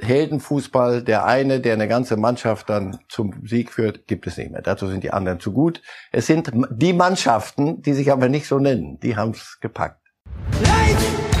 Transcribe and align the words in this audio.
Heldenfußball, 0.00 1.02
der 1.02 1.26
eine, 1.26 1.60
der 1.60 1.74
eine 1.74 1.88
ganze 1.88 2.16
Mannschaft 2.16 2.70
dann 2.70 2.98
zum 3.08 3.46
Sieg 3.46 3.72
führt, 3.72 4.06
gibt 4.06 4.26
es 4.26 4.36
nicht 4.36 4.50
mehr. 4.50 4.62
Dazu 4.62 4.86
sind 4.88 5.04
die 5.04 5.12
anderen 5.12 5.40
zu 5.40 5.52
gut. 5.52 5.82
Es 6.10 6.26
sind 6.26 6.50
die 6.70 6.92
Mannschaften, 6.92 7.82
die 7.82 7.92
sich 7.92 8.10
aber 8.10 8.28
nicht 8.28 8.46
so 8.46 8.58
nennen, 8.58 8.98
die 9.00 9.16
haben 9.16 9.32
es 9.32 9.58
gepackt. 9.60 10.00
Light! 10.62 11.31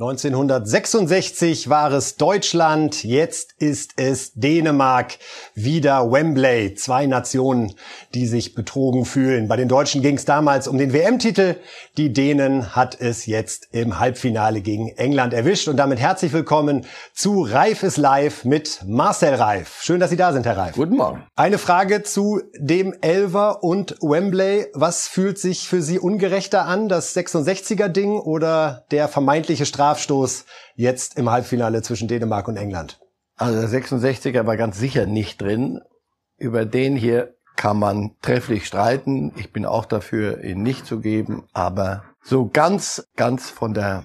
1966 0.00 1.68
war 1.68 1.92
es 1.92 2.16
Deutschland, 2.16 3.04
jetzt 3.04 3.52
ist 3.58 3.92
es 3.96 4.32
Dänemark. 4.32 5.18
Wieder 5.54 6.10
Wembley. 6.10 6.74
Zwei 6.74 7.04
Nationen, 7.04 7.74
die 8.14 8.26
sich 8.26 8.54
betrogen 8.54 9.04
fühlen. 9.04 9.46
Bei 9.46 9.56
den 9.56 9.68
Deutschen 9.68 10.00
ging 10.00 10.16
es 10.16 10.24
damals 10.24 10.68
um 10.68 10.78
den 10.78 10.94
WM-Titel. 10.94 11.56
Die 11.98 12.14
Dänen 12.14 12.74
hat 12.74 12.98
es 12.98 13.26
jetzt 13.26 13.68
im 13.72 13.98
Halbfinale 13.98 14.62
gegen 14.62 14.88
England 14.88 15.34
erwischt. 15.34 15.68
Und 15.68 15.76
damit 15.76 15.98
herzlich 15.98 16.32
willkommen 16.32 16.86
zu 17.12 17.42
Reif 17.42 17.82
ist 17.82 17.98
live 17.98 18.46
mit 18.46 18.80
Marcel 18.86 19.34
Reif. 19.34 19.82
Schön, 19.82 20.00
dass 20.00 20.08
Sie 20.08 20.16
da 20.16 20.32
sind, 20.32 20.46
Herr 20.46 20.56
Reif. 20.56 20.76
Guten 20.76 20.96
Morgen. 20.96 21.26
Eine 21.36 21.58
Frage 21.58 22.04
zu 22.04 22.40
dem 22.56 22.94
Elver 23.02 23.62
und 23.62 23.96
Wembley. 24.00 24.68
Was 24.72 25.08
fühlt 25.08 25.38
sich 25.38 25.68
für 25.68 25.82
Sie 25.82 25.98
ungerechter 25.98 26.64
an? 26.64 26.88
Das 26.88 27.14
66er-Ding 27.14 28.18
oder 28.18 28.86
der 28.90 29.06
vermeintliche 29.06 29.66
Straf 29.66 29.89
Strafstoß 29.90 30.44
jetzt 30.76 31.18
im 31.18 31.30
Halbfinale 31.30 31.82
zwischen 31.82 32.08
Dänemark 32.08 32.46
und 32.48 32.56
England? 32.56 33.00
Also 33.36 33.60
der 33.60 33.68
66er 33.68 34.46
war 34.46 34.56
ganz 34.56 34.78
sicher 34.78 35.06
nicht 35.06 35.40
drin. 35.40 35.80
Über 36.36 36.64
den 36.64 36.96
hier 36.96 37.34
kann 37.56 37.78
man 37.78 38.12
trefflich 38.22 38.66
streiten. 38.66 39.32
Ich 39.36 39.52
bin 39.52 39.66
auch 39.66 39.84
dafür, 39.84 40.44
ihn 40.44 40.62
nicht 40.62 40.86
zu 40.86 41.00
geben. 41.00 41.44
Aber 41.52 42.04
so 42.22 42.48
ganz, 42.48 43.06
ganz 43.16 43.50
von 43.50 43.74
der 43.74 44.04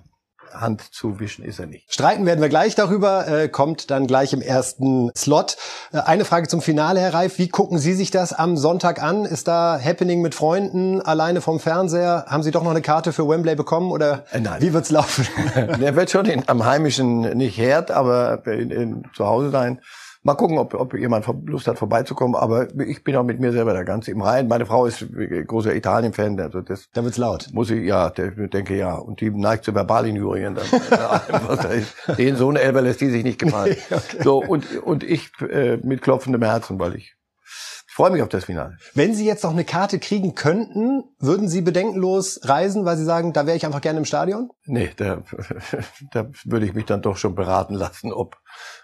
Hand 0.54 0.94
zuwischen 0.94 1.44
ist 1.44 1.60
er 1.60 1.68
nicht. 1.68 1.92
Streiten 1.94 2.26
werden 2.26 2.42
wir 2.42 2.50
gleich 2.50 2.76
darüber, 2.76 3.28
äh, 3.28 3.50
kommt 3.50 3.92
dann 3.92 4.08
gleich 4.08 4.34
im 4.34 4.42
ersten 4.42 5.12
Slot. 5.16 5.58
Äh, 5.92 6.00
eine 6.00 6.26
Frage 6.26 6.48
zum 6.48 6.62
Finale, 6.62 7.00
Herr 7.00 7.14
Reif. 7.14 7.38
Wie 7.38 7.50
gucken 7.50 7.78
Sie 7.78 7.94
sich 7.94 8.12
das 8.12 8.34
am 8.34 8.58
Sonntag 8.58 9.02
an? 9.02 9.26
Ist 9.26 9.48
da 9.48 9.80
Happening 9.84 10.22
mit 10.22 10.36
Freunden, 10.36 11.02
alleine 11.02 11.42
vom 11.42 11.60
Fernseher? 11.60 12.26
Haben 12.28 12.44
Sie 12.44 12.52
doch 12.52 12.64
noch 12.64 12.72
eine 12.72 12.82
Karte 12.82 13.14
für 13.14 13.28
Wembley 13.28 13.56
bekommen 13.56 13.92
oder 13.92 14.26
äh, 14.32 14.40
nein. 14.40 14.62
wie 14.62 14.74
wird's 14.74 14.92
laufen? 14.92 15.28
Der 15.56 15.96
wird 15.96 16.10
schon 16.10 16.26
in, 16.26 16.48
am 16.48 16.66
heimischen 16.66 17.22
nicht 17.38 17.58
Herd, 17.58 17.92
aber 17.92 18.46
in, 18.48 18.72
in, 18.72 19.04
zu 19.16 19.26
Hause 19.26 19.52
sein. 19.52 19.80
Mal 20.26 20.34
gucken, 20.34 20.58
ob, 20.58 20.74
ob 20.74 20.96
jemand 20.96 21.28
Lust 21.46 21.68
hat, 21.68 21.78
vorbeizukommen. 21.78 22.36
Aber 22.36 22.68
ich 22.80 23.04
bin 23.04 23.16
auch 23.16 23.24
mit 23.24 23.40
mir 23.40 23.52
selber 23.52 23.76
da 23.76 23.84
ganz 23.84 24.08
im 24.08 24.24
Reinen. 24.24 24.50
Meine 24.50 24.66
Frau 24.66 24.88
ist 24.88 25.06
großer 25.46 25.76
Italien-Fan. 25.76 26.40
Also 26.40 26.62
das 26.62 26.90
da 26.92 27.04
wird's 27.04 27.18
laut. 27.18 27.50
Muss 27.54 27.70
ich, 27.70 27.86
ja, 27.86 28.10
der, 28.10 28.32
denke 28.32 28.76
ja. 28.76 28.96
Und 28.96 29.22
die 29.22 29.30
neigt 29.30 29.66
zu 29.66 29.74
Verbalinjurien. 29.74 30.58
Den 32.18 32.38
Sohn 32.38 32.56
Elber 32.56 32.82
lässt 32.82 33.02
die 33.02 33.12
sich 33.12 33.24
nicht 33.24 33.38
gefallen. 33.38 33.78
okay. 33.92 34.24
So, 34.24 34.40
und, 34.40 34.78
und 34.82 35.04
ich 35.04 35.30
äh, 35.42 35.78
mit 35.84 36.02
klopfendem 36.02 36.42
Herzen, 36.42 36.80
weil 36.80 36.96
ich 36.96 37.16
freue 37.94 38.10
mich 38.10 38.24
auf 38.24 38.30
das 38.30 38.46
Finale. 38.46 38.78
Wenn 38.96 39.14
Sie 39.14 39.28
jetzt 39.28 39.44
noch 39.44 39.52
eine 39.52 39.64
Karte 39.64 40.00
kriegen 40.00 40.34
könnten, 40.34 41.04
würden 41.20 41.48
Sie 41.48 41.62
bedenkenlos 41.62 42.40
reisen, 42.46 42.84
weil 42.84 42.98
Sie 42.98 43.06
sagen, 43.06 43.32
da 43.32 43.46
wäre 43.46 43.58
ich 43.58 43.66
einfach 43.68 43.82
gerne 43.82 44.00
im 44.00 44.06
Stadion? 44.06 44.50
Nee, 44.66 44.90
da, 44.98 45.22
da 46.12 46.32
würde 46.46 46.66
ich 46.66 46.74
mich 46.74 46.86
dann 46.86 47.04
doch 47.04 47.16
schon 47.16 47.36
beraten 47.36 47.76
lassen, 47.76 48.12
ob, 48.12 48.38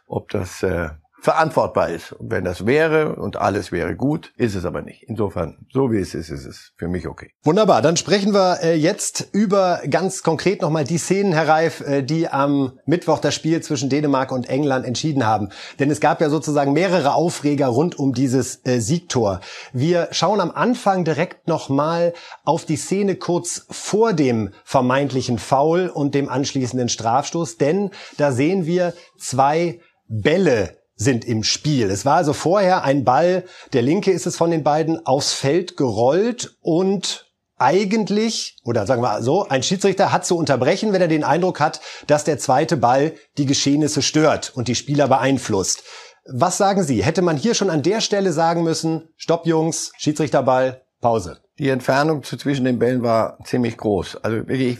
ob 0.06 0.30
das 0.30 0.62
äh, 0.62 0.90
verantwortbar 1.22 1.90
ist. 1.90 2.14
Und 2.14 2.32
wenn 2.32 2.44
das 2.44 2.66
wäre 2.66 3.16
und 3.16 3.38
alles 3.38 3.72
wäre 3.72 3.96
gut, 3.96 4.34
ist 4.38 4.56
es 4.56 4.66
aber 4.66 4.82
nicht. 4.82 5.04
Insofern, 5.04 5.68
so 5.72 5.92
wie 5.92 6.00
es 6.00 6.16
ist, 6.16 6.30
ist 6.30 6.46
es 6.46 6.72
für 6.78 6.88
mich 6.88 7.08
okay. 7.08 7.32
Wunderbar, 7.44 7.84
dann 7.84 7.96
sprechen 7.96 8.34
wir 8.34 8.60
äh, 8.64 8.74
jetzt 8.74 9.28
über 9.32 9.82
ganz 9.88 10.24
konkret 10.24 10.64
nochmal 10.64 10.84
die 10.84 10.98
Szenen, 10.98 11.34
Herr 11.34 11.48
Reif, 11.48 11.82
äh, 11.82 12.02
die 12.02 12.28
am 12.28 12.80
Mittwoch 12.86 13.20
das 13.20 13.36
Spiel 13.36 13.62
zwischen 13.62 13.90
Dänemark 13.90 14.32
und 14.32 14.50
England 14.50 14.84
entschieden 14.86 15.26
haben. 15.26 15.50
Denn 15.80 15.92
es 15.92 16.02
gab 16.02 16.22
ja 16.22 16.30
sozusagen 16.30 16.74
mehrere 16.74 17.14
Aufreger 17.14 17.68
rund 17.68 18.00
um 18.00 18.14
dieses 18.14 18.66
äh, 18.66 18.80
Siegtor. 18.80 19.42
Wir 19.74 20.08
schauen 20.12 20.42
am 20.42 20.50
Anfang 20.50 21.06
direkt 21.06 21.48
nochmal 21.48 22.14
auf 22.44 22.66
die 22.66 22.78
Szene 22.78 23.16
kurz 23.16 23.68
vor 23.70 24.14
dem 24.14 24.50
vermeintlichen 24.64 25.38
Foul 25.38 25.88
und 25.88 26.16
dem 26.16 26.30
anschließenden 26.30 26.90
Strafstoß, 26.90 27.58
denn 27.58 27.92
da 28.18 28.32
sehen 28.32 28.66
wir 28.66 28.94
zwei 29.20 29.80
Bälle 30.08 30.81
sind 31.02 31.26
im 31.26 31.44
Spiel. 31.44 31.90
Es 31.90 32.06
war 32.06 32.18
also 32.18 32.34
vorher 32.34 32.84
ein 32.84 33.04
Ball, 33.04 33.44
der 33.74 33.82
linke 33.82 34.12
ist 34.12 34.28
es 34.28 34.38
von 34.38 34.52
den 34.52 34.64
beiden, 34.64 35.06
aufs 35.06 35.34
Feld 35.34 35.76
gerollt 35.76 36.58
und 36.62 37.28
eigentlich, 37.58 38.58
oder 38.64 38.86
sagen 38.86 39.02
wir 39.02 39.22
so, 39.22 39.48
ein 39.48 39.64
Schiedsrichter 39.64 40.12
hat 40.12 40.26
zu 40.26 40.38
unterbrechen, 40.38 40.94
wenn 40.94 41.02
er 41.02 41.08
den 41.08 41.24
Eindruck 41.24 41.60
hat, 41.60 41.82
dass 42.08 42.24
der 42.24 42.38
zweite 42.38 42.78
Ball 42.78 43.14
die 43.38 43.46
Geschehnisse 43.46 44.02
stört 44.02 44.52
und 44.56 44.68
die 44.68 44.76
Spieler 44.76 45.08
beeinflusst. 45.08 45.84
Was 46.26 46.58
sagen 46.58 46.84
Sie? 46.84 47.04
Hätte 47.04 47.22
man 47.22 47.38
hier 47.38 47.56
schon 47.56 47.70
an 47.70 47.84
der 47.84 48.02
Stelle 48.02 48.32
sagen 48.32 48.64
müssen, 48.64 49.10
Stopp 49.18 49.48
Jungs, 49.48 49.92
Schiedsrichterball, 49.98 50.84
Pause? 51.02 51.40
Die 51.58 51.70
Entfernung 51.70 52.24
zwischen 52.24 52.66
den 52.66 52.80
Bällen 52.80 53.04
war 53.04 53.38
ziemlich 53.44 53.78
groß. 53.78 54.18
Also 54.24 54.38
ich, 54.48 54.78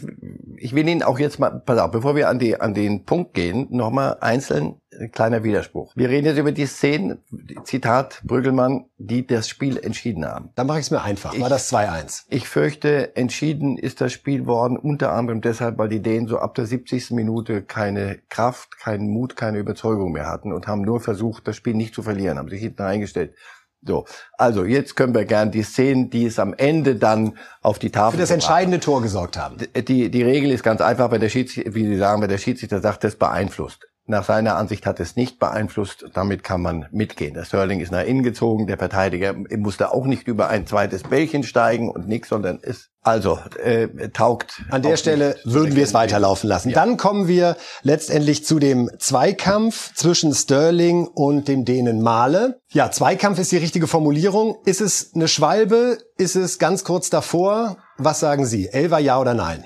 ich 0.56 0.74
will 0.74 0.88
Ihnen 0.88 1.02
auch 1.02 1.18
jetzt 1.18 1.38
mal, 1.38 1.62
pass 1.64 1.78
auf, 1.78 1.90
bevor 1.90 2.16
wir 2.16 2.28
an, 2.28 2.38
die, 2.38 2.60
an 2.60 2.74
den 2.74 3.04
Punkt 3.04 3.34
gehen, 3.34 3.68
nochmal 3.70 4.18
einzeln 4.20 4.66
ein 4.66 4.81
kleiner 5.12 5.44
Widerspruch. 5.44 5.92
Wir 5.96 6.08
reden 6.08 6.26
jetzt 6.26 6.38
über 6.38 6.52
die 6.52 6.66
Szenen, 6.66 7.18
Zitat 7.64 8.20
Brüggelmann, 8.24 8.86
die 8.98 9.26
das 9.26 9.48
Spiel 9.48 9.78
entschieden 9.78 10.24
haben. 10.24 10.50
Dann 10.54 10.66
mache 10.66 10.78
ich 10.80 10.86
es 10.86 10.90
mir 10.90 11.02
einfach. 11.02 11.38
War 11.38 11.48
das 11.48 11.72
2-1? 11.72 12.24
Ich 12.28 12.48
fürchte, 12.48 13.16
entschieden 13.16 13.78
ist 13.78 14.00
das 14.00 14.12
Spiel 14.12 14.46
worden, 14.46 14.76
unter 14.76 15.12
anderem 15.12 15.40
deshalb, 15.40 15.78
weil 15.78 15.88
die 15.88 16.02
Dänen 16.02 16.28
so 16.28 16.38
ab 16.38 16.54
der 16.54 16.66
70. 16.66 17.12
Minute 17.12 17.62
keine 17.62 18.18
Kraft, 18.28 18.78
keinen 18.78 19.08
Mut, 19.08 19.36
keine 19.36 19.58
Überzeugung 19.58 20.12
mehr 20.12 20.26
hatten 20.26 20.52
und 20.52 20.66
haben 20.66 20.82
nur 20.82 21.00
versucht, 21.00 21.48
das 21.48 21.56
Spiel 21.56 21.74
nicht 21.74 21.94
zu 21.94 22.02
verlieren, 22.02 22.38
haben 22.38 22.48
sich 22.48 22.60
hinten 22.60 22.82
eingestellt. 22.82 23.34
So, 23.84 24.04
also 24.38 24.64
jetzt 24.64 24.94
können 24.94 25.12
wir 25.12 25.24
gern 25.24 25.50
die 25.50 25.64
Szenen, 25.64 26.08
die 26.08 26.26
es 26.26 26.38
am 26.38 26.54
Ende 26.54 26.94
dann 26.94 27.36
auf 27.62 27.80
die 27.80 27.90
Tafel 27.90 28.16
für 28.16 28.20
das 28.20 28.30
entscheidende 28.30 28.78
Tor 28.78 29.02
gesorgt 29.02 29.36
haben. 29.36 29.56
Die, 29.58 30.08
die 30.08 30.22
Regel 30.22 30.52
ist 30.52 30.62
ganz 30.62 30.80
einfach, 30.80 31.10
wenn 31.10 31.20
der 31.20 31.28
Schiedsrichter, 31.28 31.74
wie 31.74 31.86
Sie 31.86 31.96
sagen, 31.96 32.22
wenn 32.22 32.28
der 32.28 32.38
Schiedsrichter 32.38 32.80
sagt, 32.80 33.02
das 33.02 33.16
beeinflusst. 33.16 33.88
Nach 34.06 34.24
seiner 34.24 34.56
Ansicht 34.56 34.84
hat 34.84 34.98
es 34.98 35.14
nicht 35.14 35.38
beeinflusst, 35.38 36.06
damit 36.12 36.42
kann 36.42 36.60
man 36.60 36.86
mitgehen. 36.90 37.34
Der 37.34 37.44
Sterling 37.44 37.80
ist 37.80 37.92
nach 37.92 38.04
innen 38.04 38.24
gezogen, 38.24 38.66
der 38.66 38.76
Verteidiger 38.76 39.34
musste 39.56 39.92
auch 39.92 40.06
nicht 40.06 40.26
über 40.26 40.48
ein 40.48 40.66
zweites 40.66 41.04
Bällchen 41.04 41.44
steigen 41.44 41.88
und 41.88 42.08
nichts, 42.08 42.28
sondern 42.28 42.58
ist 42.58 42.90
also 43.02 43.38
äh, 43.62 43.88
taugt. 44.10 44.62
An 44.70 44.82
der 44.82 44.96
Stelle 44.96 45.36
würden 45.44 45.76
wir 45.76 45.84
es 45.84 45.94
weiterlaufen 45.94 46.48
lassen. 46.48 46.70
Ja. 46.70 46.74
Dann 46.74 46.96
kommen 46.96 47.28
wir 47.28 47.56
letztendlich 47.82 48.44
zu 48.44 48.58
dem 48.58 48.90
Zweikampf 48.98 49.94
zwischen 49.94 50.34
Sterling 50.34 51.06
und 51.06 51.46
dem 51.46 51.64
Dänen 51.64 52.00
Male. 52.00 52.60
Ja, 52.70 52.90
Zweikampf 52.90 53.38
ist 53.38 53.52
die 53.52 53.56
richtige 53.56 53.86
Formulierung. 53.86 54.56
Ist 54.64 54.80
es 54.80 55.12
eine 55.14 55.28
Schwalbe? 55.28 55.98
Ist 56.16 56.36
es 56.36 56.58
ganz 56.58 56.84
kurz 56.84 57.08
davor? 57.08 57.76
Was 57.98 58.20
sagen 58.20 58.46
Sie? 58.46 58.68
Elva 58.68 58.98
ja 58.98 59.20
oder 59.20 59.34
nein? 59.34 59.64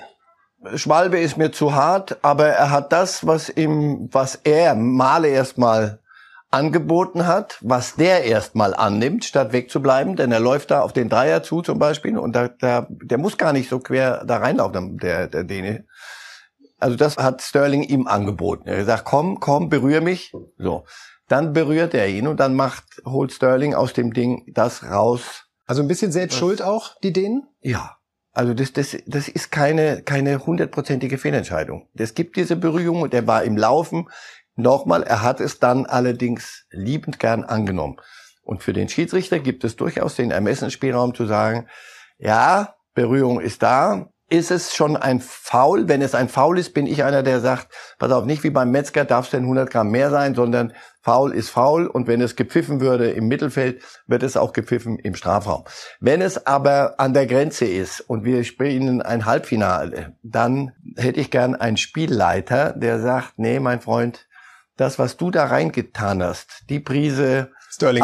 Schwalbe 0.75 1.19
ist 1.19 1.37
mir 1.37 1.51
zu 1.51 1.75
hart, 1.75 2.17
aber 2.23 2.47
er 2.47 2.71
hat 2.71 2.91
das, 2.91 3.25
was 3.25 3.49
ihm, 3.49 4.09
was 4.11 4.35
er 4.43 4.75
Male 4.75 5.27
erstmal 5.27 5.99
angeboten 6.49 7.27
hat, 7.27 7.57
was 7.61 7.95
der 7.95 8.23
erstmal 8.23 8.73
annimmt, 8.73 9.25
statt 9.25 9.51
wegzubleiben, 9.51 10.15
denn 10.15 10.31
er 10.31 10.39
läuft 10.39 10.71
da 10.71 10.81
auf 10.81 10.93
den 10.93 11.09
Dreier 11.09 11.43
zu 11.43 11.61
zum 11.61 11.77
Beispiel 11.77 12.17
und 12.17 12.33
da, 12.35 12.47
da, 12.47 12.87
der 12.89 13.17
muss 13.17 13.37
gar 13.37 13.53
nicht 13.53 13.69
so 13.69 13.79
quer 13.79 14.23
da 14.25 14.37
reinlaufen, 14.37 14.97
der, 14.97 15.27
der 15.27 15.43
Däne. 15.43 15.85
Also 16.79 16.95
das 16.95 17.17
hat 17.17 17.41
Sterling 17.41 17.83
ihm 17.83 18.07
angeboten. 18.07 18.67
Er 18.67 18.85
sagt, 18.85 19.05
komm, 19.05 19.39
komm, 19.39 19.69
berühr 19.69 20.01
mich. 20.01 20.31
So. 20.57 20.85
Dann 21.27 21.51
berührt 21.51 21.93
er 21.93 22.07
ihn 22.07 22.27
und 22.27 22.39
dann 22.39 22.55
macht, 22.55 22.83
holt 23.05 23.33
Sterling 23.33 23.73
aus 23.73 23.93
dem 23.93 24.13
Ding 24.13 24.43
das 24.53 24.83
raus. 24.83 25.45
Also 25.65 25.81
ein 25.81 25.87
bisschen 25.87 26.11
selbst 26.11 26.37
schuld 26.37 26.61
auch, 26.61 26.95
die 27.03 27.11
Dänen? 27.11 27.47
Ja. 27.61 27.97
Also 28.37 28.53
das, 28.53 28.71
das, 28.71 28.95
das 29.07 29.29
ist 29.29 29.49
keine 29.49 30.03
keine 30.03 30.45
hundertprozentige 30.45 31.17
Fehlentscheidung. 31.17 31.89
Es 31.95 32.13
gibt 32.13 32.35
diese 32.35 32.55
Berührung, 32.55 33.09
der 33.09 33.25
war 33.25 33.43
im 33.43 33.57
Laufen. 33.57 34.09
Nochmal, 34.55 35.01
er 35.01 35.23
hat 35.23 35.39
es 35.41 35.57
dann 35.57 35.87
allerdings 35.87 36.67
liebend 36.69 37.17
gern 37.17 37.43
angenommen. 37.43 37.97
Und 38.43 38.61
für 38.61 38.73
den 38.73 38.89
Schiedsrichter 38.89 39.39
gibt 39.39 39.63
es 39.63 39.75
durchaus 39.75 40.15
den 40.15 40.29
Ermessensspielraum 40.29 41.15
zu 41.15 41.25
sagen, 41.25 41.67
ja, 42.19 42.75
Berührung 42.93 43.41
ist 43.41 43.63
da, 43.63 44.11
ist 44.29 44.51
es 44.51 44.75
schon 44.75 44.97
ein 44.97 45.21
Foul. 45.21 45.87
Wenn 45.87 46.01
es 46.01 46.13
ein 46.13 46.27
Foul 46.27 46.59
ist, 46.59 46.73
bin 46.73 46.85
ich 46.85 47.03
einer, 47.03 47.23
der 47.23 47.39
sagt, 47.39 47.69
pass 47.97 48.11
auf, 48.11 48.25
nicht 48.25 48.43
wie 48.43 48.49
beim 48.49 48.71
Metzger 48.71 49.05
darf 49.05 49.25
es 49.25 49.31
denn 49.31 49.43
100 49.43 49.69
Gramm 49.69 49.89
mehr 49.89 50.09
sein, 50.09 50.35
sondern 50.35 50.73
Foul 51.01 51.33
ist 51.33 51.49
Foul 51.49 51.87
und 51.87 52.07
wenn 52.07 52.19
es 52.19 52.35
gepfiffen 52.35 52.81
würde 52.81 53.09
im 53.11 53.29
Mittelfeld, 53.29 53.81
wird 54.07 54.23
es 54.23 54.35
auch 54.35 54.51
gepfiffen 54.51 54.99
im 54.99 55.15
Strafraum. 55.15 55.63
Wenn 56.01 56.21
es 56.21 56.45
aber 56.45 56.99
an 56.99 57.13
der 57.13 57.25
Grenze 57.25 57.65
ist 57.65 58.01
und 58.01 58.25
wir 58.25 58.43
spielen 58.43 59.01
ein 59.01 59.25
Halbfinale, 59.25 60.17
dann 60.23 60.73
hätte 60.97 61.21
ich 61.21 61.31
gern 61.31 61.55
einen 61.55 61.77
Spielleiter, 61.77 62.73
der 62.73 62.99
sagt, 62.99 63.33
nee, 63.37 63.61
mein 63.61 63.79
Freund, 63.79 64.27
das, 64.75 64.99
was 64.99 65.15
du 65.15 65.31
da 65.31 65.45
reingetan 65.45 66.21
hast, 66.21 66.63
die 66.69 66.79
Prise 66.79 67.51
Sterling 67.69 68.03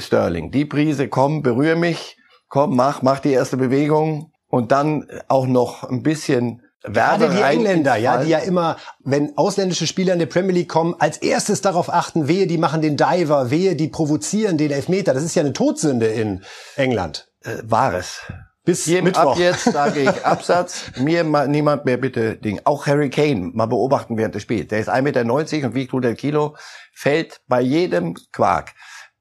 Sterling. 0.00 0.50
Die 0.50 0.64
Prise, 0.64 1.08
komm, 1.08 1.42
berühre 1.42 1.76
mich, 1.76 2.18
komm, 2.48 2.76
mach, 2.76 3.02
mach 3.02 3.20
die 3.20 3.32
erste 3.32 3.56
Bewegung 3.56 4.31
und 4.52 4.70
dann 4.70 5.08
auch 5.28 5.46
noch 5.46 5.82
ein 5.88 6.02
bisschen 6.02 6.62
Gerade 6.82 7.30
die 7.30 7.40
Engländer, 7.40 7.96
ja, 7.96 8.18
die 8.18 8.30
ja 8.30 8.38
immer, 8.38 8.76
wenn 9.04 9.38
ausländische 9.38 9.86
Spieler 9.86 10.14
in 10.14 10.18
der 10.18 10.26
Premier 10.26 10.52
League 10.52 10.68
kommen, 10.68 10.96
als 10.98 11.16
erstes 11.18 11.60
darauf 11.60 11.92
achten, 11.92 12.26
wehe, 12.26 12.48
die 12.48 12.58
machen 12.58 12.82
den 12.82 12.96
Diver, 12.96 13.50
wehe, 13.50 13.76
die 13.76 13.86
provozieren 13.86 14.58
den 14.58 14.72
Elfmeter. 14.72 15.14
Das 15.14 15.22
ist 15.22 15.36
ja 15.36 15.42
eine 15.42 15.52
Todsünde 15.52 16.06
in 16.06 16.42
England. 16.74 17.28
Äh, 17.44 17.58
war 17.62 17.94
es. 17.94 18.20
Bis 18.64 18.86
Jedem 18.86 19.04
Mittwoch. 19.04 19.32
ab 19.32 19.38
jetzt 19.38 19.64
sage 19.64 20.00
ich 20.00 20.08
Absatz. 20.26 20.90
Mir 20.98 21.22
mal, 21.22 21.46
niemand 21.46 21.84
mehr 21.84 21.96
bitte 21.96 22.36
Ding. 22.36 22.60
Auch 22.64 22.86
Harry 22.86 23.10
Kane 23.10 23.52
mal 23.54 23.66
beobachten 23.66 24.18
während 24.18 24.34
des 24.34 24.42
Spiels. 24.42 24.68
Der 24.68 24.80
ist 24.80 24.90
1,90 24.90 25.02
Meter 25.02 25.68
und 25.68 25.74
wiegt 25.74 25.90
100 25.90 26.18
Kilo, 26.18 26.56
fällt 26.92 27.40
bei 27.46 27.60
jedem 27.60 28.16
Quark. 28.32 28.72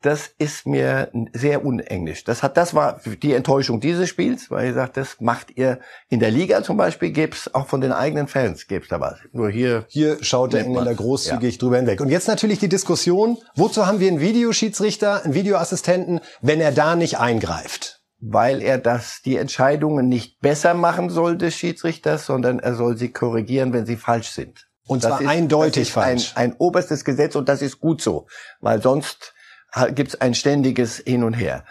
Das 0.01 0.31
ist 0.39 0.65
mir 0.65 1.11
sehr 1.33 1.63
unenglisch. 1.63 2.23
Das 2.23 2.41
hat, 2.41 2.57
das 2.57 2.73
war 2.73 2.99
die 3.21 3.33
Enttäuschung 3.33 3.79
dieses 3.79 4.09
Spiels, 4.09 4.49
weil 4.49 4.69
ich 4.69 4.73
sagt, 4.75 4.97
das 4.97 5.17
macht 5.19 5.55
ihr 5.57 5.79
in 6.09 6.19
der 6.19 6.31
Liga 6.31 6.63
zum 6.63 6.75
Beispiel, 6.77 7.11
gibt's 7.11 7.53
auch 7.53 7.67
von 7.67 7.81
den 7.81 7.91
eigenen 7.91 8.27
Fans, 8.27 8.65
gibt's 8.67 8.89
da 8.89 8.99
was. 8.99 9.19
Nur 9.31 9.49
hier. 9.51 9.85
Hier 9.89 10.17
schaut 10.23 10.53
der. 10.53 10.61
Engländer 10.65 10.95
großzügig 10.95 11.59
drüber 11.59 11.77
hinweg. 11.77 12.01
Und 12.01 12.09
jetzt 12.09 12.27
natürlich 12.27 12.57
die 12.57 12.67
Diskussion, 12.69 13.37
wozu 13.55 13.85
haben 13.85 13.99
wir 13.99 14.07
einen 14.07 14.19
Videoschiedsrichter, 14.21 15.23
einen 15.23 15.33
Videoassistenten, 15.35 16.19
wenn 16.41 16.61
er 16.61 16.71
da 16.71 16.95
nicht 16.95 17.19
eingreift? 17.19 17.99
weil 18.23 18.61
er 18.61 18.77
das 18.77 19.23
die 19.25 19.35
Entscheidungen 19.35 20.07
nicht 20.07 20.39
besser 20.41 20.75
machen 20.75 21.09
soll 21.09 21.39
des 21.39 21.55
Schiedsrichters, 21.55 22.27
sondern 22.27 22.59
er 22.59 22.75
soll 22.75 22.95
sie 22.95 23.11
korrigieren, 23.11 23.73
wenn 23.73 23.87
sie 23.87 23.95
falsch 23.95 24.29
sind. 24.29 24.67
Und 24.85 25.03
Das 25.03 25.09
zwar 25.09 25.21
ist- 25.21 25.27
eindeutig 25.27 25.73
das 25.73 25.87
ist 25.87 25.93
falsch. 25.93 26.31
Ein, 26.35 26.51
ein 26.51 26.55
oberstes 26.59 27.03
Gesetz 27.03 27.35
und 27.35 27.49
das 27.49 27.63
ist 27.63 27.79
gut 27.79 27.99
so, 27.99 28.27
weil 28.59 28.79
sonst 28.79 29.33
gibt 29.93 30.09
es 30.09 30.21
ein 30.21 30.33
ständiges 30.33 30.97
Hin 30.97 31.23
und 31.23 31.33
Her. 31.33 31.65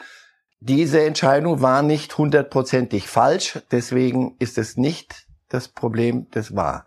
Diese 0.61 1.03
Entscheidung 1.03 1.63
war 1.63 1.83
nicht 1.83 2.17
hundertprozentig 2.19 3.09
falsch, 3.09 3.61
deswegen 3.71 4.37
ist 4.39 4.59
es 4.59 4.77
nicht 4.77 5.27
das 5.49 5.69
Problem 5.69 6.31
des 6.31 6.55
war. 6.55 6.87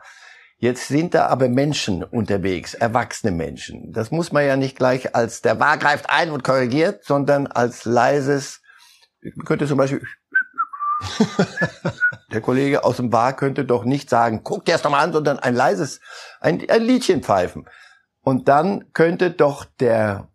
Jetzt 0.57 0.87
sind 0.87 1.13
da 1.13 1.25
aber 1.27 1.49
Menschen 1.49 2.03
unterwegs, 2.03 2.73
erwachsene 2.73 3.31
Menschen. 3.31 3.91
Das 3.91 4.11
muss 4.11 4.31
man 4.31 4.45
ja 4.45 4.55
nicht 4.55 4.77
gleich 4.77 5.15
als 5.15 5.41
der 5.41 5.59
War 5.59 5.77
greift 5.77 6.09
ein 6.09 6.31
und 6.31 6.43
korrigiert, 6.43 7.03
sondern 7.03 7.47
als 7.47 7.83
leises, 7.83 8.61
man 9.21 9.45
könnte 9.45 9.67
zum 9.67 9.77
Beispiel 9.77 10.01
der 12.31 12.41
Kollege 12.41 12.83
aus 12.83 12.97
dem 12.97 13.09
Bar 13.09 13.35
könnte 13.35 13.65
doch 13.65 13.83
nicht 13.83 14.09
sagen, 14.09 14.41
guck 14.43 14.63
dir 14.65 14.73
das 14.73 14.83
doch 14.83 14.91
mal 14.91 15.03
an, 15.03 15.11
sondern 15.11 15.39
ein 15.39 15.53
leises, 15.53 15.99
ein, 16.39 16.63
ein 16.69 16.83
Liedchen 16.83 17.23
pfeifen. 17.23 17.67
Und 18.21 18.47
dann 18.47 18.93
könnte 18.93 19.31
doch 19.31 19.65
der 19.65 20.29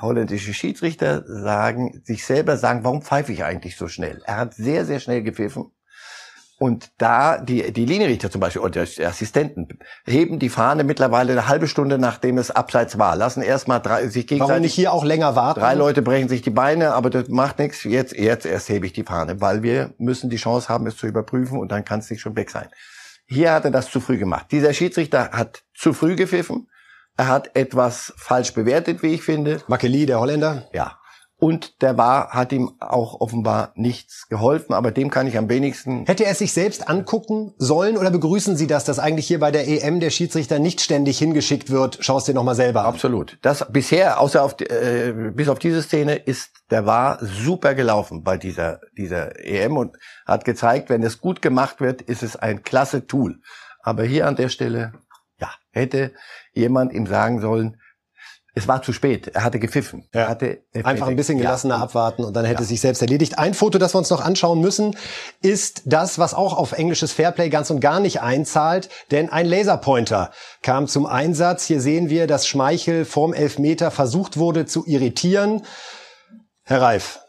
holländische 0.00 0.54
Schiedsrichter 0.54 1.24
sagen, 1.26 2.00
sich 2.04 2.24
selber 2.24 2.56
sagen, 2.56 2.84
warum 2.84 3.02
pfeife 3.02 3.32
ich 3.32 3.44
eigentlich 3.44 3.76
so 3.76 3.88
schnell? 3.88 4.22
Er 4.24 4.36
hat 4.36 4.54
sehr, 4.54 4.84
sehr 4.84 5.00
schnell 5.00 5.22
gepfiffen. 5.22 5.72
Und 6.58 6.92
da 6.98 7.38
die, 7.38 7.72
die 7.72 7.86
Linienrichter 7.86 8.30
zum 8.30 8.42
Beispiel 8.42 8.60
oder 8.60 8.84
die 8.84 9.06
Assistenten 9.06 9.66
heben 10.04 10.38
die 10.38 10.50
Fahne 10.50 10.84
mittlerweile 10.84 11.32
eine 11.32 11.48
halbe 11.48 11.66
Stunde, 11.66 11.96
nachdem 11.96 12.36
es 12.36 12.50
abseits 12.50 12.98
war. 12.98 13.16
Lassen 13.16 13.40
erstmal 13.40 13.80
drei, 13.80 14.08
sich 14.08 14.26
gegenseitig 14.26 14.50
Warum 14.50 14.62
nicht 14.62 14.74
hier 14.74 14.92
auch 14.92 15.02
länger 15.02 15.36
warten? 15.36 15.60
Drei 15.60 15.72
Leute 15.72 16.02
brechen 16.02 16.28
sich 16.28 16.42
die 16.42 16.50
Beine, 16.50 16.92
aber 16.92 17.08
das 17.08 17.28
macht 17.28 17.58
nichts. 17.58 17.84
Jetzt, 17.84 18.14
jetzt 18.14 18.44
erst 18.44 18.68
hebe 18.68 18.84
ich 18.84 18.92
die 18.92 19.04
Fahne, 19.04 19.40
weil 19.40 19.62
wir 19.62 19.94
müssen 19.96 20.28
die 20.28 20.36
Chance 20.36 20.68
haben, 20.68 20.86
es 20.86 20.98
zu 20.98 21.06
überprüfen 21.06 21.58
und 21.58 21.72
dann 21.72 21.86
kann 21.86 22.00
es 22.00 22.10
nicht 22.10 22.20
schon 22.20 22.36
weg 22.36 22.50
sein. 22.50 22.68
Hier 23.26 23.52
hat 23.52 23.64
er 23.64 23.70
das 23.70 23.90
zu 23.90 23.98
früh 24.00 24.18
gemacht. 24.18 24.48
Dieser 24.50 24.74
Schiedsrichter 24.74 25.30
hat 25.30 25.62
zu 25.72 25.94
früh 25.94 26.14
gepfiffen. 26.14 26.68
Er 27.20 27.28
hat 27.28 27.54
etwas 27.54 28.14
falsch 28.16 28.54
bewertet, 28.54 29.02
wie 29.02 29.12
ich 29.12 29.22
finde. 29.22 29.60
Makeli, 29.68 30.06
der 30.06 30.20
Holländer. 30.20 30.70
Ja. 30.72 30.96
Und 31.36 31.82
der 31.82 31.98
war, 31.98 32.30
hat 32.30 32.50
ihm 32.50 32.72
auch 32.80 33.20
offenbar 33.20 33.72
nichts 33.74 34.26
geholfen, 34.30 34.72
aber 34.72 34.90
dem 34.90 35.10
kann 35.10 35.26
ich 35.26 35.36
am 35.36 35.50
wenigsten 35.50 36.06
Hätte 36.06 36.24
er 36.24 36.30
es 36.30 36.38
sich 36.38 36.54
selbst 36.54 36.88
angucken 36.88 37.52
sollen 37.58 37.98
oder 37.98 38.10
begrüßen 38.10 38.56
Sie 38.56 38.66
das, 38.66 38.84
dass 38.84 38.98
eigentlich 38.98 39.26
hier 39.26 39.38
bei 39.38 39.50
der 39.50 39.68
EM 39.68 40.00
der 40.00 40.08
Schiedsrichter 40.08 40.58
nicht 40.58 40.80
ständig 40.80 41.18
hingeschickt 41.18 41.68
wird? 41.68 41.98
Schau 42.00 42.16
es 42.16 42.24
dir 42.24 42.32
nochmal 42.32 42.54
selber 42.54 42.86
an. 42.86 42.94
Absolut. 42.94 43.36
Das 43.42 43.66
bisher, 43.70 44.18
außer 44.18 44.42
auf 44.42 44.58
äh, 44.58 45.12
bis 45.34 45.50
auf 45.50 45.58
diese 45.58 45.82
Szene, 45.82 46.14
ist 46.14 46.52
der 46.70 46.86
war 46.86 47.18
super 47.20 47.74
gelaufen 47.74 48.24
bei 48.24 48.38
dieser 48.38 48.80
dieser 48.96 49.38
EM 49.38 49.76
und 49.76 49.94
hat 50.24 50.46
gezeigt, 50.46 50.88
wenn 50.88 51.02
es 51.02 51.20
gut 51.20 51.42
gemacht 51.42 51.82
wird, 51.82 52.00
ist 52.00 52.22
es 52.22 52.36
ein 52.36 52.62
klasse 52.62 53.06
Tool. 53.06 53.40
Aber 53.82 54.04
hier 54.04 54.26
an 54.26 54.36
der 54.36 54.48
Stelle, 54.48 54.94
ja, 55.38 55.50
hätte 55.70 56.12
jemand 56.52 56.92
ihm 56.92 57.06
sagen 57.06 57.40
sollen, 57.40 57.76
es 58.52 58.66
war 58.66 58.82
zu 58.82 58.92
spät. 58.92 59.28
Er 59.28 59.44
hatte 59.44 59.60
gepfiffen. 59.60 60.08
Ja. 60.12 60.22
Er 60.22 60.28
hatte 60.28 60.58
Einfach 60.82 61.06
ein 61.06 61.14
bisschen 61.14 61.38
Ja. 61.38 61.44
gelassener 61.44 61.76
abwarten 61.80 62.24
und 62.24 62.34
dann 62.34 62.44
hätte 62.44 62.62
es 62.64 62.68
sich 62.68 62.80
selbst 62.80 63.00
erledigt. 63.00 63.38
Ein 63.38 63.54
Foto, 63.54 63.78
das 63.78 63.94
wir 63.94 63.98
uns 63.98 64.10
noch 64.10 64.20
anschauen 64.20 64.60
müssen, 64.60 64.96
ist 65.40 65.82
das, 65.86 66.18
was 66.18 66.34
auch 66.34 66.56
auf 66.58 66.72
englisches 66.72 67.12
Fairplay 67.12 67.48
ganz 67.48 67.70
und 67.70 67.78
gar 67.78 68.00
nicht 68.00 68.22
einzahlt, 68.22 68.88
denn 69.12 69.30
ein 69.30 69.46
Laserpointer 69.46 70.32
kam 70.62 70.88
zum 70.88 71.06
Einsatz. 71.06 71.64
Hier 71.64 71.80
sehen 71.80 72.10
wir, 72.10 72.26
dass 72.26 72.48
Schmeichel 72.48 73.04
vorm 73.04 73.32
Elfmeter 73.34 73.92
versucht 73.92 74.36
wurde 74.36 74.66
zu 74.66 74.84
irritieren. 74.84 75.62
Herr 76.64 76.82
Reif, 76.82 77.20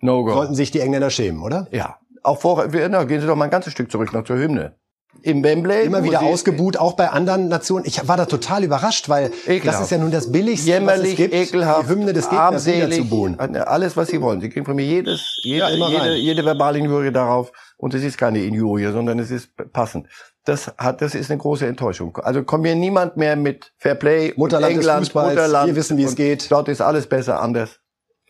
No 0.00 0.22
go. 0.22 0.34
sollten 0.34 0.54
sich 0.54 0.70
die 0.70 0.80
Engländer 0.80 1.08
schämen, 1.10 1.42
oder? 1.42 1.66
Ja. 1.70 1.96
Auch 2.22 2.40
vorher, 2.40 2.72
wir- 2.74 2.88
gehen 3.06 3.20
Sie 3.22 3.26
doch 3.26 3.36
mal 3.36 3.44
ein 3.46 3.50
ganzes 3.50 3.72
Stück 3.72 3.90
zurück 3.90 4.12
noch 4.12 4.24
zur 4.24 4.36
Hymne. 4.36 4.76
Im 5.20 5.44
Wembley. 5.44 5.84
Immer 5.84 6.02
wieder 6.02 6.22
ausgebuht, 6.22 6.76
auch 6.76 6.94
bei 6.94 7.08
anderen 7.10 7.48
Nationen. 7.48 7.84
Ich 7.84 8.08
war 8.08 8.16
da 8.16 8.26
total 8.26 8.64
überrascht, 8.64 9.08
weil 9.08 9.30
Ekelhaft. 9.46 9.66
das 9.66 9.80
ist 9.84 9.90
ja 9.90 9.98
nun 9.98 10.10
das 10.10 10.32
Billigste, 10.32 10.66
was 10.66 10.74
es 10.74 10.80
jämmerlich, 10.80 11.16
gibt, 11.16 11.34
ekelhaft, 11.34 11.84
die 11.84 11.92
Hymne 11.92 12.12
des 12.12 12.28
Gegners 12.28 13.08
buhen. 13.08 13.38
alles, 13.38 13.96
was 13.96 14.08
Sie 14.08 14.20
wollen. 14.20 14.40
Sie 14.40 14.48
kriegen 14.48 14.64
von 14.64 14.74
mir 14.74 14.84
jedes, 14.84 15.38
jede, 15.42 15.76
Ja, 15.76 15.88
jede, 15.88 16.14
jede 16.16 16.44
verbale 16.44 16.78
Injurie 16.78 17.12
darauf. 17.12 17.52
Und 17.76 17.94
es 17.94 18.02
ist 18.02 18.18
keine 18.18 18.42
Injurie, 18.42 18.90
sondern 18.90 19.18
es 19.18 19.30
ist 19.30 19.50
passend. 19.72 20.08
Das 20.44 20.72
hat, 20.76 21.02
das 21.02 21.14
ist 21.14 21.30
eine 21.30 21.38
große 21.38 21.66
Enttäuschung. 21.66 22.16
Also 22.16 22.42
kommt 22.42 22.64
mir 22.64 22.74
niemand 22.74 23.16
mehr 23.16 23.36
mit 23.36 23.72
Fairplay, 23.76 24.32
Mutterland 24.36 24.72
England, 24.72 25.06
Fußballs. 25.06 25.34
Mutterland. 25.34 25.66
Wir 25.68 25.76
wissen, 25.76 25.96
wie 25.98 26.04
es 26.04 26.16
geht. 26.16 26.50
Dort 26.50 26.68
ist 26.68 26.80
alles 26.80 27.06
besser, 27.06 27.40
anders. 27.40 27.78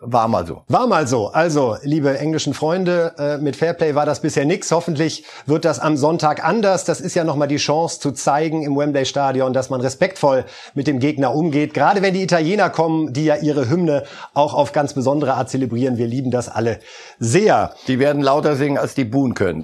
War 0.04 0.26
mal 0.26 0.44
so. 0.44 0.62
War 0.66 0.88
mal 0.88 1.06
so. 1.06 1.28
Also, 1.28 1.76
liebe 1.82 2.18
englischen 2.18 2.54
Freunde, 2.54 3.14
äh, 3.18 3.38
mit 3.38 3.54
Fairplay 3.54 3.94
war 3.94 4.04
das 4.04 4.18
bisher 4.18 4.44
nix. 4.44 4.72
Hoffentlich 4.72 5.24
wird 5.46 5.64
das 5.64 5.78
am 5.78 5.96
Sonntag 5.96 6.44
anders. 6.44 6.84
Das 6.84 7.00
ist 7.00 7.14
ja 7.14 7.22
nochmal 7.22 7.46
die 7.46 7.58
Chance 7.58 8.00
zu 8.00 8.10
zeigen 8.10 8.64
im 8.64 8.76
Wembley 8.76 9.06
Stadion, 9.06 9.52
dass 9.52 9.70
man 9.70 9.80
respektvoll 9.80 10.44
mit 10.74 10.88
dem 10.88 10.98
Gegner 10.98 11.32
umgeht. 11.32 11.72
Gerade 11.72 12.02
wenn 12.02 12.14
die 12.14 12.22
Italiener 12.22 12.68
kommen, 12.68 13.12
die 13.12 13.26
ja 13.26 13.36
ihre 13.36 13.70
Hymne 13.70 14.02
auch 14.34 14.54
auf 14.54 14.72
ganz 14.72 14.92
besondere 14.92 15.34
Art 15.34 15.50
zelebrieren. 15.50 15.98
Wir 15.98 16.08
lieben 16.08 16.32
das 16.32 16.48
alle 16.48 16.80
sehr. 17.20 17.72
Die 17.86 18.00
werden 18.00 18.22
lauter 18.22 18.56
singen, 18.56 18.78
als 18.78 18.94
die 18.94 19.04
buhen 19.04 19.34
können. 19.34 19.62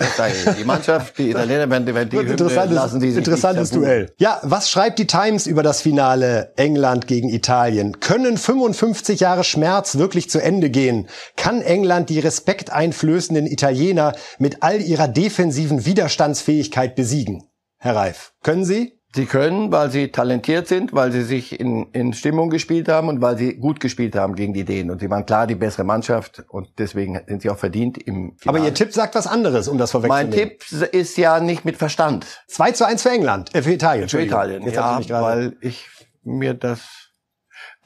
Die 0.57 0.65
Mannschaft, 0.65 1.19
die 1.19 1.31
Italiener 1.31 1.69
werden, 1.69 1.87
werden 1.93 2.11
die 2.11 2.17
Hymne 2.17 2.31
interessantes, 2.31 2.75
lassen 2.77 3.01
die 3.01 3.09
sich 3.11 3.19
interessantes. 3.19 3.71
Duell. 3.71 4.13
Ja, 4.19 4.39
was 4.45 4.71
schreibt 4.71 5.01
die 5.01 5.09
Times 5.09 5.49
über 5.49 5.65
das 5.65 5.83
Finale 5.83 6.53
England 6.55 7.09
gegen 7.09 7.29
Italien? 7.29 7.99
Können 7.99 8.37
55 8.37 9.19
Jahre 9.19 9.43
Schmerz 9.43 9.99
wirklich 9.99 10.28
zu 10.29 10.41
Ende 10.41 10.71
gehen? 10.71 11.09
Kann 11.37 11.63
England 11.63 12.11
die 12.11 12.21
respekteinflößenden 12.21 13.47
Italiener 13.47 14.13
mit 14.39 14.63
all 14.63 14.81
ihrer 14.81 15.09
defensiven 15.09 15.85
Widerstandsfähigkeit 15.85 16.95
besiegen? 16.95 17.45
Herr 17.79 17.97
Reif, 17.97 18.33
können 18.43 18.65
Sie? 18.65 18.95
Sie 19.15 19.25
können, 19.25 19.73
weil 19.73 19.91
sie 19.91 20.09
talentiert 20.13 20.69
sind, 20.69 20.93
weil 20.93 21.11
sie 21.13 21.23
sich 21.23 21.59
in, 21.59 21.87
in 21.95 22.13
Stimmung 22.13 22.51
gespielt 22.51 22.91
haben 22.91 23.09
und 23.09 23.23
weil 23.23 23.39
sie 23.39 23.55
gut 23.57 23.81
gespielt 23.81 24.15
haben 24.15 24.35
gegen 24.35 24.53
die 24.53 24.67
Dänen. 24.67 24.91
Und 24.91 25.01
sie 25.01 25.09
waren 25.09 25.25
klar 25.25 25.47
die 25.47 25.55
bessere 25.55 25.85
Mannschaft 25.85 26.45
und 26.49 26.69
deswegen 26.79 27.19
sind 27.27 27.41
sie 27.41 27.49
auch 27.49 27.57
verdient 27.57 27.97
im 27.97 28.37
Finale. 28.37 28.59
Aber 28.59 28.67
Ihr 28.69 28.75
Tipp 28.75 28.93
sagt 28.93 29.15
was 29.15 29.27
anderes, 29.27 29.67
um 29.67 29.79
das 29.79 29.95
Mein 29.95 30.03
vorwegzunehmen. 30.03 30.59
Tipp 30.59 30.93
ist 30.93 31.17
ja 31.17 31.41
nicht 31.41 31.65
mit 31.65 31.79
Verstand 31.79 32.27
2 32.49 32.73
zu 32.73 32.87
1 32.87 33.03
für 33.03 33.09
England, 33.11 33.55
äh, 33.55 33.63
für 33.63 33.73
Italien. 33.73 34.09
für. 34.11 34.21
Italien. 34.21 34.61
Jetzt 34.65 34.73
ich 34.73 34.77
Ja, 34.77 35.01
gerade- 35.01 35.25
weil 35.25 35.57
ich 35.63 35.89
mir 36.23 36.53
das 36.53 36.98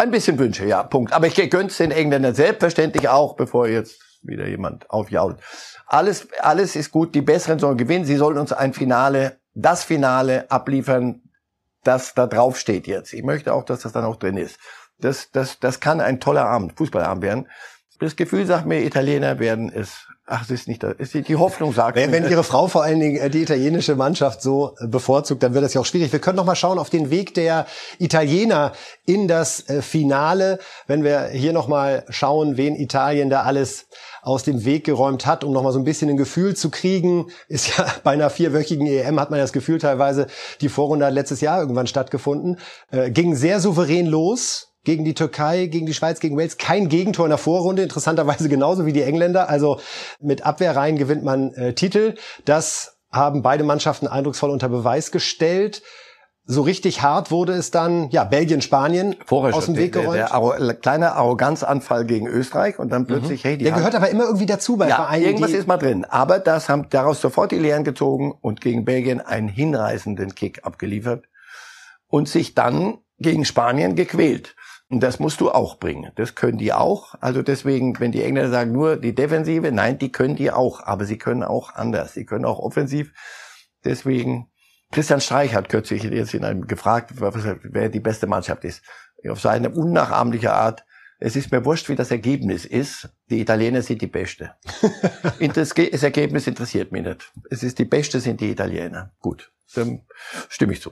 ein 0.02 0.10
bisschen 0.10 0.38
wünsche, 0.38 0.66
ja, 0.66 0.82
Punkt. 0.82 1.12
Aber 1.12 1.26
ich 1.26 1.50
gönn's 1.50 1.76
den 1.76 1.92
Engländern 1.92 2.34
selbstverständlich 2.34 3.08
auch, 3.08 3.36
bevor 3.36 3.68
jetzt 3.68 4.00
wieder 4.22 4.46
jemand 4.46 4.90
aufjault. 4.90 5.38
Alles, 5.86 6.28
alles 6.40 6.76
ist 6.76 6.90
gut, 6.90 7.14
die 7.14 7.22
Besseren 7.22 7.58
sollen 7.58 7.76
gewinnen. 7.76 8.04
Sie 8.04 8.16
sollen 8.16 8.38
uns 8.38 8.52
ein 8.52 8.72
Finale, 8.72 9.38
das 9.54 9.84
Finale 9.84 10.50
abliefern, 10.50 11.22
das 11.84 12.14
da 12.14 12.26
drauf 12.26 12.58
steht 12.58 12.86
jetzt. 12.86 13.12
Ich 13.12 13.22
möchte 13.22 13.52
auch, 13.54 13.64
dass 13.64 13.80
das 13.80 13.92
dann 13.92 14.04
auch 14.04 14.16
drin 14.16 14.36
ist. 14.36 14.58
Das, 14.98 15.30
das, 15.30 15.58
das 15.58 15.80
kann 15.80 16.00
ein 16.00 16.20
toller 16.20 16.46
Abend, 16.46 16.76
Fußballabend 16.76 17.22
werden. 17.22 17.48
Das 17.98 18.16
Gefühl 18.16 18.46
sagt 18.46 18.66
mir, 18.66 18.84
Italiener 18.84 19.38
werden 19.38 19.70
es, 19.72 20.08
ach, 20.32 20.42
es 20.44 20.50
ist 20.50 20.68
nicht, 20.68 20.82
das, 20.82 20.94
die, 21.10 21.36
Hoffnung 21.36 21.72
sagt 21.72 21.96
Wenn, 21.96 22.10
wenn 22.10 22.28
Ihre 22.28 22.42
Frau 22.42 22.66
vor 22.66 22.82
allen 22.82 23.00
Dingen 23.00 23.16
äh, 23.16 23.28
die 23.28 23.42
italienische 23.42 23.96
Mannschaft 23.96 24.40
so 24.40 24.74
äh, 24.80 24.86
bevorzugt, 24.86 25.42
dann 25.42 25.52
wird 25.52 25.64
das 25.64 25.74
ja 25.74 25.80
auch 25.80 25.86
schwierig. 25.86 26.10
Wir 26.10 26.20
können 26.20 26.36
noch 26.36 26.46
mal 26.46 26.56
schauen 26.56 26.78
auf 26.78 26.90
den 26.90 27.10
Weg 27.10 27.34
der 27.34 27.66
Italiener 27.98 28.72
in 29.04 29.28
das 29.28 29.68
äh, 29.68 29.82
Finale. 29.82 30.58
Wenn 30.86 31.04
wir 31.04 31.28
hier 31.28 31.52
noch 31.52 31.68
mal 31.68 32.04
schauen, 32.08 32.56
wen 32.56 32.74
Italien 32.74 33.28
da 33.28 33.42
alles 33.42 33.86
aus 34.22 34.42
dem 34.44 34.64
Weg 34.64 34.84
geräumt 34.84 35.26
hat, 35.26 35.44
um 35.44 35.52
noch 35.52 35.62
mal 35.62 35.72
so 35.72 35.78
ein 35.78 35.84
bisschen 35.84 36.08
ein 36.08 36.16
Gefühl 36.16 36.56
zu 36.56 36.70
kriegen, 36.70 37.26
ist 37.48 37.76
ja 37.76 37.86
bei 38.02 38.12
einer 38.12 38.30
vierwöchigen 38.30 38.86
EM 38.86 39.20
hat 39.20 39.30
man 39.30 39.38
das 39.38 39.52
Gefühl 39.52 39.78
teilweise, 39.78 40.28
die 40.60 40.70
Vorrunde 40.70 41.06
hat 41.06 41.12
letztes 41.12 41.42
Jahr 41.42 41.60
irgendwann 41.60 41.86
stattgefunden, 41.86 42.58
äh, 42.90 43.10
ging 43.10 43.34
sehr 43.34 43.60
souverän 43.60 44.06
los. 44.06 44.71
Gegen 44.84 45.04
die 45.04 45.14
Türkei, 45.14 45.66
gegen 45.66 45.86
die 45.86 45.94
Schweiz, 45.94 46.20
gegen 46.20 46.36
Wales. 46.36 46.58
Kein 46.58 46.88
Gegentor 46.88 47.26
in 47.26 47.30
der 47.30 47.38
Vorrunde, 47.38 47.82
interessanterweise 47.82 48.48
genauso 48.50 48.86
wie 48.86 48.92
die 48.92 49.02
Engländer. 49.02 49.48
Also 49.48 49.80
mit 50.20 50.44
Abwehrreihen 50.44 50.96
gewinnt 50.96 51.24
man 51.24 51.52
äh, 51.54 51.74
Titel. 51.74 52.14
Das 52.44 52.98
haben 53.10 53.42
beide 53.42 53.64
Mannschaften 53.64 54.06
eindrucksvoll 54.06 54.50
unter 54.50 54.68
Beweis 54.68 55.10
gestellt. 55.10 55.82
So 56.44 56.62
richtig 56.62 57.02
hart 57.02 57.30
wurde 57.30 57.52
es 57.52 57.70
dann, 57.70 58.10
ja, 58.10 58.24
Belgien, 58.24 58.62
Spanien 58.62 59.14
Vorher 59.26 59.54
aus 59.54 59.66
dem 59.66 59.76
Weg 59.76 59.92
geräumt. 59.92 60.16
Der, 60.16 60.28
der, 60.28 60.58
der 60.58 60.74
kleine 60.74 61.12
Arroganzanfall 61.12 62.04
gegen 62.04 62.26
Österreich 62.26 62.80
und 62.80 62.90
dann 62.90 63.06
plötzlich, 63.06 63.44
mhm. 63.44 63.48
hey, 63.48 63.58
die 63.58 63.64
Der 63.64 63.74
gehört 63.74 63.94
aber 63.94 64.10
immer 64.10 64.24
irgendwie 64.24 64.46
dazu 64.46 64.76
bei 64.76 64.88
ja, 64.88 64.96
Vereinen. 64.96 65.24
Irgendwas 65.24 65.52
ist 65.52 65.68
mal 65.68 65.76
drin. 65.76 66.04
Aber 66.04 66.40
das 66.40 66.68
haben 66.68 66.88
daraus 66.90 67.20
sofort 67.20 67.52
die 67.52 67.58
Lehren 67.58 67.84
gezogen 67.84 68.32
und 68.40 68.60
gegen 68.60 68.84
Belgien 68.84 69.20
einen 69.20 69.46
hinreißenden 69.46 70.34
Kick 70.34 70.64
abgeliefert 70.64 71.26
und 72.08 72.28
sich 72.28 72.56
dann 72.56 72.98
gegen 73.18 73.44
Spanien 73.44 73.94
gequält. 73.94 74.56
Und 74.92 75.00
das 75.02 75.18
musst 75.18 75.40
du 75.40 75.50
auch 75.50 75.78
bringen. 75.78 76.12
Das 76.16 76.34
können 76.34 76.58
die 76.58 76.74
auch. 76.74 77.14
Also 77.22 77.40
deswegen, 77.40 77.98
wenn 77.98 78.12
die 78.12 78.22
Engländer 78.22 78.50
sagen 78.50 78.72
nur 78.72 78.98
die 78.98 79.14
Defensive, 79.14 79.72
nein, 79.72 79.98
die 79.98 80.12
können 80.12 80.36
die 80.36 80.50
auch. 80.50 80.84
Aber 80.84 81.06
sie 81.06 81.16
können 81.16 81.42
auch 81.42 81.74
anders. 81.74 82.12
Sie 82.12 82.26
können 82.26 82.44
auch 82.44 82.58
offensiv. 82.58 83.10
Deswegen 83.86 84.50
Christian 84.90 85.22
Streich 85.22 85.54
hat 85.54 85.70
kürzlich 85.70 86.02
jetzt 86.02 86.34
in 86.34 86.44
einem 86.44 86.66
gefragt, 86.66 87.14
wer 87.16 87.88
die 87.88 88.00
beste 88.00 88.26
Mannschaft 88.26 88.64
ist. 88.66 88.84
Auf 89.26 89.40
seine 89.40 89.70
unnachahmliche 89.70 90.52
Art. 90.52 90.84
Es 91.24 91.36
ist 91.36 91.52
mir 91.52 91.64
wurscht, 91.64 91.88
wie 91.88 91.94
das 91.94 92.10
Ergebnis 92.10 92.64
ist. 92.64 93.08
Die 93.30 93.40
Italiener 93.40 93.80
sind 93.80 94.02
die 94.02 94.08
Beste. 94.08 94.56
das 95.54 95.72
Ergebnis 96.02 96.48
interessiert 96.48 96.90
mich 96.90 97.04
nicht. 97.04 97.30
Es 97.48 97.62
ist 97.62 97.78
die 97.78 97.84
Beste 97.84 98.18
sind 98.18 98.40
die 98.40 98.50
Italiener. 98.50 99.12
Gut, 99.20 99.52
dann 99.76 100.00
stimme 100.48 100.72
ich 100.72 100.82
zu. 100.82 100.90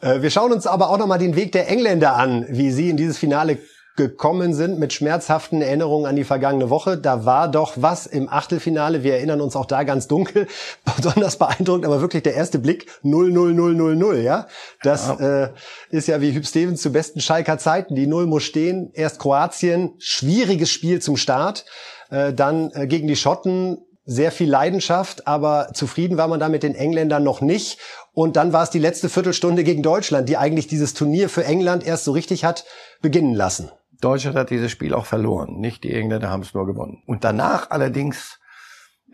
Äh, 0.00 0.22
wir 0.22 0.30
schauen 0.30 0.52
uns 0.52 0.66
aber 0.66 0.88
auch 0.88 0.96
nochmal 0.96 1.18
den 1.18 1.36
Weg 1.36 1.52
der 1.52 1.68
Engländer 1.68 2.16
an, 2.16 2.46
wie 2.48 2.70
sie 2.70 2.88
in 2.88 2.96
dieses 2.96 3.18
Finale 3.18 3.58
gekommen 3.96 4.54
sind 4.54 4.78
mit 4.78 4.92
schmerzhaften 4.92 5.60
Erinnerungen 5.60 6.06
an 6.06 6.16
die 6.16 6.24
vergangene 6.24 6.70
Woche. 6.70 6.96
Da 6.96 7.24
war 7.24 7.50
doch 7.50 7.74
was 7.76 8.06
im 8.06 8.28
Achtelfinale. 8.28 9.02
Wir 9.02 9.14
erinnern 9.14 9.40
uns 9.40 9.54
auch 9.54 9.66
da 9.66 9.82
ganz 9.82 10.08
dunkel. 10.08 10.46
Besonders 10.96 11.36
beeindruckend, 11.36 11.84
aber 11.84 12.00
wirklich 12.00 12.22
der 12.22 12.34
erste 12.34 12.58
Blick 12.58 12.86
0 13.02 13.30
0 13.30 13.54
0 13.54 13.74
0 13.74 13.96
0, 13.96 14.18
ja? 14.18 14.46
Das 14.82 15.08
ja. 15.08 15.44
Äh, 15.44 15.50
ist 15.90 16.08
ja 16.08 16.20
wie 16.20 16.32
Hüb 16.32 16.46
Stevens 16.46 16.80
zu 16.80 16.90
besten 16.90 17.20
Schalker 17.20 17.58
Zeiten. 17.58 17.94
Die 17.94 18.06
Null 18.06 18.26
muss 18.26 18.44
stehen. 18.44 18.90
Erst 18.94 19.18
Kroatien, 19.18 19.94
schwieriges 19.98 20.70
Spiel 20.70 21.00
zum 21.00 21.16
Start. 21.16 21.66
Äh, 22.10 22.32
dann 22.32 22.70
äh, 22.72 22.86
gegen 22.86 23.06
die 23.06 23.16
Schotten 23.16 23.78
sehr 24.04 24.32
viel 24.32 24.50
Leidenschaft, 24.50 25.26
aber 25.28 25.70
zufrieden 25.74 26.16
war 26.16 26.28
man 26.28 26.40
da 26.40 26.48
mit 26.48 26.62
den 26.62 26.74
Engländern 26.74 27.22
noch 27.22 27.40
nicht. 27.40 27.78
Und 28.14 28.36
dann 28.36 28.52
war 28.52 28.64
es 28.64 28.70
die 28.70 28.78
letzte 28.78 29.08
Viertelstunde 29.08 29.64
gegen 29.64 29.82
Deutschland, 29.82 30.28
die 30.28 30.36
eigentlich 30.36 30.66
dieses 30.66 30.94
Turnier 30.94 31.28
für 31.28 31.44
England 31.44 31.86
erst 31.86 32.04
so 32.04 32.12
richtig 32.12 32.44
hat 32.44 32.64
beginnen 33.00 33.34
lassen. 33.34 33.70
Deutschland 34.02 34.36
hat 34.36 34.50
dieses 34.50 34.70
Spiel 34.70 34.94
auch 34.94 35.06
verloren, 35.06 35.60
nicht 35.60 35.84
die 35.84 35.94
Engländer 35.94 36.28
haben 36.28 36.42
es 36.42 36.54
nur 36.54 36.66
gewonnen. 36.66 37.02
Und 37.06 37.24
danach 37.24 37.70
allerdings 37.70 38.40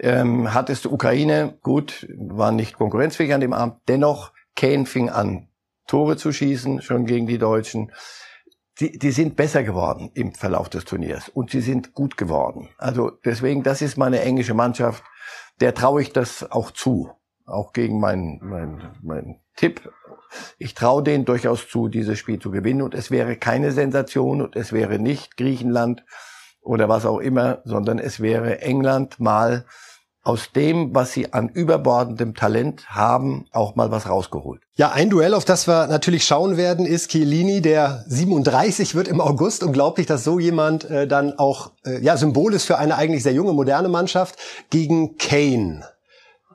ähm, 0.00 0.54
hat 0.54 0.70
es 0.70 0.82
die 0.82 0.88
Ukraine, 0.88 1.58
gut, 1.62 2.08
war 2.16 2.52
nicht 2.52 2.76
konkurrenzfähig 2.76 3.34
an 3.34 3.40
dem 3.40 3.52
Abend, 3.52 3.76
dennoch 3.86 4.32
Kane 4.56 4.86
fing 4.86 5.10
an, 5.10 5.48
Tore 5.86 6.16
zu 6.16 6.32
schießen, 6.32 6.82
schon 6.82 7.06
gegen 7.06 7.26
die 7.26 7.38
Deutschen. 7.38 7.92
Die, 8.80 8.98
die 8.98 9.10
sind 9.10 9.36
besser 9.36 9.62
geworden 9.62 10.10
im 10.14 10.32
Verlauf 10.32 10.68
des 10.68 10.84
Turniers 10.84 11.28
und 11.28 11.50
sie 11.50 11.60
sind 11.60 11.94
gut 11.94 12.16
geworden. 12.16 12.70
Also 12.78 13.10
deswegen, 13.10 13.62
das 13.62 13.82
ist 13.82 13.96
meine 13.96 14.20
englische 14.20 14.54
Mannschaft, 14.54 15.02
der 15.60 15.74
traue 15.74 16.02
ich 16.02 16.12
das 16.12 16.50
auch 16.50 16.70
zu, 16.70 17.10
auch 17.48 17.72
gegen 17.72 18.00
meinen 18.00 18.40
mein, 18.42 18.92
mein 19.02 19.40
Tipp 19.56 19.90
ich 20.58 20.74
traue 20.74 21.02
denen 21.02 21.24
durchaus 21.24 21.68
zu, 21.68 21.88
dieses 21.88 22.18
Spiel 22.18 22.38
zu 22.38 22.50
gewinnen. 22.50 22.82
Und 22.82 22.94
es 22.94 23.10
wäre 23.10 23.36
keine 23.36 23.72
Sensation 23.72 24.42
und 24.42 24.56
es 24.56 24.72
wäre 24.72 24.98
nicht 24.98 25.36
Griechenland 25.36 26.04
oder 26.60 26.88
was 26.88 27.06
auch 27.06 27.18
immer, 27.18 27.60
sondern 27.64 27.98
es 27.98 28.20
wäre 28.20 28.60
England 28.60 29.20
mal 29.20 29.64
aus 30.22 30.52
dem, 30.52 30.94
was 30.94 31.12
sie 31.12 31.32
an 31.32 31.48
überbordendem 31.48 32.34
Talent 32.34 32.90
haben, 32.90 33.46
auch 33.50 33.76
mal 33.76 33.90
was 33.90 34.08
rausgeholt. 34.08 34.60
Ja, 34.74 34.90
ein 34.90 35.08
Duell, 35.08 35.32
auf 35.32 35.46
das 35.46 35.66
wir 35.66 35.86
natürlich 35.86 36.24
schauen 36.26 36.58
werden, 36.58 36.84
ist 36.84 37.12
Chiellini, 37.12 37.62
der 37.62 38.04
37 38.08 38.94
wird 38.94 39.08
im 39.08 39.22
August. 39.22 39.62
Unglaublich, 39.62 40.06
dass 40.06 40.24
so 40.24 40.38
jemand 40.38 40.84
äh, 40.84 41.06
dann 41.06 41.38
auch 41.38 41.72
äh, 41.86 42.02
ja 42.02 42.18
Symbol 42.18 42.52
ist 42.52 42.64
für 42.64 42.76
eine 42.76 42.96
eigentlich 42.96 43.22
sehr 43.22 43.32
junge, 43.32 43.54
moderne 43.54 43.88
Mannschaft 43.88 44.36
gegen 44.68 45.16
Kane. 45.16 45.84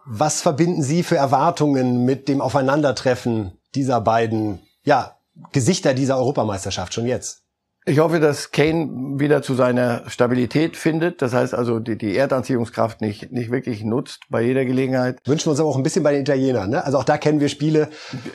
Was 0.05 0.41
verbinden 0.41 0.83
Sie 0.83 1.03
für 1.03 1.15
Erwartungen 1.15 2.03
mit 2.05 2.27
dem 2.27 2.41
Aufeinandertreffen 2.41 3.57
dieser 3.73 4.01
beiden 4.01 4.59
ja, 4.83 5.17
Gesichter 5.51 5.93
dieser 5.93 6.17
Europameisterschaft 6.17 6.93
schon 6.93 7.07
jetzt? 7.07 7.42
Ich 7.85 7.99
hoffe, 7.99 8.21
dass 8.21 8.51
Kane 8.51 9.19
wieder 9.19 9.41
zu 9.41 9.55
seiner 9.55 10.09
Stabilität 10.09 10.77
findet. 10.77 11.21
Das 11.21 11.33
heißt 11.33 11.53
also, 11.53 11.79
die, 11.79 11.97
die 11.97 12.15
Erdanziehungskraft 12.15 13.01
nicht, 13.01 13.33
nicht 13.33 13.51
wirklich 13.51 13.83
nutzt 13.83 14.21
bei 14.29 14.41
jeder 14.41 14.63
Gelegenheit. 14.63 15.19
Wünschen 15.25 15.47
wir 15.47 15.51
uns 15.51 15.59
aber 15.59 15.67
auch 15.67 15.75
ein 15.75 15.83
bisschen 15.83 16.01
bei 16.01 16.13
den 16.13 16.21
Italienern. 16.21 16.69
Ne? 16.69 16.85
Also 16.85 16.97
auch 16.97 17.03
da 17.03 17.17
kennen 17.17 17.41
wir 17.41 17.49
Spiele. 17.49 17.89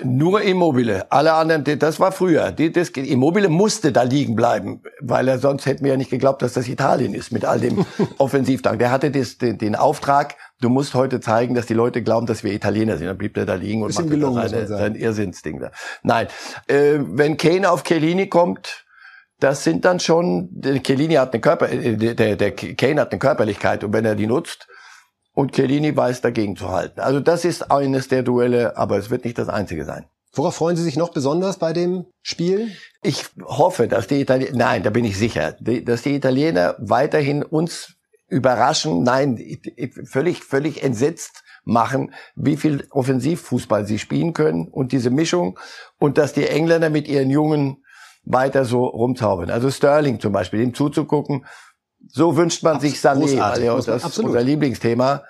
Nur 0.05 0.43
Immobile. 0.43 1.11
Alle 1.11 1.33
anderen, 1.33 1.65
das 1.79 1.99
war 1.99 2.13
früher. 2.13 2.53
Das, 2.53 2.91
Immobile 2.91 3.49
musste 3.49 3.91
da 3.91 4.03
liegen 4.03 4.37
bleiben, 4.37 4.83
weil 5.01 5.27
er 5.29 5.39
sonst 5.39 5.65
hätten 5.65 5.83
wir 5.83 5.93
ja 5.93 5.97
nicht 5.97 6.11
geglaubt, 6.11 6.43
dass 6.43 6.53
das 6.53 6.69
Italien 6.69 7.15
ist 7.15 7.33
mit 7.33 7.47
all 7.47 7.59
dem 7.59 7.87
Offensivdank. 8.19 8.79
Der 8.79 8.91
hatte 8.91 9.11
das, 9.11 9.39
den, 9.39 9.57
den 9.57 9.77
Auftrag, 9.77 10.37
du 10.61 10.69
musst 10.69 10.93
heute 10.93 11.21
zeigen, 11.21 11.55
dass 11.55 11.65
die 11.65 11.75
Leute 11.75 12.03
glauben, 12.03 12.27
dass 12.27 12.45
wir 12.45 12.53
Italiener 12.53 12.99
sind. 12.99 13.07
Dann 13.07 13.17
blieb 13.17 13.33
der 13.33 13.47
da 13.47 13.55
liegen 13.55 13.83
und 13.83 13.95
macht 13.95 14.11
gelungen, 14.11 14.47
seine, 14.47 14.67
sein 14.67 14.95
Irrsinnsding 14.95 15.59
da. 15.61 15.71
Nein, 16.03 16.27
äh, 16.67 16.99
wenn 17.01 17.39
Kane 17.39 17.71
auf 17.71 17.83
Chiellini 17.83 18.29
kommt, 18.29 18.85
das 19.41 19.65
sind 19.65 19.85
dann 19.85 20.01
schon, 20.01 20.49
der 20.51 20.83
Chiellini 20.83 21.15
hat 21.15 21.33
eine 21.33 21.41
Körper, 21.41 21.71
äh, 21.71 21.97
der, 21.97 22.37
der 22.37 22.51
Kane 22.53 23.01
hat 23.01 23.13
eine 23.13 23.19
Körperlichkeit 23.19 23.85
und 23.85 23.93
wenn 23.93 24.05
er 24.05 24.15
die 24.15 24.27
nutzt, 24.27 24.67
und 25.33 25.53
Chiellini 25.53 25.97
weiß 25.97 26.21
dagegen 26.21 26.57
zu 26.57 26.69
halten. 26.69 26.99
Also 26.99 27.21
das 27.21 27.45
ist 27.45 27.71
eines 27.71 28.09
der 28.09 28.25
Duelle, 28.25 28.77
aber 28.77 28.99
es 28.99 29.09
wird 29.09 29.25
nicht 29.25 29.39
das 29.39 29.49
einzige 29.49 29.85
sein. 29.85 30.07
Worauf 30.33 30.57
freuen 30.57 30.77
Sie 30.77 30.83
sich 30.83 30.97
noch 30.97 31.11
besonders 31.11 31.59
bei 31.59 31.73
dem 31.73 32.07
Spiel? 32.23 32.73
Ich 33.03 33.25
hoffe, 33.45 33.87
dass 33.87 34.09
die 34.09 34.21
Italiener, 34.21 34.57
nein, 34.57 34.83
da 34.83 34.91
bin 34.91 35.05
ich 35.05 35.17
sicher, 35.17 35.53
dass 35.61 36.03
die 36.03 36.17
Italiener 36.17 36.75
weiterhin 36.79 37.45
uns 37.45 37.95
überraschen, 38.27 39.05
nein, 39.05 39.39
völlig, 40.05 40.43
völlig 40.43 40.83
entsetzt 40.83 41.45
machen, 41.65 42.13
wie 42.35 42.57
viel 42.57 42.87
Offensivfußball 42.91 43.87
sie 43.87 44.01
spielen 44.01 44.33
können 44.33 44.67
und 44.67 44.91
diese 44.91 45.11
Mischung 45.11 45.59
und 45.99 46.19
dass 46.19 46.33
die 46.33 46.49
Engländer 46.49 46.91
mit 46.91 47.07
ihren 47.07 47.31
jungen 47.31 47.85
weiter 48.29 48.65
so 48.65 48.85
rumzaubern. 48.85 49.51
Also 49.51 49.71
Sterling 49.71 50.21
zum 50.21 50.33
Beispiel, 50.33 50.61
ihm 50.61 50.75
zuzugucken, 50.75 51.47
so 52.07 52.37
wünscht 52.37 52.63
man 52.63 52.81
sich 52.81 52.95
Sané, 52.95 53.39
weil 53.39 53.65
ja, 53.65 53.75
das 53.75 54.05
ist 54.05 54.19
unser 54.19 54.43
Lieblingsthema. 54.43 55.25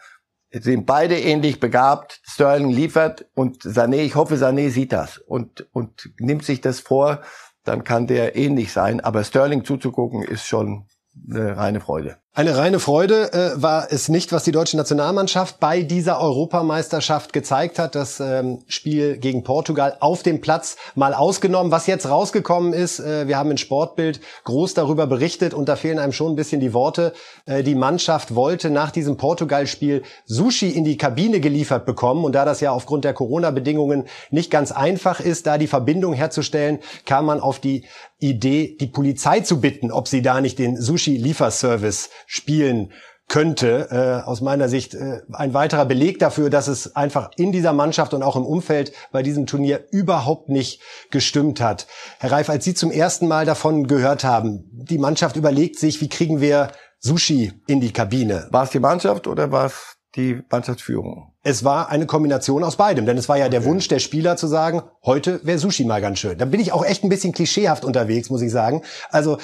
Sind 0.51 0.87
beide 0.87 1.19
ähnlich 1.19 1.61
begabt. 1.61 2.21
Sterling 2.25 2.71
liefert 2.71 3.27
und 3.35 3.63
Sané, 3.63 3.99
ich 3.99 4.15
hoffe, 4.15 4.37
Sané 4.37 4.71
sieht 4.71 4.93
das 4.93 5.19
und, 5.19 5.67
und 5.73 6.11
nimmt 6.19 6.45
sich 6.45 6.61
das 6.61 6.81
vor, 6.81 7.21
dann 7.65 7.85
kann 7.85 8.07
der 8.07 8.35
ähnlich 8.35 8.73
sein. 8.73 9.01
Aber 9.01 9.25
Sterling 9.25 9.65
zuzugucken 9.65 10.23
ist 10.23 10.47
schon 10.47 10.87
eine 11.31 11.57
reine 11.57 11.81
Freude. 11.81 12.17
Eine 12.39 12.57
reine 12.57 12.79
Freude 12.79 13.33
äh, 13.33 13.61
war 13.61 13.89
es 13.91 14.09
nicht, 14.09 14.31
was 14.31 14.45
die 14.45 14.53
deutsche 14.53 14.77
Nationalmannschaft 14.77 15.59
bei 15.59 15.83
dieser 15.83 16.21
Europameisterschaft 16.21 17.33
gezeigt 17.33 17.81
hat. 17.81 17.97
Das 17.97 18.21
ähm, 18.21 18.61
Spiel 18.69 19.17
gegen 19.19 19.43
Portugal 19.43 19.97
auf 19.99 20.23
dem 20.23 20.41
Platz 20.41 20.77
mal 20.95 21.15
ausgenommen. 21.15 21.73
Was 21.73 21.89
jetzt 21.89 22.09
rausgekommen 22.09 22.75
ist, 22.75 23.01
äh, 23.01 23.27
wir 23.27 23.39
haben 23.39 23.51
in 23.51 23.59
Sportbild 23.59 24.21
groß 24.45 24.75
darüber 24.75 25.09
berichtet 25.09 25.53
und 25.53 25.69
da 25.69 25.75
fehlen 25.75 25.99
einem 25.99 26.13
schon 26.13 26.35
ein 26.35 26.37
bisschen 26.37 26.61
die 26.61 26.73
Worte. 26.75 27.13
Äh, 27.45 27.65
die 27.65 27.75
Mannschaft 27.75 28.37
wollte 28.37 28.71
nach 28.71 28.93
diesem 28.93 29.17
Portugal-Spiel 29.17 30.05
Sushi 30.25 30.69
in 30.69 30.85
die 30.85 30.97
Kabine 30.97 31.41
geliefert 31.41 31.87
bekommen 31.87 32.25
und 32.25 32.37
da 32.37 32.45
das 32.45 32.61
ja 32.61 32.71
aufgrund 32.71 33.05
der 33.05 33.15
Corona-Bedingungen 33.15 34.05
nicht 34.31 34.53
ganz 34.53 34.71
einfach 34.71 35.19
ist, 35.19 35.49
da 35.49 35.59
die 35.59 35.67
Verbindung 35.67 36.13
herzustellen, 36.13 36.79
kam 37.05 37.27
man 37.27 37.41
auf 37.41 37.59
die 37.59 37.85
Idee, 38.21 38.77
die 38.81 38.89
Polizei 38.89 39.41
zu 39.41 39.61
bitten, 39.61 39.93
ob 39.93 40.09
sie 40.09 40.23
da 40.23 40.41
nicht 40.41 40.59
den 40.59 40.77
Sushi-Lieferservice 40.77 42.11
spielen 42.29 42.93
könnte. 43.27 43.89
Äh, 43.91 44.29
aus 44.29 44.41
meiner 44.41 44.69
Sicht 44.69 44.95
äh, 44.95 45.21
ein 45.33 45.55
weiterer 45.55 45.85
Beleg 45.85 46.19
dafür, 46.19 46.51
dass 46.51 46.69
es 46.69 46.95
einfach 46.97 47.31
in 47.37 47.53
dieser 47.53 47.73
Mannschaft 47.73 48.15
und 48.15 48.23
auch 48.23 48.37
im 48.37 48.45
Umfeld 48.45 48.93
bei 49.13 49.23
diesem 49.23 49.47
Turnier 49.47 49.85
überhaupt 49.91 50.49
nicht 50.49 50.81
gestimmt 51.11 51.61
hat. 51.61 51.87
Herr 52.19 52.33
Reif, 52.33 52.49
als 52.49 52.65
Sie 52.65 52.75
zum 52.75 52.91
ersten 52.91 53.29
Mal 53.29 53.45
davon 53.45 53.87
gehört 53.87 54.25
haben, 54.25 54.65
die 54.73 54.99
Mannschaft 54.99 55.37
überlegt 55.37 55.79
sich, 55.79 56.01
wie 56.01 56.09
kriegen 56.09 56.41
wir 56.41 56.73
Sushi 57.01 57.53
in 57.67 57.81
die 57.81 57.93
Kabine? 57.93 58.49
War 58.51 58.65
es 58.65 58.71
die 58.71 58.81
Mannschaft 58.81 59.27
oder 59.27 59.53
war 59.53 59.67
es 59.67 59.97
die 60.17 60.43
Mannschaftsführung? 60.51 61.33
Es 61.43 61.65
war 61.65 61.91
eine 61.91 62.07
Kombination 62.07 62.65
aus 62.65 62.77
beidem, 62.77 63.07
denn 63.07 63.17
es 63.17 63.29
war 63.29 63.39
ja 63.39 63.49
der 63.49 63.61
okay. 63.61 63.71
Wunsch 63.71 63.89
der 63.89 64.01
Spieler 64.01 64.37
zu 64.37 64.47
sagen, 64.47 64.83
heute 65.05 65.41
wäre 65.45 65.59
Sushi 65.59 65.85
mal 65.85 66.01
ganz 66.01 66.19
schön. 66.19 66.37
Da 66.37 66.45
bin 66.45 66.61
ich 66.61 66.73
auch 66.73 66.85
echt 66.85 67.05
ein 67.05 67.09
bisschen 67.09 67.33
klischeehaft 67.33 67.85
unterwegs, 67.85 68.29
muss 68.29 68.43
ich 68.43 68.51
sagen. 68.51 68.83
Also 69.11 69.39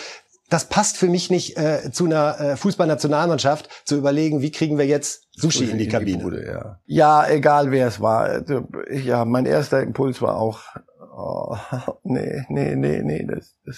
das 0.50 0.66
passt 0.66 0.96
für 0.96 1.08
mich 1.08 1.30
nicht 1.30 1.56
äh, 1.56 1.90
zu 1.90 2.04
einer 2.04 2.38
äh, 2.38 2.56
Fußballnationalmannschaft, 2.56 3.68
zu 3.84 3.96
überlegen, 3.96 4.42
wie 4.42 4.52
kriegen 4.52 4.78
wir 4.78 4.86
jetzt 4.86 5.26
Sushi 5.32 5.64
in 5.64 5.78
die 5.78 5.88
Kabine. 5.88 6.22
Bude, 6.22 6.46
ja. 6.46 6.78
ja, 6.86 7.28
egal 7.28 7.70
wer 7.70 7.88
es 7.88 8.00
war. 8.00 8.24
Also, 8.24 8.68
ja, 8.90 9.24
mein 9.24 9.46
erster 9.46 9.80
Impuls 9.80 10.20
war 10.20 10.36
auch 10.36 10.60
Oh, 11.16 11.56
nee, 12.02 12.44
nee, 12.48 12.74
nee, 12.74 13.02
nee, 13.04 13.24
das, 13.24 13.54
das, 13.64 13.76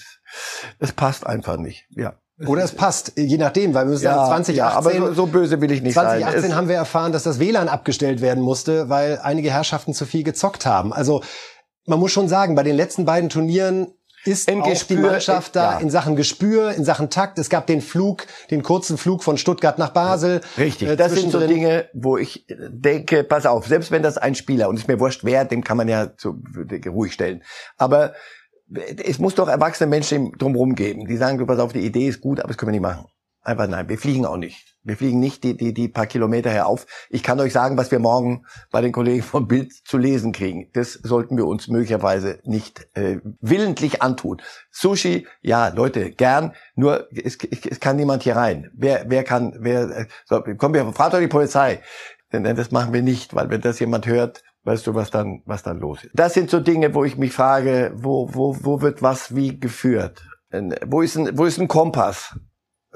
das 0.78 0.92
passt 0.92 1.26
einfach 1.26 1.58
nicht. 1.58 1.86
Ja. 1.90 2.14
Oder 2.46 2.64
es 2.64 2.72
passt, 2.72 3.12
je 3.16 3.38
nachdem, 3.38 3.72
weil 3.74 3.86
wir 3.86 3.92
müssen 3.92 4.04
ja, 4.04 4.14
sagen, 4.14 4.44
2018, 4.44 4.54
ja, 4.56 4.68
aber 4.70 4.92
so, 4.92 5.12
so 5.14 5.26
böse 5.26 5.60
will 5.60 5.70
ich 5.70 5.82
nicht 5.82 5.94
2018 5.94 6.20
sein. 6.20 6.32
2018 6.32 6.56
haben 6.56 6.68
wir 6.68 6.76
erfahren, 6.76 7.12
dass 7.12 7.22
das 7.22 7.38
WLAN 7.38 7.68
abgestellt 7.68 8.20
werden 8.20 8.42
musste, 8.42 8.88
weil 8.88 9.18
einige 9.22 9.50
Herrschaften 9.50 9.94
zu 9.94 10.04
viel 10.04 10.22
gezockt 10.22 10.66
haben. 10.66 10.92
Also 10.92 11.22
man 11.86 11.98
muss 11.98 12.12
schon 12.12 12.28
sagen, 12.28 12.54
bei 12.54 12.62
den 12.62 12.76
letzten 12.76 13.04
beiden 13.04 13.30
Turnieren 13.30 13.88
ist 14.26 14.50
Im 14.50 14.62
auch 14.62 14.68
Gespür, 14.68 14.96
die 14.96 15.02
Mannschaft 15.02 15.56
da 15.56 15.72
ja. 15.72 15.78
in 15.78 15.90
Sachen 15.90 16.16
Gespür, 16.16 16.72
in 16.72 16.84
Sachen 16.84 17.10
Takt. 17.10 17.38
Es 17.38 17.48
gab 17.48 17.66
den 17.66 17.80
Flug, 17.80 18.26
den 18.50 18.62
kurzen 18.62 18.98
Flug 18.98 19.22
von 19.22 19.38
Stuttgart 19.38 19.78
nach 19.78 19.90
Basel. 19.90 20.40
Richtig, 20.58 20.88
äh, 20.88 20.96
das 20.96 21.12
sind 21.12 21.30
so 21.30 21.40
Dinge, 21.46 21.88
wo 21.92 22.16
ich 22.16 22.46
denke, 22.48 23.24
pass 23.24 23.46
auf, 23.46 23.66
selbst 23.66 23.90
wenn 23.90 24.02
das 24.02 24.18
ein 24.18 24.34
Spieler, 24.34 24.68
und 24.68 24.76
es 24.76 24.82
ist 24.82 24.88
mir 24.88 25.00
wurscht 25.00 25.24
wer, 25.24 25.44
dem 25.44 25.64
kann 25.64 25.76
man 25.76 25.88
ja 25.88 26.16
zu, 26.16 26.42
ruhig 26.86 27.12
stellen. 27.12 27.42
Aber 27.76 28.14
es 29.04 29.18
muss 29.18 29.34
doch 29.34 29.48
erwachsene 29.48 29.88
Menschen 29.88 30.32
drumherum 30.32 30.74
geben, 30.74 31.06
die 31.06 31.16
sagen, 31.16 31.38
du 31.38 31.46
pass 31.46 31.58
auf, 31.58 31.72
die 31.72 31.86
Idee 31.86 32.08
ist 32.08 32.20
gut, 32.20 32.40
aber 32.40 32.48
das 32.48 32.56
können 32.56 32.68
wir 32.68 32.80
nicht 32.80 32.82
machen. 32.82 33.06
Einfach 33.42 33.68
nein, 33.68 33.88
wir 33.88 33.98
fliegen 33.98 34.26
auch 34.26 34.36
nicht. 34.36 34.75
Wir 34.86 34.96
fliegen 34.96 35.18
nicht 35.18 35.42
die, 35.42 35.56
die, 35.56 35.74
die 35.74 35.88
paar 35.88 36.06
Kilometer 36.06 36.50
herauf. 36.50 36.86
Ich 37.10 37.22
kann 37.24 37.40
euch 37.40 37.52
sagen, 37.52 37.76
was 37.76 37.90
wir 37.90 37.98
morgen 37.98 38.46
bei 38.70 38.80
den 38.80 38.92
Kollegen 38.92 39.22
vom 39.22 39.48
Bild 39.48 39.72
zu 39.72 39.98
lesen 39.98 40.30
kriegen. 40.32 40.70
Das 40.74 40.92
sollten 40.92 41.36
wir 41.36 41.46
uns 41.46 41.66
möglicherweise 41.66 42.38
nicht 42.44 42.88
äh, 42.94 43.18
willentlich 43.40 44.00
antun. 44.00 44.40
Sushi, 44.70 45.26
ja, 45.42 45.68
Leute, 45.68 46.12
gern. 46.12 46.54
Nur 46.76 47.08
es, 47.12 47.36
es 47.36 47.80
kann 47.80 47.96
niemand 47.96 48.22
hier 48.22 48.36
rein. 48.36 48.70
Wer, 48.74 49.06
wer 49.08 49.24
kann, 49.24 49.56
wer? 49.58 49.90
Äh, 49.90 50.06
so, 50.24 50.42
komm, 50.56 50.72
wir 50.72 50.92
fragt 50.92 51.14
doch 51.14 51.20
die 51.20 51.26
Polizei. 51.26 51.82
Denn 52.32 52.44
das 52.56 52.70
machen 52.70 52.92
wir 52.92 53.02
nicht, 53.02 53.34
weil 53.34 53.50
wenn 53.50 53.60
das 53.60 53.80
jemand 53.80 54.06
hört, 54.06 54.42
weißt 54.64 54.86
du, 54.86 54.94
was 54.94 55.10
dann, 55.10 55.42
was 55.46 55.62
dann 55.62 55.78
los 55.78 56.04
ist. 56.04 56.12
Das 56.14 56.34
sind 56.34 56.50
so 56.50 56.60
Dinge, 56.60 56.94
wo 56.94 57.04
ich 57.04 57.16
mich 57.16 57.32
frage, 57.32 57.92
wo, 57.96 58.28
wo, 58.32 58.56
wo 58.60 58.82
wird 58.82 59.02
was 59.02 59.34
wie 59.34 59.58
geführt? 59.58 60.22
Wo 60.86 61.02
ist 61.02 61.16
ein, 61.16 61.36
wo 61.36 61.44
ist 61.44 61.58
ein 61.58 61.68
Kompass? 61.68 62.38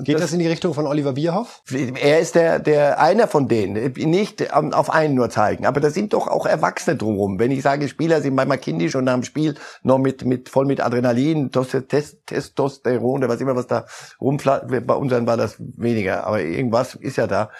Geht 0.04 0.16
das, 0.16 0.22
das, 0.22 0.32
in 0.32 0.38
die 0.38 0.46
Richtung 0.46 0.74
von 0.74 0.86
Oliver 0.86 1.12
Bierhoff? 1.12 1.62
Er 1.70 2.20
ist 2.20 2.34
der, 2.34 2.58
der 2.58 3.00
einer 3.00 3.28
von 3.28 3.48
denen. 3.48 3.92
Nicht 3.92 4.52
auf 4.52 4.90
einen 4.90 5.14
nur 5.14 5.30
zeigen, 5.30 5.66
aber 5.66 5.80
da 5.80 5.90
sind 5.90 6.12
doch 6.12 6.28
auch 6.28 6.46
Erwachsene 6.46 6.96
drumherum. 6.96 7.38
Wenn 7.38 7.50
ich 7.50 7.62
sage, 7.62 7.88
Spieler 7.88 8.20
sind 8.20 8.34
manchmal 8.34 8.58
kindisch 8.58 8.94
und 8.94 9.04
nach 9.04 9.14
dem 9.14 9.24
Spiel 9.24 9.54
noch 9.82 9.98
mit, 9.98 10.24
mit 10.24 10.48
voll 10.48 10.66
mit 10.66 10.80
Adrenalin, 10.80 11.50
Testosteron 11.50 13.18
oder 13.18 13.28
was 13.28 13.40
immer 13.40 13.56
was 13.56 13.66
da 13.66 13.86
rumflattert. 14.20 14.86
Bei 14.86 14.94
unseren 14.94 15.26
war 15.26 15.36
das 15.36 15.56
weniger, 15.58 16.26
aber 16.26 16.40
irgendwas 16.40 16.94
ist 16.94 17.16
ja 17.16 17.26
da 17.26 17.50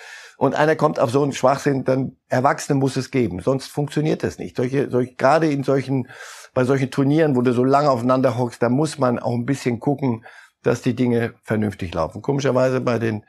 und 0.40 0.54
einer 0.54 0.75
kommt 0.75 0.99
auf 0.99 1.11
so 1.11 1.23
einen 1.23 1.35
Schwachsinn, 1.35 1.85
dann 1.85 2.16
Erwachsene 2.30 2.78
muss 2.78 2.97
es 2.97 3.11
geben, 3.11 3.40
sonst 3.40 3.66
funktioniert 3.66 4.23
das 4.23 4.38
nicht. 4.38 4.56
Solche, 4.56 4.88
solche, 4.90 5.14
gerade 5.14 5.52
in 5.52 5.64
solchen, 5.64 6.09
bei 6.54 6.64
solchen 6.64 6.90
Turnieren, 6.90 7.37
wo 7.37 7.42
du 7.42 7.52
so 7.52 7.62
lange 7.62 7.90
aufeinander 7.90 8.38
hockst, 8.38 8.62
da 8.62 8.70
muss 8.70 8.97
man 8.97 9.18
auch 9.18 9.35
ein 9.35 9.44
bisschen 9.44 9.80
gucken, 9.80 10.25
dass 10.62 10.83
die 10.83 10.95
Dinge 10.95 11.35
vernünftig 11.43 11.95
laufen. 11.95 12.23
Komischerweise 12.23 12.81
bei 12.81 12.99
den 12.99 13.25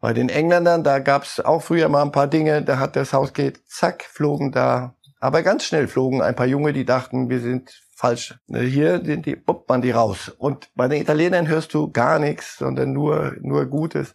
bei 0.00 0.12
den 0.12 0.28
Engländern, 0.28 0.84
da 0.84 0.98
gab's 0.98 1.40
auch 1.40 1.62
früher 1.62 1.88
mal 1.88 2.02
ein 2.02 2.12
paar 2.12 2.26
Dinge, 2.26 2.62
da 2.62 2.78
hat 2.78 2.94
das 2.94 3.14
Haus 3.14 3.32
geht, 3.32 3.62
zack, 3.66 4.04
flogen 4.04 4.52
da, 4.52 4.96
aber 5.18 5.42
ganz 5.42 5.64
schnell 5.64 5.88
flogen 5.88 6.20
ein 6.20 6.36
paar 6.36 6.44
Junge, 6.44 6.74
die 6.74 6.84
dachten, 6.84 7.30
wir 7.30 7.40
sind 7.40 7.70
falsch. 7.96 8.38
Hier 8.48 9.02
sind 9.02 9.24
die, 9.24 9.36
bupp, 9.36 9.66
man 9.68 9.80
die 9.80 9.92
raus. 9.92 10.30
Und 10.36 10.68
bei 10.74 10.88
den 10.88 11.00
Italienern 11.00 11.48
hörst 11.48 11.72
du 11.72 11.90
gar 11.90 12.18
nichts, 12.18 12.58
sondern 12.58 12.92
nur, 12.92 13.34
nur 13.40 13.64
Gutes. 13.64 14.14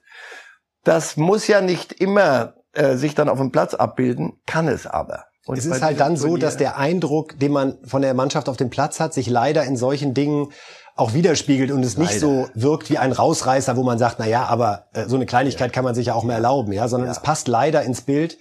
Das 0.84 1.18
muss 1.18 1.48
ja 1.48 1.62
nicht 1.62 1.94
immer 1.94 2.54
äh, 2.74 2.96
sich 2.96 3.16
dann 3.16 3.30
auf 3.30 3.40
dem 3.40 3.52
Platz 3.52 3.74
abbilden, 3.74 4.40
kann 4.46 4.68
es 4.68 4.86
aber. 4.86 5.26
Und 5.48 5.58
es 5.58 5.66
ist 5.66 5.82
halt 5.82 6.00
dann 6.00 6.16
so, 6.16 6.38
dass 6.38 6.58
der 6.58 6.78
Eindruck, 6.78 7.40
den 7.40 7.52
man 7.52 7.80
von 7.84 8.04
der 8.04 8.14
Mannschaft 8.14 8.48
auf 8.48 8.58
dem 8.58 8.70
Platz 8.70 9.00
hat, 9.00 9.16
sich 9.16 9.28
leider 9.28 9.64
in 9.64 9.78
solchen 9.78 10.14
Dingen 10.14 10.52
auch 11.00 11.14
widerspiegelt 11.14 11.72
und 11.72 11.84
es 11.84 11.96
leider. 11.96 12.10
nicht 12.10 12.20
so 12.20 12.48
wirkt 12.54 12.90
wie 12.90 12.98
ein 12.98 13.12
Rausreißer, 13.12 13.78
wo 13.78 13.84
man 13.84 13.98
sagt, 13.98 14.18
na 14.20 14.28
ja, 14.28 14.46
aber 14.46 14.86
äh, 14.94 15.06
so 15.08 15.16
eine 15.16 15.26
Kleinigkeit 15.26 15.70
ja. 15.70 15.74
kann 15.74 15.84
man 15.84 15.96
sich 15.96 16.08
ja 16.08 16.14
auch 16.14 16.24
mehr 16.24 16.36
erlauben, 16.36 16.72
ja, 16.74 16.88
sondern 16.88 17.08
ja. 17.08 17.12
es 17.14 17.22
passt 17.22 17.48
leider 17.48 17.84
ins 17.84 18.02
Bild 18.02 18.38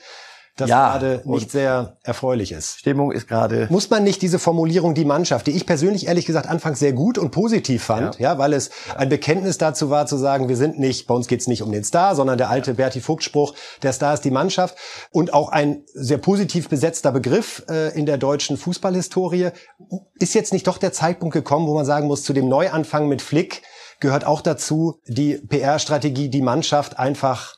das 0.60 0.68
ja, 0.68 0.90
gerade 0.90 1.22
nicht 1.24 1.50
sehr 1.50 1.96
erfreulich 2.02 2.52
ist. 2.52 2.78
Stimmung 2.78 3.12
ist 3.12 3.28
gerade. 3.28 3.68
Muss 3.70 3.90
man 3.90 4.04
nicht 4.04 4.20
diese 4.22 4.38
Formulierung 4.38 4.94
die 4.94 5.04
Mannschaft, 5.04 5.46
die 5.46 5.52
ich 5.52 5.66
persönlich 5.66 6.08
ehrlich 6.08 6.26
gesagt 6.26 6.48
anfangs 6.48 6.80
sehr 6.80 6.92
gut 6.92 7.16
und 7.16 7.30
positiv 7.30 7.84
fand, 7.84 8.18
ja, 8.18 8.32
ja 8.32 8.38
weil 8.38 8.52
es 8.52 8.70
ein 8.96 9.08
Bekenntnis 9.08 9.58
dazu 9.58 9.90
war 9.90 10.06
zu 10.06 10.16
sagen, 10.16 10.48
wir 10.48 10.56
sind 10.56 10.78
nicht, 10.78 11.06
bei 11.06 11.14
uns 11.14 11.28
geht's 11.28 11.46
nicht 11.46 11.62
um 11.62 11.70
den 11.70 11.84
Star, 11.84 12.14
sondern 12.16 12.38
der 12.38 12.50
alte 12.50 12.72
ja. 12.72 12.76
Berti 12.76 13.00
Vogt 13.00 13.22
Spruch, 13.22 13.54
der 13.82 13.92
Star 13.92 14.14
ist 14.14 14.24
die 14.24 14.30
Mannschaft 14.30 14.76
und 15.10 15.32
auch 15.32 15.50
ein 15.50 15.84
sehr 15.94 16.18
positiv 16.18 16.68
besetzter 16.68 17.12
Begriff 17.12 17.64
äh, 17.68 17.96
in 17.96 18.06
der 18.06 18.18
deutschen 18.18 18.56
Fußballhistorie. 18.56 19.50
Ist 20.18 20.34
jetzt 20.34 20.52
nicht 20.52 20.66
doch 20.66 20.78
der 20.78 20.92
Zeitpunkt 20.92 21.34
gekommen, 21.34 21.68
wo 21.68 21.74
man 21.74 21.86
sagen 21.86 22.08
muss, 22.08 22.24
zu 22.24 22.32
dem 22.32 22.48
Neuanfang 22.48 23.08
mit 23.08 23.22
Flick 23.22 23.62
gehört 24.00 24.24
auch 24.24 24.40
dazu, 24.40 25.00
die 25.06 25.34
PR-Strategie, 25.34 26.28
die 26.28 26.42
Mannschaft 26.42 26.98
einfach 26.98 27.57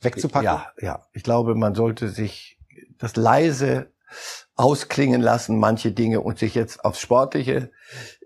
wegzupacken? 0.00 0.44
Ja, 0.44 0.72
ja. 0.80 1.06
Ich 1.12 1.22
glaube, 1.22 1.54
man 1.54 1.74
sollte 1.74 2.08
sich 2.08 2.58
das 2.98 3.16
leise 3.16 3.92
ausklingen 4.54 5.20
lassen, 5.20 5.58
manche 5.58 5.92
Dinge, 5.92 6.20
und 6.20 6.38
sich 6.38 6.54
jetzt 6.54 6.84
aufs 6.84 7.00
Sportliche 7.00 7.70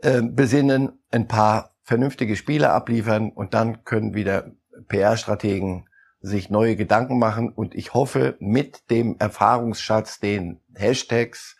äh, 0.02 0.22
besinnen, 0.22 1.00
ein 1.10 1.26
paar 1.26 1.74
vernünftige 1.82 2.36
Spiele 2.36 2.70
abliefern 2.70 3.30
und 3.30 3.54
dann 3.54 3.84
können 3.84 4.14
wieder 4.14 4.52
PR-Strategen 4.88 5.88
sich 6.20 6.50
neue 6.50 6.76
Gedanken 6.76 7.18
machen 7.18 7.50
und 7.50 7.74
ich 7.74 7.94
hoffe 7.94 8.36
mit 8.38 8.90
dem 8.90 9.16
Erfahrungsschatz, 9.18 10.20
den 10.20 10.60
Hashtags, 10.74 11.56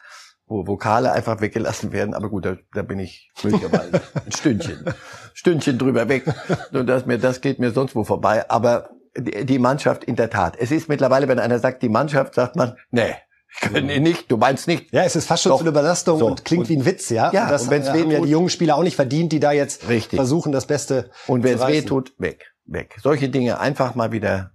wo 0.46 0.66
Vokale 0.66 1.12
einfach 1.12 1.40
weggelassen 1.40 1.92
werden, 1.92 2.12
aber 2.12 2.28
gut, 2.28 2.44
da, 2.44 2.56
da 2.74 2.82
bin 2.82 2.98
ich 2.98 3.30
möglicherweise 3.42 4.02
ein 4.26 4.32
Stündchen, 4.32 4.84
Stündchen 5.32 5.78
drüber 5.78 6.08
weg. 6.08 6.24
Und 6.72 6.86
das 6.86 7.06
mir, 7.06 7.18
das 7.18 7.40
geht 7.40 7.58
mir 7.58 7.70
sonst 7.70 7.94
wo 7.94 8.04
vorbei. 8.04 8.48
Aber 8.50 8.90
die 9.16 9.58
Mannschaft 9.58 10.04
in 10.04 10.16
der 10.16 10.30
Tat. 10.30 10.56
Es 10.58 10.70
ist 10.70 10.88
mittlerweile, 10.88 11.28
wenn 11.28 11.38
einer 11.38 11.58
sagt, 11.58 11.82
die 11.82 11.88
Mannschaft, 11.88 12.34
sagt 12.34 12.56
man, 12.56 12.76
nee, 12.90 13.14
können 13.60 13.86
mhm. 13.86 14.02
nicht, 14.02 14.30
du 14.30 14.36
meinst 14.36 14.68
nicht. 14.68 14.92
Ja, 14.92 15.02
es 15.02 15.16
ist 15.16 15.26
fast 15.26 15.42
schon 15.42 15.50
Doch. 15.50 15.60
eine 15.60 15.70
Überlastung 15.70 16.18
so. 16.18 16.26
und 16.26 16.44
klingt 16.44 16.64
und, 16.64 16.68
wie 16.68 16.76
ein 16.76 16.84
Witz, 16.84 17.10
ja. 17.10 17.32
Ja, 17.32 17.44
und 17.44 17.50
das 17.50 17.64
und 17.64 17.70
wenn's 17.70 17.88
haben 17.88 18.10
ja 18.10 18.20
die 18.20 18.30
jungen 18.30 18.48
Spieler 18.48 18.76
auch 18.76 18.82
nicht 18.82 18.96
verdient, 18.96 19.32
die 19.32 19.40
da 19.40 19.52
jetzt 19.52 19.88
Richtig. 19.88 20.16
versuchen, 20.16 20.52
das 20.52 20.66
Beste 20.66 21.10
Und 21.26 21.42
wenn 21.42 21.58
es 21.58 21.66
weh 21.66 21.82
tut, 21.82 22.14
weg, 22.18 22.52
weg. 22.64 22.96
Solche 23.02 23.28
Dinge 23.28 23.58
einfach 23.58 23.94
mal 23.94 24.12
wieder 24.12 24.52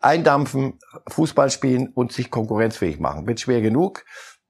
eindampfen, 0.00 0.78
Fußball 1.08 1.50
spielen 1.50 1.88
und 1.88 2.12
sich 2.12 2.30
konkurrenzfähig 2.30 3.00
machen. 3.00 3.26
Wird 3.26 3.40
schwer 3.40 3.62
genug, 3.62 4.04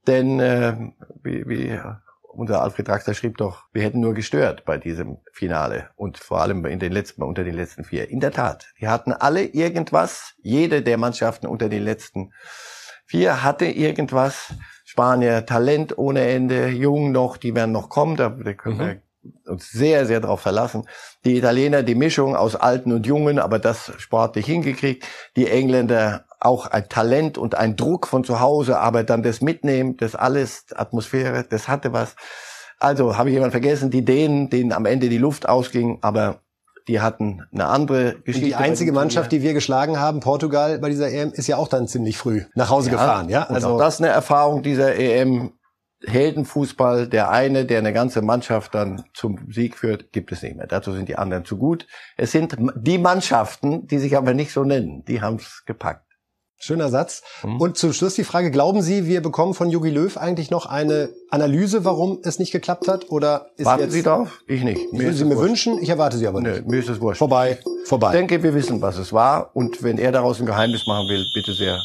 denn 0.08 0.40
äh, 0.40 0.76
wie, 1.22 1.48
wie 1.48 1.80
unser 2.36 2.62
Alfred 2.62 2.88
Draxler 2.88 3.14
schrieb 3.14 3.38
doch, 3.38 3.64
wir 3.72 3.82
hätten 3.82 4.00
nur 4.00 4.14
gestört 4.14 4.64
bei 4.64 4.78
diesem 4.78 5.18
Finale 5.32 5.90
und 5.96 6.18
vor 6.18 6.40
allem 6.40 6.64
in 6.66 6.78
den 6.78 6.92
letzten, 6.92 7.22
unter 7.22 7.44
den 7.44 7.54
letzten 7.54 7.84
vier. 7.84 8.10
In 8.10 8.20
der 8.20 8.32
Tat, 8.32 8.66
die 8.80 8.88
hatten 8.88 9.12
alle 9.12 9.44
irgendwas. 9.44 10.34
Jede 10.42 10.82
der 10.82 10.98
Mannschaften 10.98 11.46
unter 11.46 11.68
den 11.68 11.82
letzten 11.82 12.32
vier 13.06 13.42
hatte 13.42 13.66
irgendwas. 13.66 14.54
Spanier 14.84 15.46
Talent 15.46 15.96
ohne 15.98 16.26
Ende, 16.26 16.68
jung 16.68 17.10
noch, 17.10 17.36
die 17.36 17.54
werden 17.54 17.72
noch 17.72 17.88
kommen, 17.88 18.16
da 18.16 18.30
können 18.30 18.78
wir 18.78 19.00
mhm. 19.22 19.32
uns 19.46 19.70
sehr, 19.70 20.06
sehr 20.06 20.20
darauf 20.20 20.40
verlassen. 20.40 20.86
Die 21.24 21.36
Italiener, 21.38 21.82
die 21.82 21.94
Mischung 21.94 22.36
aus 22.36 22.54
Alten 22.54 22.92
und 22.92 23.06
Jungen, 23.06 23.38
aber 23.38 23.58
das 23.58 23.92
sportlich 23.98 24.46
hingekriegt. 24.46 25.04
Die 25.36 25.48
Engländer 25.48 26.26
auch 26.44 26.66
ein 26.66 26.88
Talent 26.88 27.38
und 27.38 27.54
ein 27.54 27.76
Druck 27.76 28.06
von 28.06 28.24
zu 28.24 28.40
Hause, 28.40 28.78
aber 28.78 29.04
dann 29.04 29.22
das 29.22 29.40
Mitnehmen, 29.40 29.96
das 29.96 30.14
alles, 30.14 30.66
Atmosphäre, 30.74 31.44
das 31.48 31.68
hatte 31.68 31.92
was. 31.92 32.16
Also 32.78 33.16
habe 33.16 33.30
ich 33.30 33.34
jemand 33.34 33.52
vergessen, 33.52 33.90
die 33.90 34.04
Dänen, 34.04 34.50
denen 34.50 34.72
am 34.72 34.84
Ende 34.84 35.08
die 35.08 35.18
Luft 35.18 35.48
ausging, 35.48 35.98
aber 36.02 36.40
die 36.88 37.00
hatten 37.00 37.42
eine 37.52 37.66
andere 37.66 38.16
Geschichte. 38.20 38.40
Und 38.40 38.44
die 38.44 38.54
einzige 38.54 38.92
Mannschaft, 38.92 39.32
die 39.32 39.42
wir 39.42 39.54
geschlagen 39.54 39.98
haben, 39.98 40.20
Portugal 40.20 40.78
bei 40.78 40.90
dieser 40.90 41.10
EM, 41.10 41.32
ist 41.32 41.46
ja 41.46 41.56
auch 41.56 41.68
dann 41.68 41.88
ziemlich 41.88 42.18
früh 42.18 42.42
nach 42.54 42.68
Hause 42.68 42.90
ja, 42.90 42.96
gefahren, 42.96 43.28
ja? 43.28 43.44
Also 43.44 43.78
das 43.78 43.94
ist 43.94 44.00
eine 44.02 44.10
Erfahrung 44.10 44.62
dieser 44.62 44.94
EM. 44.96 45.52
Heldenfußball, 46.06 47.08
der 47.08 47.30
eine, 47.30 47.64
der 47.64 47.78
eine 47.78 47.94
ganze 47.94 48.20
Mannschaft 48.20 48.74
dann 48.74 49.04
zum 49.14 49.50
Sieg 49.50 49.78
führt, 49.78 50.12
gibt 50.12 50.32
es 50.32 50.42
nicht 50.42 50.54
mehr. 50.54 50.66
Dazu 50.66 50.92
sind 50.92 51.08
die 51.08 51.16
anderen 51.16 51.46
zu 51.46 51.56
gut. 51.56 51.86
Es 52.18 52.30
sind 52.30 52.56
die 52.76 52.98
Mannschaften, 52.98 53.86
die 53.86 53.96
sich 53.96 54.14
aber 54.14 54.34
nicht 54.34 54.52
so 54.52 54.64
nennen, 54.64 55.04
die 55.06 55.22
haben 55.22 55.36
es 55.36 55.62
gepackt. 55.64 56.13
Schöner 56.64 56.88
Satz. 56.88 57.22
Mhm. 57.42 57.60
Und 57.60 57.76
zum 57.76 57.92
Schluss 57.92 58.14
die 58.14 58.24
Frage, 58.24 58.50
glauben 58.50 58.80
Sie, 58.80 59.04
wir 59.04 59.20
bekommen 59.20 59.52
von 59.52 59.68
Jogi 59.68 59.90
Löw 59.90 60.16
eigentlich 60.16 60.50
noch 60.50 60.64
eine 60.64 61.10
Analyse, 61.28 61.84
warum 61.84 62.20
es 62.22 62.38
nicht 62.38 62.52
geklappt 62.52 62.88
hat? 62.88 63.10
Oder 63.10 63.50
ist 63.58 63.66
Warten 63.66 63.82
jetzt, 63.82 63.92
Sie 63.92 64.02
drauf? 64.02 64.40
Ich 64.46 64.64
nicht. 64.64 64.90
Mir 64.90 65.12
Sie 65.12 65.26
mir 65.26 65.36
wurscht. 65.36 65.48
wünschen, 65.48 65.82
ich 65.82 65.90
erwarte 65.90 66.16
Sie 66.16 66.26
aber 66.26 66.40
nicht. 66.40 66.64
Nö, 66.64 66.70
mir 66.70 66.78
ist 66.78 66.88
es 66.88 67.02
wurscht. 67.02 67.18
Vorbei, 67.18 67.58
vorbei. 67.84 68.06
Ich 68.06 68.12
denke, 68.12 68.42
wir 68.42 68.54
wissen, 68.54 68.80
was 68.80 68.96
es 68.96 69.12
war. 69.12 69.50
Und 69.54 69.82
wenn 69.82 69.98
er 69.98 70.10
daraus 70.10 70.40
ein 70.40 70.46
Geheimnis 70.46 70.86
machen 70.86 71.06
will, 71.10 71.22
bitte 71.34 71.52
sehr. 71.52 71.78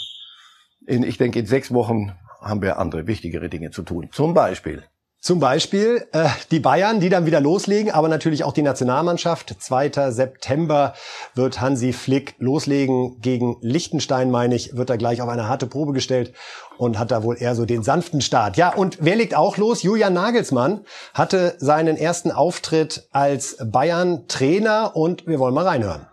In, 0.88 1.04
ich 1.04 1.18
denke, 1.18 1.40
in 1.40 1.46
sechs 1.46 1.74
Wochen 1.74 2.14
haben 2.40 2.62
wir 2.62 2.80
andere, 2.80 3.06
wichtigere 3.06 3.50
Dinge 3.50 3.72
zu 3.72 3.84
tun. 3.84 4.08
Zum 4.14 4.34
Beispiel 4.34 4.84
Zum 5.22 5.42
Beispiel 5.42 6.08
äh, 6.14 6.30
die 6.50 6.62
Bayern, 6.62 7.02
die 7.02 7.10
dann 7.10 7.26
wieder 7.26 7.42
loslegen, 7.42 7.92
aber 7.92 8.08
natürlich 8.08 8.46
auch 8.46 8.54
die 8.54 8.62
Nationalmannschaft. 8.62 9.54
2. 9.60 10.12
September 10.12 10.94
wird 11.36 11.60
Hansi 11.60 11.92
Flick 11.92 12.36
loslegen 12.40 13.20
gegen 13.20 13.58
Liechtenstein, 13.60 14.32
meine 14.32 14.56
ich, 14.56 14.78
wird 14.78 14.90
er 14.90 14.98
gleich 14.98 15.22
auf 15.22 15.28
eine 15.28 15.50
harte 15.50 15.68
Probe 15.68 15.92
gestellt 15.92 16.34
und 16.78 16.98
hat 16.98 17.12
da 17.12 17.22
wohl 17.22 17.36
eher 17.38 17.54
so 17.54 17.66
den 17.66 17.84
sanften 17.84 18.22
Start. 18.22 18.56
Ja, 18.56 18.74
und 18.74 19.00
wer 19.02 19.18
legt 19.18 19.36
auch 19.36 19.58
los? 19.58 19.84
Julian 19.84 20.14
Nagelsmann 20.14 20.86
hatte 21.14 21.56
seinen 21.58 21.98
ersten 21.98 22.32
Auftritt 22.32 23.10
als 23.12 23.58
Bayern-Trainer 23.62 24.96
und 24.96 25.28
wir 25.28 25.38
wollen 25.38 25.54
mal 25.54 25.68
reinhören. 25.68 26.08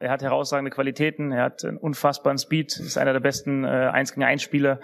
Er 0.00 0.10
hat 0.10 0.20
herausragende 0.20 0.70
Qualitäten, 0.70 1.32
er 1.32 1.44
hat 1.44 1.64
einen 1.64 1.78
unfassbaren 1.78 2.38
Speed, 2.38 2.78
ist 2.78 2.98
einer 2.98 3.14
der 3.14 3.20
besten 3.20 3.64
äh, 3.64 3.68
1 3.68 4.12
gegen 4.12 4.24
1 4.24 4.42
Spieler 4.42 4.80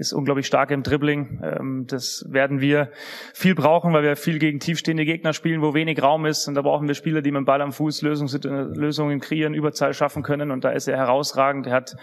ist 0.00 0.14
unglaublich 0.14 0.46
stark 0.46 0.70
im 0.70 0.82
Dribbling. 0.82 1.40
Ähm, 1.42 1.84
das 1.86 2.24
werden 2.28 2.60
wir 2.60 2.90
viel 3.34 3.54
brauchen, 3.54 3.92
weil 3.92 4.02
wir 4.02 4.16
viel 4.16 4.38
gegen 4.38 4.58
tiefstehende 4.58 5.04
Gegner 5.04 5.34
spielen, 5.34 5.60
wo 5.60 5.74
wenig 5.74 6.02
Raum 6.02 6.24
ist. 6.24 6.48
Und 6.48 6.54
da 6.54 6.62
brauchen 6.62 6.88
wir 6.88 6.94
Spieler, 6.94 7.20
die 7.20 7.30
mit 7.30 7.40
dem 7.40 7.44
Ball 7.44 7.60
am 7.60 7.72
Fuß 7.72 8.00
Lösungen 8.02 9.20
kreieren, 9.20 9.52
Überzahl 9.52 9.92
schaffen 9.92 10.22
können. 10.22 10.50
Und 10.50 10.64
da 10.64 10.70
ist 10.70 10.88
er 10.88 10.96
herausragend. 10.96 11.66
Er 11.66 11.74
hat 11.74 11.96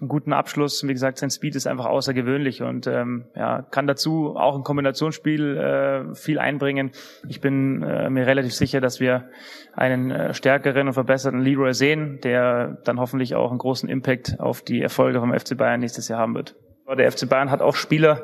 einen 0.00 0.08
guten 0.08 0.32
Abschluss. 0.32 0.86
Wie 0.86 0.92
gesagt, 0.92 1.18
sein 1.18 1.30
Speed 1.30 1.54
ist 1.54 1.68
einfach 1.68 1.86
außergewöhnlich 1.86 2.62
und 2.62 2.88
ähm, 2.88 3.26
ja, 3.36 3.62
kann 3.62 3.86
dazu 3.86 4.34
auch 4.36 4.56
ein 4.56 4.64
Kombinationsspiel 4.64 5.56
äh, 5.56 6.14
viel 6.14 6.40
einbringen. 6.40 6.90
Ich 7.28 7.40
bin 7.40 7.82
äh, 7.82 8.10
mir 8.10 8.26
relativ 8.26 8.52
sicher, 8.52 8.80
dass 8.80 8.98
wir 8.98 9.28
einen 9.72 10.10
äh, 10.10 10.34
stärkeren 10.34 10.88
und 10.88 10.94
verbesserten 10.94 11.40
Leroy 11.40 11.72
sehen, 11.72 12.18
der 12.22 12.78
dann 12.84 12.98
hoffentlich 12.98 13.36
auch 13.36 13.50
einen 13.50 13.58
großen 13.58 13.88
Impact 13.88 14.40
auf 14.40 14.62
die 14.62 14.82
Erfolge 14.82 15.20
vom 15.20 15.32
FC 15.32 15.56
Bayern 15.56 15.80
nächstes 15.80 16.08
Jahr 16.08 16.18
haben 16.18 16.34
wird. 16.34 16.56
Der 16.86 17.10
FC 17.10 17.28
Bayern 17.28 17.50
hat 17.50 17.62
auch 17.62 17.76
Spieler 17.76 18.22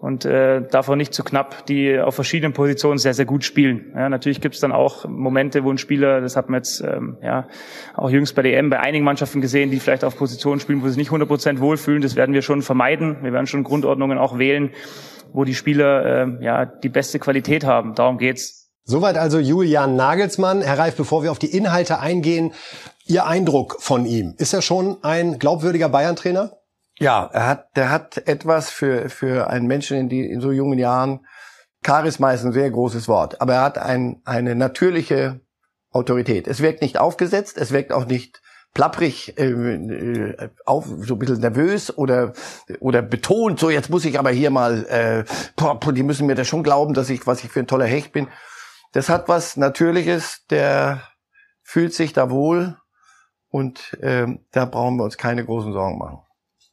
und 0.00 0.26
äh, 0.26 0.62
davon 0.68 0.98
nicht 0.98 1.14
zu 1.14 1.24
knapp, 1.24 1.64
die 1.66 1.98
auf 1.98 2.14
verschiedenen 2.14 2.52
Positionen 2.52 2.98
sehr, 2.98 3.14
sehr 3.14 3.24
gut 3.24 3.42
spielen. 3.42 3.92
Ja, 3.94 4.08
natürlich 4.10 4.42
gibt 4.42 4.54
es 4.54 4.60
dann 4.60 4.72
auch 4.72 5.08
Momente, 5.08 5.64
wo 5.64 5.70
ein 5.70 5.78
Spieler, 5.78 6.20
das 6.20 6.36
hat 6.36 6.50
man 6.50 6.58
jetzt 6.58 6.82
ähm, 6.82 7.16
ja 7.22 7.48
auch 7.94 8.10
jüngst 8.10 8.34
bei 8.34 8.42
der 8.42 8.58
EM 8.58 8.68
bei 8.68 8.78
einigen 8.78 9.04
Mannschaften 9.04 9.40
gesehen, 9.40 9.70
die 9.70 9.80
vielleicht 9.80 10.04
auf 10.04 10.16
Positionen 10.16 10.60
spielen, 10.60 10.82
wo 10.82 10.88
sie 10.88 10.98
nicht 10.98 11.10
100% 11.10 11.60
wohlfühlen. 11.60 12.02
Das 12.02 12.16
werden 12.16 12.34
wir 12.34 12.42
schon 12.42 12.60
vermeiden. 12.60 13.16
Wir 13.22 13.32
werden 13.32 13.46
schon 13.46 13.64
Grundordnungen 13.64 14.18
auch 14.18 14.38
wählen, 14.38 14.70
wo 15.32 15.44
die 15.44 15.54
Spieler 15.54 16.04
äh, 16.04 16.44
ja 16.44 16.66
die 16.66 16.90
beste 16.90 17.18
Qualität 17.18 17.64
haben. 17.64 17.94
Darum 17.94 18.18
geht's. 18.18 18.70
Soweit 18.84 19.16
also 19.16 19.38
Julian 19.38 19.96
Nagelsmann. 19.96 20.60
Herr 20.60 20.78
Reif, 20.78 20.96
bevor 20.96 21.22
wir 21.22 21.32
auf 21.32 21.38
die 21.38 21.56
Inhalte 21.56 21.98
eingehen, 21.98 22.52
Ihr 23.06 23.26
Eindruck 23.26 23.76
von 23.80 24.04
ihm. 24.04 24.34
Ist 24.36 24.52
er 24.52 24.62
schon 24.62 24.96
ein 25.02 25.38
glaubwürdiger 25.38 25.88
Bayern-Trainer? 25.88 26.52
Ja, 26.98 27.28
er 27.32 27.46
hat, 27.46 27.76
der 27.76 27.90
hat 27.90 28.16
etwas 28.26 28.70
für, 28.70 29.10
für 29.10 29.50
einen 29.50 29.66
Menschen 29.66 29.98
in, 29.98 30.08
die, 30.08 30.24
in 30.24 30.40
so 30.40 30.50
jungen 30.50 30.78
Jahren. 30.78 31.26
Charisma 31.84 32.32
ist 32.32 32.44
ein 32.44 32.52
sehr 32.52 32.70
großes 32.70 33.06
Wort, 33.06 33.40
aber 33.40 33.54
er 33.54 33.62
hat 33.62 33.78
ein, 33.78 34.22
eine 34.24 34.54
natürliche 34.54 35.40
Autorität. 35.92 36.48
Es 36.48 36.60
wirkt 36.60 36.82
nicht 36.82 36.98
aufgesetzt, 36.98 37.58
es 37.58 37.70
wirkt 37.70 37.92
auch 37.92 38.06
nicht 38.06 38.40
plapprig, 38.76 39.38
äh, 39.38 39.44
äh, 39.46 40.50
auf, 40.66 40.86
so 41.00 41.14
ein 41.14 41.18
bisschen 41.18 41.40
nervös 41.40 41.96
oder 41.96 42.34
oder 42.80 43.00
betont, 43.00 43.58
so 43.58 43.70
jetzt 43.70 43.88
muss 43.88 44.04
ich 44.04 44.18
aber 44.18 44.30
hier 44.30 44.50
mal, 44.50 44.84
äh, 44.86 45.24
die 45.92 46.02
müssen 46.02 46.26
mir 46.26 46.34
da 46.34 46.44
schon 46.44 46.62
glauben, 46.62 46.92
dass 46.92 47.08
ich, 47.08 47.26
was 47.26 47.42
ich 47.42 47.50
für 47.50 47.60
ein 47.60 47.66
toller 47.66 47.86
Hecht 47.86 48.12
bin. 48.12 48.28
Das 48.92 49.08
hat 49.08 49.28
was 49.28 49.56
Natürliches, 49.56 50.44
der 50.50 51.02
fühlt 51.62 51.94
sich 51.94 52.12
da 52.12 52.30
wohl 52.30 52.76
und 53.48 53.94
äh, 54.02 54.26
da 54.52 54.66
brauchen 54.66 54.96
wir 54.96 55.04
uns 55.04 55.16
keine 55.16 55.44
großen 55.44 55.72
Sorgen 55.72 55.98
machen. 55.98 56.25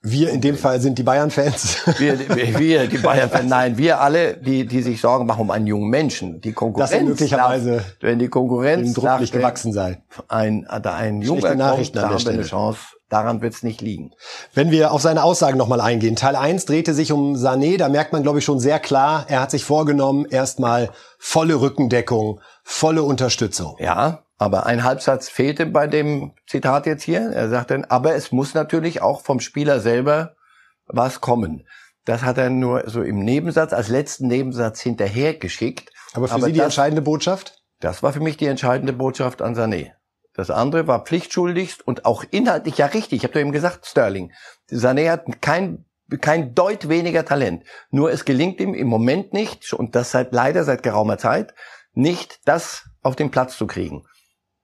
Wir 0.06 0.32
in 0.32 0.42
dem 0.42 0.58
Fall 0.58 0.82
sind 0.82 1.00
die 1.00 1.04
Bayern-Fans. 1.04 1.78
Wir, 1.98 2.20
wir, 2.60 2.88
die 2.88 2.98
Bayern-Fans, 2.98 3.50
nein, 3.50 3.78
wir 3.78 4.02
alle, 4.02 4.36
die, 4.36 4.66
die 4.66 4.82
sich 4.82 5.00
Sorgen 5.00 5.26
machen 5.26 5.40
um 5.40 5.52
einen 5.52 5.66
jungen 5.66 5.90
Menschen. 5.90 6.42
Die 6.42 6.52
Konkurrenz. 6.52 6.92
Dass 6.92 7.00
er 7.00 7.06
möglicherweise 7.06 7.72
nach, 7.72 7.84
wenn 8.02 8.20
die 8.20 8.28
Konkurrenz 8.28 8.94
Druck 8.94 9.22
nicht 9.22 9.32
gewachsen 9.32 9.72
sei. 9.72 10.04
Ein, 10.28 10.68
da 10.82 10.96
ein 10.96 11.22
junger 11.22 11.56
Nachrichten 11.56 12.00
kommt, 12.00 12.12
da 12.12 12.16
haben 12.16 12.26
wir 12.26 12.34
eine 12.34 12.44
Chance. 12.44 12.80
Daran 13.08 13.42
wird 13.42 13.54
es 13.54 13.64
nicht 13.64 13.80
liegen. 13.80 14.12
Wenn 14.54 14.72
wir 14.72 14.92
auf 14.92 15.02
seine 15.02 15.24
Aussagen 15.24 15.58
nochmal 15.58 15.80
eingehen. 15.80 16.16
Teil 16.18 16.36
1 16.36 16.66
drehte 16.66 16.94
sich 16.94 17.12
um 17.14 17.36
Sané. 17.36 17.78
Da 17.78 17.88
merkt 17.88 18.12
man, 18.12 18.24
glaube 18.24 18.40
ich, 18.40 18.46
schon 18.46 18.60
sehr 18.60 18.80
klar, 18.80 19.26
er 19.30 19.40
hat 19.40 19.52
sich 19.52 19.64
vorgenommen, 19.64 20.26
erstmal 20.26 20.90
volle 21.18 21.62
Rückendeckung, 21.62 22.42
volle 22.64 23.04
Unterstützung. 23.04 23.76
Ja, 23.80 24.26
aber 24.38 24.66
ein 24.66 24.84
Halbsatz 24.84 25.30
fehlte 25.30 25.66
bei 25.66 25.88
dem 25.88 26.34
Zitat 26.48 26.86
jetzt 26.86 27.04
hier. 27.04 27.32
Er 27.32 27.50
sagt 27.50 27.72
dann, 27.72 27.86
aber 27.86 28.16
es 28.16 28.32
muss 28.32 28.54
natürlich 28.54 29.02
auch 29.02 29.22
vom 29.22 29.40
Spieler 29.40 29.80
selber 29.80 30.36
was 30.86 31.22
kommen. 31.22 31.68
Das 32.06 32.24
hat 32.24 32.38
er 32.38 32.50
nur 32.50 32.90
so 32.90 33.02
im 33.02 33.20
Nebensatz, 33.20 33.72
als 33.72 33.88
letzten 33.88 34.28
Nebensatz 34.28 34.82
hinterhergeschickt. 34.82 35.92
Aber 36.14 36.28
für 36.28 36.34
aber 36.36 36.46
Sie 36.48 36.54
die 36.54 36.58
das, 36.58 36.66
entscheidende 36.66 37.02
Botschaft? 37.02 37.62
Das 37.80 38.04
war 38.04 38.12
für 38.12 38.20
mich 38.20 38.38
die 38.38 38.48
entscheidende 38.48 38.94
Botschaft 38.94 39.42
an 39.42 39.56
Sané. 39.56 39.92
Das 40.34 40.50
andere 40.50 40.88
war 40.88 41.06
pflichtschuldigst 41.06 41.86
und 41.86 42.06
auch 42.06 42.24
inhaltlich 42.32 42.78
ja 42.78 42.88
richtig. 42.88 43.18
Ich 43.18 43.24
habe 43.24 43.34
doch 43.34 43.40
eben 43.40 43.52
gesagt, 43.52 43.86
Sterling. 43.86 44.34
Sané 44.70 45.10
hat 45.10 45.42
kein 45.42 45.86
kein 46.22 46.54
Deut 46.54 46.90
weniger 46.90 47.26
Talent. 47.26 47.64
Nur 47.90 48.12
es 48.12 48.26
gelingt 48.26 48.60
ihm 48.60 48.74
im 48.74 48.88
Moment 48.88 49.34
nicht, 49.34 49.74
und 49.74 49.96
das 49.96 50.12
seit 50.12 50.34
leider 50.34 50.64
seit 50.64 50.84
geraumer 50.84 51.18
Zeit, 51.18 51.56
nicht 51.94 52.40
das 52.46 52.90
auf 53.02 53.16
den 53.16 53.32
Platz 53.32 53.58
zu 53.58 53.68
kriegen. 53.68 54.04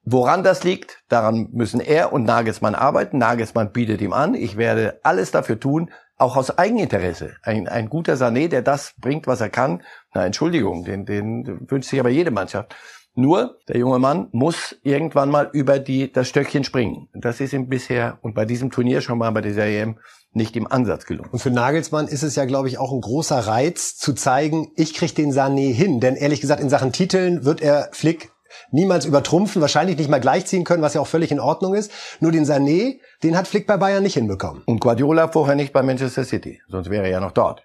Woran 0.03 0.43
das 0.43 0.63
liegt, 0.63 1.03
daran 1.09 1.49
müssen 1.51 1.81
er 1.81 2.13
und 2.13 2.23
Nagelsmann 2.23 2.73
arbeiten. 2.73 3.17
Nagelsmann 3.17 3.71
bietet 3.71 4.01
ihm 4.01 4.13
an. 4.13 4.33
Ich 4.33 4.57
werde 4.57 4.99
alles 5.03 5.31
dafür 5.31 5.59
tun, 5.59 5.91
auch 6.17 6.35
aus 6.35 6.57
Eigeninteresse. 6.57 7.35
Ein, 7.43 7.67
ein 7.67 7.89
guter 7.89 8.13
Sané, 8.13 8.47
der 8.47 8.61
das 8.61 8.93
bringt, 8.97 9.27
was 9.27 9.41
er 9.41 9.49
kann. 9.49 9.83
Na, 10.13 10.25
Entschuldigung, 10.25 10.83
den, 10.83 11.05
den 11.05 11.69
wünscht 11.69 11.89
sich 11.89 11.99
aber 11.99 12.09
jede 12.09 12.31
Mannschaft. 12.31 12.75
Nur, 13.13 13.57
der 13.67 13.77
junge 13.77 13.99
Mann 13.99 14.29
muss 14.31 14.77
irgendwann 14.83 15.29
mal 15.29 15.49
über 15.51 15.79
die, 15.79 16.11
das 16.11 16.29
Stöckchen 16.29 16.63
springen. 16.63 17.09
Das 17.13 17.41
ist 17.41 17.53
ihm 17.53 17.67
bisher 17.67 18.17
und 18.21 18.33
bei 18.33 18.45
diesem 18.45 18.71
Turnier 18.71 19.01
schon 19.01 19.17
mal 19.17 19.29
bei 19.31 19.41
dieser 19.41 19.65
EM 19.65 19.99
nicht 20.31 20.55
im 20.55 20.71
Ansatz 20.71 21.05
gelungen. 21.05 21.29
Und 21.31 21.39
für 21.39 21.51
Nagelsmann 21.51 22.07
ist 22.07 22.23
es 22.23 22.35
ja, 22.35 22.45
glaube 22.45 22.67
ich, 22.67 22.77
auch 22.77 22.91
ein 22.91 23.01
großer 23.01 23.39
Reiz 23.39 23.97
zu 23.97 24.13
zeigen, 24.13 24.71
ich 24.75 24.93
kriege 24.93 25.13
den 25.13 25.33
Sané 25.33 25.73
hin. 25.73 25.99
Denn 25.99 26.15
ehrlich 26.15 26.41
gesagt, 26.41 26.61
in 26.61 26.69
Sachen 26.69 26.91
Titeln 26.91 27.45
wird 27.45 27.61
er 27.61 27.89
Flick 27.91 28.31
niemals 28.71 29.05
übertrumpfen, 29.05 29.61
wahrscheinlich 29.61 29.97
nicht 29.97 30.09
mal 30.09 30.19
gleichziehen 30.19 30.63
können, 30.63 30.81
was 30.81 30.93
ja 30.93 31.01
auch 31.01 31.07
völlig 31.07 31.31
in 31.31 31.39
Ordnung 31.39 31.73
ist. 31.73 31.91
Nur 32.19 32.31
den 32.31 32.45
Sané, 32.45 32.99
den 33.23 33.37
hat 33.37 33.47
Flick 33.47 33.67
bei 33.67 33.77
Bayern 33.77 34.03
nicht 34.03 34.15
hinbekommen. 34.15 34.63
Und 34.65 34.81
Guardiola 34.81 35.27
vorher 35.29 35.55
nicht 35.55 35.73
bei 35.73 35.83
Manchester 35.83 36.23
City, 36.23 36.61
sonst 36.67 36.89
wäre 36.89 37.05
er 37.05 37.11
ja 37.11 37.19
noch 37.19 37.31
dort. 37.31 37.63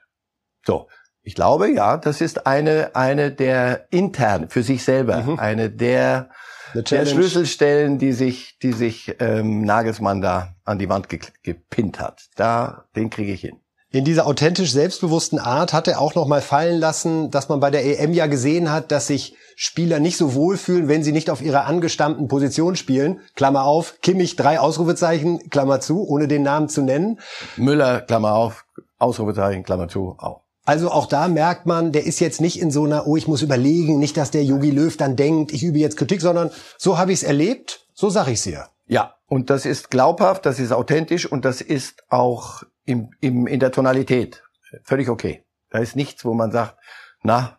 So, 0.67 0.89
ich 1.23 1.35
glaube, 1.35 1.71
ja, 1.71 1.97
das 1.97 2.21
ist 2.21 2.47
eine 2.47 2.95
eine 2.95 3.33
der 3.33 3.87
intern 3.91 4.49
für 4.51 4.63
sich 4.63 4.85
selber 4.85 5.23
mhm. 5.23 5.39
eine 5.39 5.71
der 5.71 6.31
der 6.75 7.07
Schlüsselstellen, 7.07 7.99
die 7.99 8.13
sich 8.13 8.59
die 8.63 8.73
sich 8.73 9.17
ähm, 9.21 9.63
Nagelsmann 9.63 10.21
da 10.21 10.55
an 10.65 10.79
die 10.79 10.89
Wand 10.89 11.09
ge 11.09 11.21
gepinnt 11.43 12.01
hat. 12.01 12.25
Da 12.37 12.85
den 12.97 13.11
kriege 13.11 13.33
ich 13.33 13.41
hin. 13.41 13.61
In 13.95 14.05
dieser 14.05 14.27
authentisch 14.27 14.73
selbstbewussten 14.73 15.39
Art 15.39 15.73
hat 15.73 15.87
er 15.87 16.01
auch 16.01 16.17
noch 16.17 16.27
mal 16.27 16.41
fallen 16.41 16.81
lassen, 16.81 17.31
dass 17.31 17.49
man 17.49 17.61
bei 17.61 17.71
der 17.71 17.85
EM 17.85 18.13
ja 18.13 18.27
gesehen 18.27 18.73
hat, 18.73 18.91
dass 18.91 19.07
sich 19.07 19.37
Spieler 19.55 20.01
nicht 20.01 20.17
so 20.17 20.35
wohlfühlen, 20.35 20.89
wenn 20.89 21.05
sie 21.05 21.13
nicht 21.13 21.31
auf 21.31 21.41
ihrer 21.41 21.67
angestammten 21.67 22.27
Position 22.27 22.75
spielen. 22.75 23.21
Klammer 23.37 23.63
auf, 23.63 24.01
Kimmich 24.03 24.35
drei 24.35 24.59
Ausrufezeichen, 24.59 25.49
Klammer 25.49 25.79
zu, 25.79 26.09
ohne 26.09 26.27
den 26.27 26.43
Namen 26.43 26.69
zu 26.69 26.83
nennen. 26.83 27.21
Müller, 27.57 28.01
Klammer 28.01 28.35
auf, 28.35 28.65
Ausrufezeichen, 28.99 29.63
Klammer 29.63 29.87
zu, 29.87 30.17
auch. 30.19 30.44
Also 30.65 30.91
auch 30.91 31.07
da 31.07 31.29
merkt 31.29 31.67
man, 31.67 31.93
der 31.93 32.05
ist 32.05 32.21
jetzt 32.21 32.41
nicht 32.41 32.61
in 32.61 32.71
so 32.71 32.85
einer, 32.85 33.07
oh, 33.07 33.17
ich 33.17 33.29
muss 33.29 33.43
überlegen, 33.43 33.99
nicht, 33.99 34.17
dass 34.17 34.31
der 34.31 34.45
Yogi 34.45 34.71
Löw 34.71 34.97
dann 34.97 35.17
denkt, 35.17 35.53
ich 35.53 35.63
übe 35.63 35.79
jetzt 35.79 35.97
Kritik, 35.97 36.21
sondern 36.21 36.51
so 36.79 36.97
habe 36.97 37.13
ich 37.13 37.19
es 37.19 37.23
erlebt, 37.23 37.87
so 37.93 38.09
sage 38.09 38.31
ich 38.31 38.39
es 38.39 38.45
hier. 38.45 38.69
Ja, 38.87 39.17
und 39.27 39.51
das 39.51 39.67
ist 39.67 39.91
glaubhaft, 39.91 40.47
das 40.47 40.59
ist 40.59 40.73
authentisch 40.73 41.31
und 41.31 41.45
das 41.45 41.61
ist 41.61 42.05
auch 42.09 42.63
im, 42.87 43.11
im, 43.21 43.47
in 43.47 43.61
der 43.61 43.73
Tonalität 43.73 44.43
völlig 44.83 45.09
okay. 45.09 45.45
Da 45.71 45.79
ist 45.79 45.97
nichts, 45.97 46.25
wo 46.25 46.35
man 46.35 46.51
sagt, 46.51 46.77
na, 47.23 47.59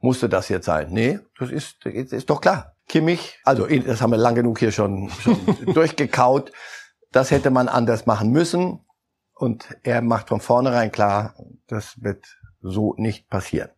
musste 0.00 0.28
das 0.28 0.48
jetzt 0.48 0.66
sein? 0.66 0.88
Nee, 0.90 1.20
das 1.38 1.50
ist, 1.50 1.76
das 1.84 1.94
ist 1.94 2.30
doch 2.30 2.40
klar. 2.40 2.74
Kimmich, 2.88 3.38
also 3.44 3.66
das 3.66 4.00
haben 4.00 4.10
wir 4.10 4.16
lang 4.16 4.36
genug 4.36 4.58
hier 4.58 4.70
schon, 4.70 5.10
schon 5.10 5.38
durchgekaut. 5.74 6.52
Das 7.10 7.30
hätte 7.30 7.50
man 7.50 7.68
anders 7.68 8.06
machen 8.06 8.30
müssen. 8.30 8.80
Und 9.38 9.66
er 9.82 10.00
macht 10.00 10.30
von 10.30 10.40
vornherein 10.40 10.90
klar, 10.90 11.34
das 11.68 12.02
wird 12.02 12.24
so 12.62 12.94
nicht 12.96 13.28
passieren. 13.28 13.68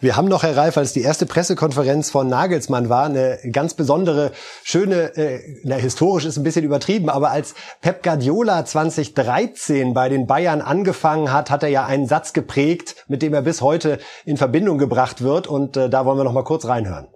Wir 0.00 0.16
haben 0.16 0.28
noch, 0.28 0.42
Herr 0.42 0.56
Reif, 0.56 0.76
als 0.76 0.92
die 0.92 1.00
erste 1.00 1.26
Pressekonferenz 1.26 2.10
von 2.10 2.28
Nagelsmann 2.28 2.90
war, 2.90 3.06
eine 3.06 3.38
ganz 3.50 3.74
besondere, 3.74 4.30
schöne, 4.62 5.16
äh, 5.16 5.40
na, 5.64 5.76
historisch 5.76 6.26
ist 6.26 6.36
ein 6.36 6.44
bisschen 6.44 6.64
übertrieben, 6.64 7.08
aber 7.08 7.30
als 7.30 7.54
Pep 7.80 8.02
Guardiola 8.02 8.64
2013 8.64 9.94
bei 9.94 10.08
den 10.08 10.26
Bayern 10.26 10.60
angefangen 10.60 11.32
hat, 11.32 11.50
hat 11.50 11.62
er 11.62 11.70
ja 11.70 11.86
einen 11.86 12.06
Satz 12.06 12.34
geprägt, 12.34 13.04
mit 13.08 13.22
dem 13.22 13.34
er 13.34 13.42
bis 13.42 13.62
heute 13.62 13.98
in 14.24 14.36
Verbindung 14.36 14.78
gebracht 14.78 15.22
wird 15.22 15.46
und 15.46 15.76
äh, 15.76 15.88
da 15.88 16.04
wollen 16.04 16.18
wir 16.18 16.24
noch 16.24 16.32
mal 16.32 16.44
kurz 16.44 16.66
reinhören. 16.66 17.08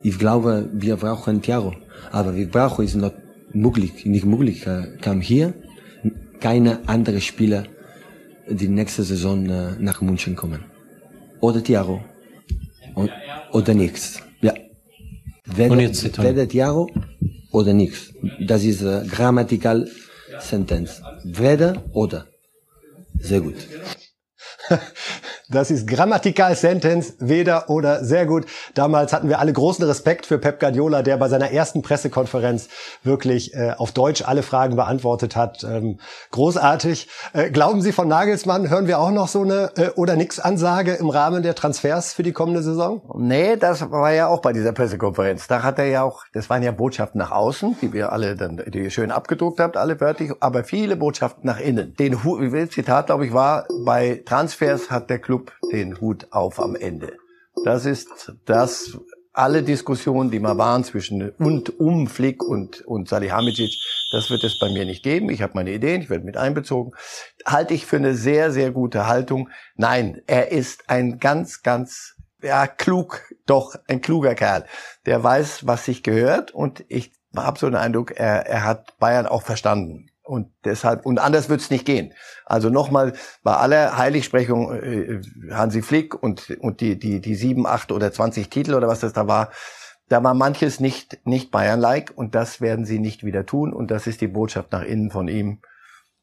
Ich 0.00 0.18
glaube, 0.18 0.70
wir 0.72 0.96
brauchen 0.96 1.42
Thiago, 1.42 1.74
aber 2.10 2.34
wir 2.36 2.48
brauchen 2.48 2.84
es 2.84 2.94
nicht 2.94 3.14
möglich, 3.52 4.06
nicht 4.06 4.24
möglich, 4.24 4.66
äh, 4.66 4.96
kam 5.00 5.20
hier 5.20 5.52
keine 6.42 6.80
andere 6.86 7.20
Spieler 7.20 7.64
die 8.48 8.68
nächste 8.68 9.02
Saison 9.04 9.48
äh, 9.48 9.76
nach 9.78 10.00
München 10.02 10.34
kommen. 10.36 10.64
oder 11.40 11.62
Thiago. 11.62 12.02
Und, 12.94 13.10
oder 13.52 13.74
nichts. 13.74 14.20
Ja. 14.40 14.54
Weder, 15.44 15.72
Und 15.72 15.80
jetzt, 15.80 16.22
weder 16.22 16.46
Thiago 16.48 16.90
oder 17.52 17.72
nichts. 17.72 18.12
Das 18.46 18.64
ist 18.64 18.82
äh, 18.82 19.04
grammatikal 19.08 19.88
Sentence. 20.40 21.02
Weder 21.24 21.84
oder. 21.92 22.26
Sehr 23.18 23.40
gut. 23.40 23.56
Das 25.52 25.70
ist 25.70 25.86
Grammatikal 25.86 26.56
Sentence, 26.56 27.14
weder 27.18 27.68
oder 27.68 28.02
sehr 28.02 28.24
gut. 28.24 28.46
Damals 28.72 29.12
hatten 29.12 29.28
wir 29.28 29.38
alle 29.38 29.52
großen 29.52 29.84
Respekt 29.84 30.24
für 30.24 30.38
Pep 30.38 30.58
Guardiola, 30.58 31.02
der 31.02 31.18
bei 31.18 31.28
seiner 31.28 31.50
ersten 31.50 31.82
Pressekonferenz 31.82 32.70
wirklich 33.02 33.52
äh, 33.52 33.74
auf 33.76 33.92
Deutsch 33.92 34.22
alle 34.26 34.42
Fragen 34.42 34.76
beantwortet 34.76 35.36
hat. 35.36 35.62
Ähm, 35.62 35.98
großartig. 36.30 37.06
Äh, 37.34 37.50
glauben 37.50 37.82
Sie 37.82 37.92
von 37.92 38.08
Nagelsmann, 38.08 38.70
hören 38.70 38.86
wir 38.86 38.98
auch 38.98 39.10
noch 39.10 39.28
so 39.28 39.42
eine 39.42 39.72
äh, 39.76 39.90
oder 39.90 40.16
nix 40.16 40.40
Ansage 40.40 40.94
im 40.94 41.10
Rahmen 41.10 41.42
der 41.42 41.54
Transfers 41.54 42.14
für 42.14 42.22
die 42.22 42.32
kommende 42.32 42.62
Saison? 42.62 43.02
Nee, 43.14 43.56
das 43.56 43.90
war 43.90 44.10
ja 44.10 44.28
auch 44.28 44.40
bei 44.40 44.54
dieser 44.54 44.72
Pressekonferenz. 44.72 45.48
Da 45.48 45.62
hat 45.62 45.78
er 45.78 45.86
ja 45.86 46.02
auch, 46.02 46.24
das 46.32 46.48
waren 46.48 46.62
ja 46.62 46.72
Botschaften 46.72 47.18
nach 47.18 47.30
außen, 47.30 47.76
die 47.82 47.92
wir 47.92 48.10
alle 48.10 48.36
dann, 48.36 48.62
die 48.68 48.84
ihr 48.84 48.90
schön 48.90 49.10
abgedruckt 49.10 49.60
habt, 49.60 49.76
alle 49.76 50.00
wörtlich, 50.00 50.32
aber 50.40 50.64
viele 50.64 50.96
Botschaften 50.96 51.44
nach 51.44 51.60
innen. 51.60 51.94
Den 51.96 52.18
Zitat, 52.70 53.06
glaube 53.06 53.26
ich, 53.26 53.34
war, 53.34 53.66
bei 53.84 54.22
Transfers 54.24 54.90
hat 54.90 55.10
der 55.10 55.18
Club 55.18 55.41
den 55.72 56.00
Hut 56.00 56.28
auf 56.30 56.60
am 56.60 56.74
Ende. 56.74 57.16
Das 57.64 57.84
ist 57.84 58.34
das, 58.44 58.98
alle 59.32 59.62
Diskussionen, 59.62 60.30
die 60.30 60.40
mal 60.40 60.58
waren 60.58 60.84
zwischen 60.84 61.30
und 61.30 61.80
um 61.80 62.06
Flick 62.06 62.42
und, 62.42 62.82
und 62.82 63.08
Salihamidzic, 63.08 63.72
das 64.10 64.30
wird 64.30 64.44
es 64.44 64.58
bei 64.58 64.70
mir 64.70 64.84
nicht 64.84 65.02
geben. 65.02 65.30
Ich 65.30 65.40
habe 65.42 65.54
meine 65.54 65.72
Ideen, 65.72 66.02
ich 66.02 66.10
werde 66.10 66.24
mit 66.24 66.36
einbezogen. 66.36 66.92
Halte 67.46 67.72
ich 67.74 67.86
für 67.86 67.96
eine 67.96 68.14
sehr, 68.14 68.52
sehr 68.52 68.70
gute 68.70 69.06
Haltung. 69.06 69.48
Nein, 69.74 70.20
er 70.26 70.52
ist 70.52 70.90
ein 70.90 71.18
ganz, 71.18 71.62
ganz, 71.62 72.14
ja, 72.42 72.66
klug, 72.66 73.22
doch 73.46 73.74
ein 73.88 74.00
kluger 74.00 74.34
Kerl. 74.34 74.66
Der 75.06 75.22
weiß, 75.22 75.66
was 75.66 75.84
sich 75.86 76.02
gehört 76.02 76.50
und 76.50 76.84
ich 76.88 77.12
habe 77.34 77.58
so 77.58 77.66
den 77.66 77.76
Eindruck, 77.76 78.10
er, 78.12 78.46
er 78.46 78.64
hat 78.64 78.98
Bayern 78.98 79.26
auch 79.26 79.42
verstanden. 79.42 80.08
Und 80.32 80.48
deshalb, 80.64 81.04
und 81.04 81.18
anders 81.18 81.50
wird's 81.50 81.68
nicht 81.68 81.84
gehen. 81.84 82.14
Also 82.46 82.70
nochmal, 82.70 83.12
bei 83.42 83.54
aller 83.54 83.98
Heiligsprechung 83.98 84.72
äh, 84.72 85.20
Hansi 85.50 85.82
Flick 85.82 86.14
und, 86.14 86.56
und 86.60 86.80
die, 86.80 86.98
die, 86.98 87.20
die 87.20 87.34
sieben, 87.34 87.66
acht 87.66 87.92
oder 87.92 88.12
zwanzig 88.12 88.48
Titel 88.48 88.72
oder 88.72 88.88
was 88.88 89.00
das 89.00 89.12
da 89.12 89.28
war, 89.28 89.50
da 90.08 90.24
war 90.24 90.32
manches 90.32 90.80
nicht, 90.80 91.18
nicht 91.26 91.50
Bayern-like 91.50 92.14
und 92.16 92.34
das 92.34 92.62
werden 92.62 92.86
sie 92.86 92.98
nicht 92.98 93.24
wieder 93.24 93.44
tun. 93.44 93.74
Und 93.74 93.90
das 93.90 94.06
ist 94.06 94.22
die 94.22 94.26
Botschaft 94.26 94.72
nach 94.72 94.84
innen 94.84 95.10
von 95.10 95.28
ihm. 95.28 95.60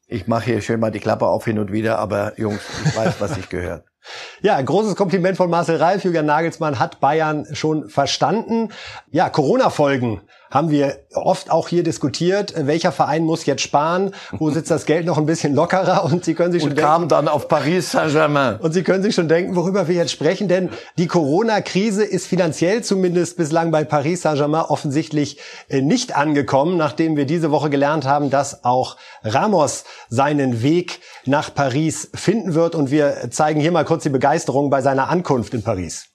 Ich 0.08 0.26
mache 0.26 0.46
hier 0.46 0.60
schön 0.60 0.80
mal 0.80 0.90
die 0.90 0.98
Klappe 0.98 1.28
auf 1.28 1.44
hin 1.44 1.60
und 1.60 1.70
wieder, 1.70 2.00
aber 2.00 2.36
Jungs, 2.36 2.62
ich 2.84 2.96
weiß, 2.96 3.20
was 3.20 3.36
sich 3.36 3.48
gehört. 3.48 3.84
Ja, 4.40 4.56
ein 4.56 4.64
großes 4.64 4.96
Kompliment 4.96 5.36
von 5.36 5.50
Marcel 5.50 5.76
Reif. 5.76 6.04
Jürgen 6.04 6.24
Nagelsmann 6.24 6.78
hat 6.78 7.00
Bayern 7.00 7.46
schon 7.52 7.90
verstanden. 7.90 8.70
Ja, 9.10 9.28
Corona-Folgen 9.28 10.22
haben 10.50 10.70
wir 10.70 10.98
oft 11.14 11.50
auch 11.50 11.68
hier 11.68 11.82
diskutiert. 11.82 12.54
Welcher 12.56 12.92
Verein 12.92 13.24
muss 13.24 13.46
jetzt 13.46 13.62
sparen? 13.62 14.12
Wo 14.32 14.50
sitzt 14.50 14.70
das 14.70 14.84
Geld 14.84 15.06
noch 15.06 15.16
ein 15.16 15.26
bisschen 15.26 15.54
lockerer? 15.54 16.04
Und 16.10 16.24
Sie 16.24 16.34
können 16.34 16.52
sich 16.52 16.62
schon 16.62 16.72
und 16.72 16.78
kam 16.78 17.08
dann 17.08 17.28
auf 17.28 17.48
Paris 17.48 17.92
Saint-Germain. 17.92 18.56
Und 18.56 18.72
Sie 18.72 18.82
können 18.82 19.02
sich 19.02 19.14
schon 19.14 19.28
denken, 19.28 19.54
worüber 19.56 19.86
wir 19.88 19.94
jetzt 19.94 20.10
sprechen, 20.12 20.48
denn 20.48 20.70
die 20.98 21.06
Corona-Krise 21.06 22.04
ist 22.04 22.26
finanziell 22.26 22.82
zumindest 22.82 23.36
bislang 23.36 23.70
bei 23.70 23.84
Paris 23.84 24.22
Saint-Germain 24.22 24.62
offensichtlich 24.62 25.38
äh, 25.68 25.80
nicht 25.80 26.16
angekommen, 26.16 26.76
nachdem 26.76 27.16
wir 27.16 27.26
diese 27.26 27.50
Woche 27.50 27.70
gelernt 27.70 28.04
haben, 28.04 28.30
dass 28.30 28.64
auch 28.64 28.96
Ramos 29.22 29.84
seinen 30.08 30.62
Weg 30.62 31.00
nach 31.24 31.54
Paris 31.54 32.10
finden 32.14 32.54
wird. 32.54 32.74
Und 32.74 32.90
wir 32.90 33.30
zeigen 33.30 33.60
hier 33.60 33.72
mal 33.72 33.84
kurz 33.84 34.02
die 34.02 34.08
Begeisterung 34.08 34.70
bei 34.70 34.82
seiner 34.82 35.08
Ankunft 35.08 35.54
in 35.54 35.62
Paris. 35.62 36.10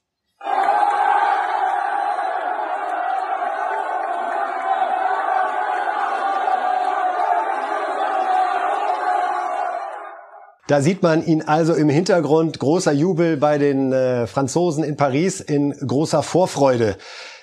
Da 10.67 10.81
sieht 10.81 11.03
man 11.03 11.23
ihn 11.23 11.43
also 11.43 11.75
im 11.75 11.89
Hintergrund, 11.89 12.57
großer 12.57 12.91
Jubel 12.91 13.37
bei 13.37 13.59
den 13.59 13.93
äh, 13.93 14.25
Franzosen 14.25 14.83
in 14.83 14.97
Paris 14.97 15.39
in 15.39 15.71
großer 15.71 16.23
Vorfreude. 16.23 16.97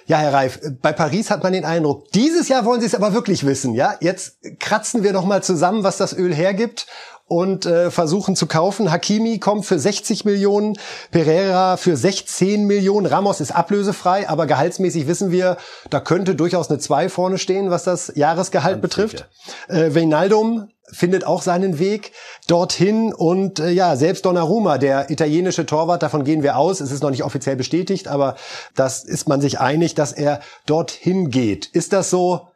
Ja, 0.07 0.19
Herr 0.19 0.33
Reif, 0.33 0.61
bei 0.83 0.93
Paris 0.93 1.31
hat 1.31 1.45
man 1.45 1.53
den 1.53 1.65
Eindruck, 1.65 2.11
dieses 2.11 2.49
Jahr 2.49 2.65
wollen 2.65 2.81
Sie 2.81 2.87
es 2.89 2.97
aber 2.97 3.15
wirklich 3.15 3.47
wissen, 3.47 3.75
ja? 3.75 3.95
Jetzt 4.01 4.39
kratzen 4.59 5.05
wir 5.05 5.13
noch 5.13 5.25
mal 5.25 5.43
zusammen, 5.43 5.85
was 5.85 5.99
das 5.99 6.17
Öl 6.17 6.35
hergibt 6.35 6.89
und 7.33 7.65
äh, 7.65 7.91
versuchen 7.91 8.37
zu 8.37 8.47
kaufen. 8.47 8.93
Hakimi 8.93 9.39
kommt 9.39 9.65
für 9.65 9.79
60 9.79 10.27
Millionen, 10.27 10.77
Pereira 11.11 11.79
für 11.79 11.97
16 11.97 12.67
Millionen, 12.67 13.07
Ramos 13.07 13.41
ist 13.41 13.53
ablösefrei, 13.53 14.29
aber 14.29 14.47
gehaltsmäßig 14.47 15.07
wissen 15.07 15.31
wir, 15.31 15.57
da 15.89 16.01
könnte 16.01 16.35
durchaus 16.35 16.69
eine 16.69 16.79
2 16.79 17.09
vorne 17.09 17.39
stehen, 17.39 17.71
was 17.71 17.85
das 17.85 18.13
Jahresgehalt 18.17 18.75
Ganz 18.75 18.83
betrifft. 18.83 19.29
Äh, 19.69 19.95
Wijnaldum 19.95 20.69
findet 20.93 21.25
auch 21.25 21.41
seinen 21.41 21.79
Weg 21.79 22.13
dorthin 22.49 23.15
und 23.15 23.61
äh, 23.61 23.71
ja, 23.71 23.97
selbst 23.97 24.27
Donnarumma, 24.27 24.77
der 24.77 25.09
italienische 25.11 25.65
Torwart, 25.65 26.03
davon 26.03 26.25
gehen 26.25 26.43
wir 26.43 26.59
aus, 26.59 26.81
es 26.81 26.93
ist 26.93 27.03
noch 27.03 27.11
nicht 27.11 27.25
offiziell 27.25 27.57
bestätigt, 27.57 28.09
aber 28.09 28.37
das 28.77 29.05
ist 29.05 29.27
man 29.27 29.41
sich 29.41 29.59
einig, 29.59 29.95
dass 29.95 30.13
er 30.13 30.41
dorthin 30.67 31.31
geht. 31.31 31.65
Ist 31.65 31.95
das 31.95 32.11
so 32.11 32.52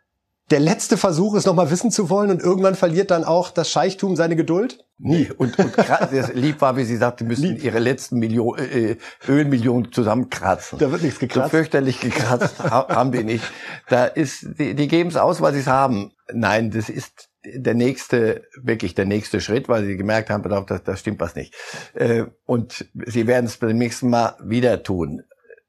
der 0.51 0.61
letzte 0.61 0.97
Versuch, 0.97 1.35
es 1.35 1.45
nochmal 1.45 1.71
wissen 1.71 1.91
zu 1.91 2.09
wollen 2.09 2.31
und 2.31 2.41
irgendwann 2.41 2.77
verliert 2.77 3.11
dann 3.11 3.25
auch 3.25 3.51
das 3.51 3.71
Scheichtum 3.71 4.15
seine 4.15 4.37
Geduld? 4.37 4.85
Nie. 4.99 5.29
Und, 5.37 5.59
und 5.59 5.73
das 5.89 6.33
lieb 6.33 6.61
war, 6.61 6.77
wie 6.77 6.85
sie 6.85 6.97
sagte, 6.97 7.25
müssen 7.25 7.55
lieb. 7.55 7.65
ihre 7.65 7.81
letzten 7.81 8.19
Million, 8.19 8.57
äh, 8.59 8.97
Ölmillionen 9.29 9.93
zusammenkratzen. 9.93 10.79
Da 10.79 10.91
wird 10.93 11.03
nichts 11.03 11.19
gekratzt. 11.19 11.51
So 11.51 11.57
fürchterlich 11.57 12.01
gekratzt 12.01 12.63
haben 12.71 13.13
wir 13.13 13.25
nicht. 13.25 13.45
Da 13.89 14.05
ist, 14.05 14.47
die, 14.59 14.75
die 14.75 14.89
geben 14.89 15.11
es 15.11 15.17
aus, 15.17 15.41
weil 15.41 15.53
sie 15.53 15.61
es 15.61 15.67
haben. 15.67 16.13
Nein, 16.33 16.71
das 16.71 16.89
ist 16.89 17.29
der 17.45 17.75
nächste, 17.75 18.45
wirklich 18.61 18.95
der 18.95 19.05
nächste 19.05 19.41
Schritt, 19.41 19.69
weil 19.69 19.85
sie 19.85 19.97
gemerkt 19.97 20.31
haben, 20.31 20.43
da, 20.49 20.61
da 20.61 20.97
stimmt 20.97 21.21
was 21.21 21.35
nicht. 21.35 21.55
Äh, 21.95 22.25
und 22.45 22.87
sie 23.07 23.27
werden 23.27 23.47
es 23.47 23.57
beim 23.57 23.77
nächsten 23.77 24.11
Mal 24.11 24.37
wieder 24.43 24.83
tun. 24.83 25.23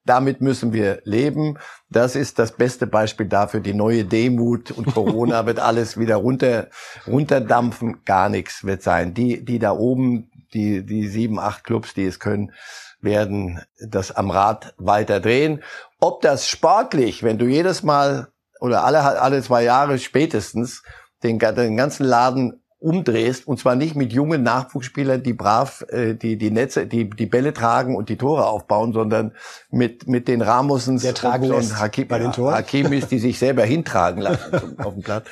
Damit 0.08 0.42
müssen 0.42 0.74
wir 0.74 1.02
leben. 1.04 1.60
Das 1.90 2.16
ist 2.16 2.40
das 2.40 2.54
beste 2.54 2.88
Beispiel 2.88 3.28
dafür. 3.28 3.60
Die 3.60 3.74
neue 3.74 4.06
Demut 4.06 4.72
und 4.72 4.94
Corona 4.94 5.46
wird 5.46 5.60
alles 5.60 6.00
wieder 6.00 6.16
runter, 6.16 6.70
runterdampfen. 7.06 8.04
Gar 8.06 8.30
nichts 8.30 8.64
wird 8.64 8.82
sein. 8.82 9.14
Die, 9.14 9.44
die 9.46 9.60
da 9.60 9.72
oben, 9.72 10.32
die, 10.54 10.86
die 10.86 11.08
sieben, 11.08 11.40
acht 11.40 11.64
Clubs, 11.64 11.94
die 11.94 12.06
es 12.06 12.20
können, 12.20 12.52
werden 13.02 13.62
das 13.80 14.12
am 14.12 14.32
Rad 14.32 14.74
weiter 14.78 15.20
drehen. 15.20 15.62
Ob 16.00 16.22
das 16.22 16.48
sportlich, 16.48 17.24
wenn 17.24 17.38
du 17.38 17.46
jedes 17.46 17.84
Mal 17.84 18.30
oder 18.60 18.84
alle, 18.84 19.02
alle 19.22 19.44
zwei 19.44 19.64
Jahre 19.64 20.00
spätestens 20.00 20.84
den, 21.24 21.38
den 21.40 21.78
ganzen 21.78 22.06
Laden 22.06 22.62
umdrehst 22.88 23.46
und 23.46 23.60
zwar 23.60 23.76
nicht 23.76 23.98
mit 23.98 24.14
jungen 24.14 24.44
Nachwuchsspielern, 24.44 25.22
die 25.22 25.34
brav 25.34 25.86
äh, 25.90 26.14
die 26.14 26.38
die 26.38 26.52
Netze, 26.52 26.88
die 26.88 27.10
die 27.10 27.26
Bälle 27.26 27.54
tragen 27.54 27.98
und 27.98 28.08
die 28.08 28.16
Tore 28.16 28.48
aufbauen, 28.48 28.94
sondern 28.94 29.34
mit 29.70 30.08
mit 30.08 30.30
den 30.30 30.42
Ramosens 30.42 31.02
Der 31.02 31.14
tragen 31.14 31.52
und, 31.52 31.80
Hakim, 31.80 32.08
bei 32.08 32.20
den 32.20 32.32
Toren. 32.32 32.56
Hakimis, 32.56 33.08
die 33.08 33.20
sich 33.20 33.38
selber 33.40 33.64
hintragen 33.64 34.22
lassen 34.22 34.80
auf 34.80 34.94
dem 34.94 35.04
Platz. 35.04 35.26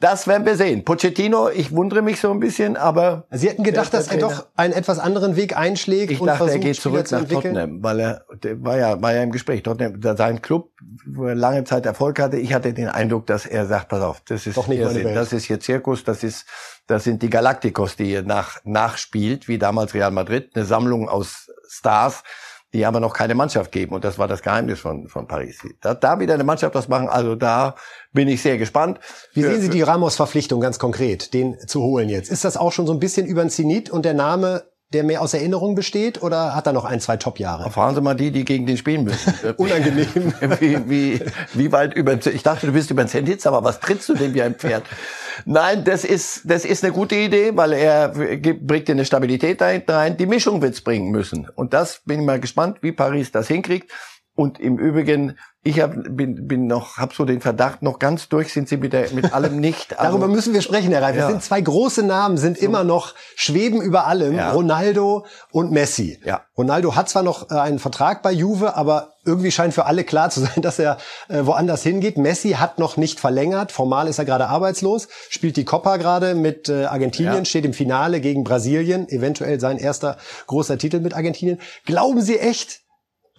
Das 0.00 0.26
werden 0.26 0.46
wir 0.46 0.56
sehen. 0.56 0.82
Pochettino, 0.82 1.50
ich 1.50 1.72
wundere 1.72 2.00
mich 2.00 2.20
so 2.20 2.30
ein 2.30 2.40
bisschen, 2.40 2.78
aber 2.78 3.26
Sie 3.30 3.50
hätten 3.50 3.62
gedacht, 3.62 3.92
dass 3.92 4.08
er 4.08 4.16
doch 4.16 4.46
einen 4.56 4.72
etwas 4.72 4.98
anderen 4.98 5.36
Weg 5.36 5.54
einschlägt 5.54 6.10
ich 6.10 6.22
und 6.22 6.26
dachte, 6.26 6.38
versucht, 6.38 6.56
er 6.56 6.60
geht 6.60 6.76
Spieler 6.78 7.04
zurück 7.04 7.08
zu 7.08 7.16
nach. 7.16 7.28
Tottenham, 7.28 7.82
weil 7.82 8.00
er 8.00 8.24
der 8.42 8.64
war 8.64 8.78
ja 8.78 9.02
war 9.02 9.12
ja 9.12 9.22
im 9.22 9.30
Gespräch. 9.30 9.62
Tottenham, 9.62 10.00
da 10.00 10.16
sein 10.16 10.40
Club, 10.40 10.70
wo 11.06 11.26
er 11.26 11.34
lange 11.34 11.64
Zeit 11.64 11.84
Erfolg 11.84 12.18
hatte. 12.18 12.38
Ich 12.38 12.54
hatte 12.54 12.72
den 12.72 12.88
Eindruck, 12.88 13.26
dass 13.26 13.44
er 13.44 13.66
sagt, 13.66 13.88
pass 13.88 14.00
auf, 14.00 14.22
das 14.26 14.46
ist 14.46 14.56
Doch 14.56 14.68
nicht 14.68 14.78
Irrsinn. 14.78 15.14
Das 15.14 15.34
ist 15.34 15.44
hier 15.44 15.60
Zirkus, 15.60 16.02
das 16.02 16.24
ist 16.24 16.46
das 16.90 17.04
sind 17.04 17.22
die 17.22 17.30
Galacticos, 17.30 17.96
die 17.96 18.10
ihr 18.10 18.22
nach 18.22 18.60
nachspielt, 18.64 19.48
wie 19.48 19.58
damals 19.58 19.94
Real 19.94 20.10
Madrid, 20.10 20.50
eine 20.54 20.64
Sammlung 20.64 21.08
aus 21.08 21.50
Stars, 21.68 22.24
die 22.72 22.84
aber 22.84 23.00
noch 23.00 23.14
keine 23.14 23.34
Mannschaft 23.34 23.72
geben. 23.72 23.94
Und 23.94 24.04
das 24.04 24.18
war 24.18 24.28
das 24.28 24.42
Geheimnis 24.42 24.80
von, 24.80 25.08
von 25.08 25.26
Paris. 25.26 25.60
Da, 25.80 25.94
da 25.94 26.18
wieder 26.18 26.34
eine 26.34 26.44
Mannschaft 26.44 26.74
das 26.74 26.88
machen, 26.88 27.08
also 27.08 27.36
da 27.36 27.76
bin 28.12 28.28
ich 28.28 28.42
sehr 28.42 28.58
gespannt. 28.58 28.98
Wie 29.32 29.42
sehen 29.42 29.60
Sie 29.60 29.70
die 29.70 29.82
Ramos-Verpflichtung 29.82 30.60
ganz 30.60 30.78
konkret, 30.78 31.32
den 31.32 31.56
zu 31.66 31.82
holen 31.82 32.08
jetzt? 32.08 32.30
Ist 32.30 32.44
das 32.44 32.56
auch 32.56 32.72
schon 32.72 32.86
so 32.86 32.92
ein 32.92 33.00
bisschen 33.00 33.26
über 33.26 33.42
den 33.42 33.50
Zenit 33.50 33.90
und 33.90 34.04
der 34.04 34.14
Name, 34.14 34.64
der 34.92 35.04
mehr 35.04 35.22
aus 35.22 35.34
Erinnerung 35.34 35.74
besteht, 35.74 36.20
oder 36.22 36.54
hat 36.54 36.66
er 36.66 36.72
noch 36.72 36.84
ein, 36.84 37.00
zwei 37.00 37.16
Top-Jahre? 37.16 37.70
Fragen 37.70 37.94
Sie 37.94 38.00
mal 38.00 38.14
die, 38.14 38.30
die 38.32 38.44
gegen 38.44 38.66
den 38.66 38.76
spielen 38.76 39.04
müssen. 39.04 39.32
Unangenehm. 39.56 40.06
wie, 40.60 40.90
wie, 40.90 41.20
wie 41.54 41.72
weit 41.72 41.94
über 41.94 42.14
Ich 42.26 42.42
dachte, 42.42 42.66
du 42.66 42.72
bist 42.72 42.90
über 42.90 43.04
den 43.04 43.08
Zenit, 43.08 43.46
aber 43.46 43.62
was 43.62 43.78
trittst 43.80 44.08
du 44.08 44.14
denn 44.14 44.34
wie 44.34 44.42
ein 44.42 44.54
Pferd? 44.56 44.82
Nein, 45.44 45.84
das 45.84 46.04
ist, 46.04 46.42
das 46.44 46.64
ist 46.64 46.82
eine 46.84 46.92
gute 46.92 47.14
Idee, 47.14 47.52
weil 47.54 47.72
er 47.72 48.08
gibt- 48.36 48.66
bringt 48.66 48.88
dir 48.88 48.92
eine 48.92 49.04
Stabilität 49.04 49.60
da 49.60 49.70
hinten 49.70 49.92
rein. 49.92 50.16
Die 50.16 50.26
Mischung 50.26 50.60
wird's 50.60 50.80
bringen 50.80 51.10
müssen. 51.10 51.48
Und 51.54 51.72
das 51.72 52.02
bin 52.04 52.20
ich 52.20 52.26
mal 52.26 52.40
gespannt, 52.40 52.78
wie 52.82 52.92
Paris 52.92 53.30
das 53.30 53.46
hinkriegt. 53.48 53.90
Und 54.36 54.58
im 54.60 54.78
Übrigen, 54.78 55.36
ich 55.62 55.80
hab, 55.80 55.92
bin, 55.94 56.46
bin 56.46 56.66
noch, 56.66 56.96
habe 56.96 57.12
so 57.14 57.26
den 57.26 57.42
Verdacht, 57.42 57.82
noch 57.82 57.98
ganz 57.98 58.30
durch 58.30 58.52
sind 58.52 58.68
sie 58.68 58.78
mit, 58.78 58.94
der, 58.94 59.10
mit 59.12 59.34
allem 59.34 59.56
nicht. 59.60 59.98
Also, 59.98 60.12
Darüber 60.12 60.28
müssen 60.28 60.54
wir 60.54 60.62
sprechen, 60.62 60.92
Herr 60.92 61.02
Reif. 61.02 61.16
Ja. 61.16 61.24
Es 61.24 61.30
sind 61.30 61.42
zwei 61.42 61.60
große 61.60 62.02
Namen, 62.02 62.38
sind 62.38 62.58
so. 62.58 62.64
immer 62.64 62.82
noch, 62.82 63.14
schweben 63.34 63.82
über 63.82 64.06
allem. 64.06 64.36
Ja. 64.36 64.52
Ronaldo 64.52 65.26
und 65.50 65.72
Messi. 65.72 66.18
Ja. 66.24 66.42
Ronaldo 66.56 66.96
hat 66.96 67.10
zwar 67.10 67.22
noch 67.22 67.50
äh, 67.50 67.54
einen 67.54 67.78
Vertrag 67.78 68.22
bei 68.22 68.32
Juve, 68.32 68.76
aber 68.76 69.12
irgendwie 69.26 69.50
scheint 69.50 69.74
für 69.74 69.84
alle 69.84 70.04
klar 70.04 70.30
zu 70.30 70.40
sein, 70.46 70.62
dass 70.62 70.78
er 70.78 70.96
äh, 71.28 71.44
woanders 71.44 71.82
hingeht. 71.82 72.16
Messi 72.16 72.52
hat 72.52 72.78
noch 72.78 72.96
nicht 72.96 73.20
verlängert. 73.20 73.72
Formal 73.72 74.08
ist 74.08 74.18
er 74.18 74.24
gerade 74.24 74.48
arbeitslos, 74.48 75.08
spielt 75.28 75.58
die 75.58 75.66
Copa 75.66 75.98
gerade 75.98 76.34
mit 76.34 76.70
äh, 76.70 76.84
Argentinien, 76.84 77.38
ja. 77.38 77.44
steht 77.44 77.66
im 77.66 77.74
Finale 77.74 78.20
gegen 78.20 78.44
Brasilien, 78.44 79.08
eventuell 79.10 79.60
sein 79.60 79.76
erster 79.76 80.16
großer 80.46 80.78
Titel 80.78 81.00
mit 81.00 81.14
Argentinien. 81.14 81.60
Glauben 81.84 82.22
Sie 82.22 82.38
echt, 82.38 82.79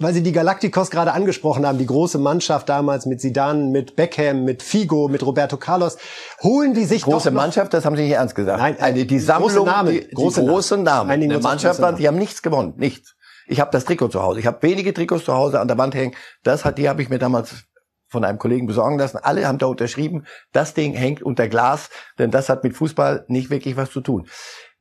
weil 0.02 0.14
Sie 0.14 0.24
die 0.24 0.32
Galacticos 0.32 0.90
gerade 0.90 1.14
angesprochen 1.14 1.66
haben, 1.66 1.78
die 1.78 1.86
große 1.86 2.18
Mannschaft 2.18 2.70
damals 2.70 3.06
mit 3.06 3.22
Zidane, 3.22 3.66
mit 3.66 3.96
Beckham, 3.96 4.44
mit 4.44 4.64
Figo, 4.64 5.08
mit 5.08 5.26
Roberto 5.26 5.58
Carlos, 5.58 5.98
holen 6.42 6.74
die 6.74 6.86
sich 6.86 7.04
große 7.04 7.32
Mannschaft, 7.32 7.74
das 7.74 7.86
haben 7.86 7.96
Sie 7.96 8.04
nicht 8.04 8.14
ernst 8.14 8.36
gesagt. 8.36 8.60
Nein, 8.60 8.80
eine 8.80 9.06
die 9.06 9.20
Sammlung, 9.20 9.50
große 9.50 9.66
Namen, 9.66 9.92
die, 9.92 10.08
große, 10.10 10.42
die 10.42 10.48
große 10.48 10.74
Namen, 10.76 10.84
Namen. 10.84 11.12
eine 11.12 11.40
Mannschaft, 11.40 11.80
Namen. 11.80 11.98
die 11.98 12.08
haben 12.08 12.18
nichts 12.18 12.42
gewonnen, 12.42 12.74
nichts. 12.78 13.16
Ich 13.48 13.60
habe 13.60 13.72
das 13.72 13.86
Trikot 13.86 14.10
zu 14.10 14.22
Hause, 14.22 14.40
ich 14.40 14.48
habe 14.48 14.62
wenige 14.62 14.94
Trikots 14.94 15.26
zu 15.26 15.34
Hause 15.34 15.60
an 15.60 15.68
der 15.68 15.78
Wand 15.78 15.96
hängen. 15.96 16.16
Das 16.44 16.66
hat 16.66 16.78
die 16.78 16.88
habe 16.88 17.02
ich 17.02 17.10
mir 17.10 17.20
damals 17.20 17.64
von 18.08 18.26
einem 18.26 18.40
Kollegen 18.40 18.68
besorgen 18.68 19.00
lassen. 19.00 19.18
Alle 19.18 19.48
haben 19.48 19.58
da 19.58 19.68
unterschrieben. 19.68 20.26
Das 20.52 20.74
Ding 20.74 20.94
hängt 20.94 21.24
unter 21.24 21.48
Glas, 21.48 21.90
denn 22.20 22.30
das 22.30 22.50
hat 22.50 22.64
mit 22.64 22.76
Fußball 22.76 23.26
nicht 23.30 23.50
wirklich 23.50 23.78
was 23.78 23.90
zu 23.90 24.02
tun. 24.02 24.28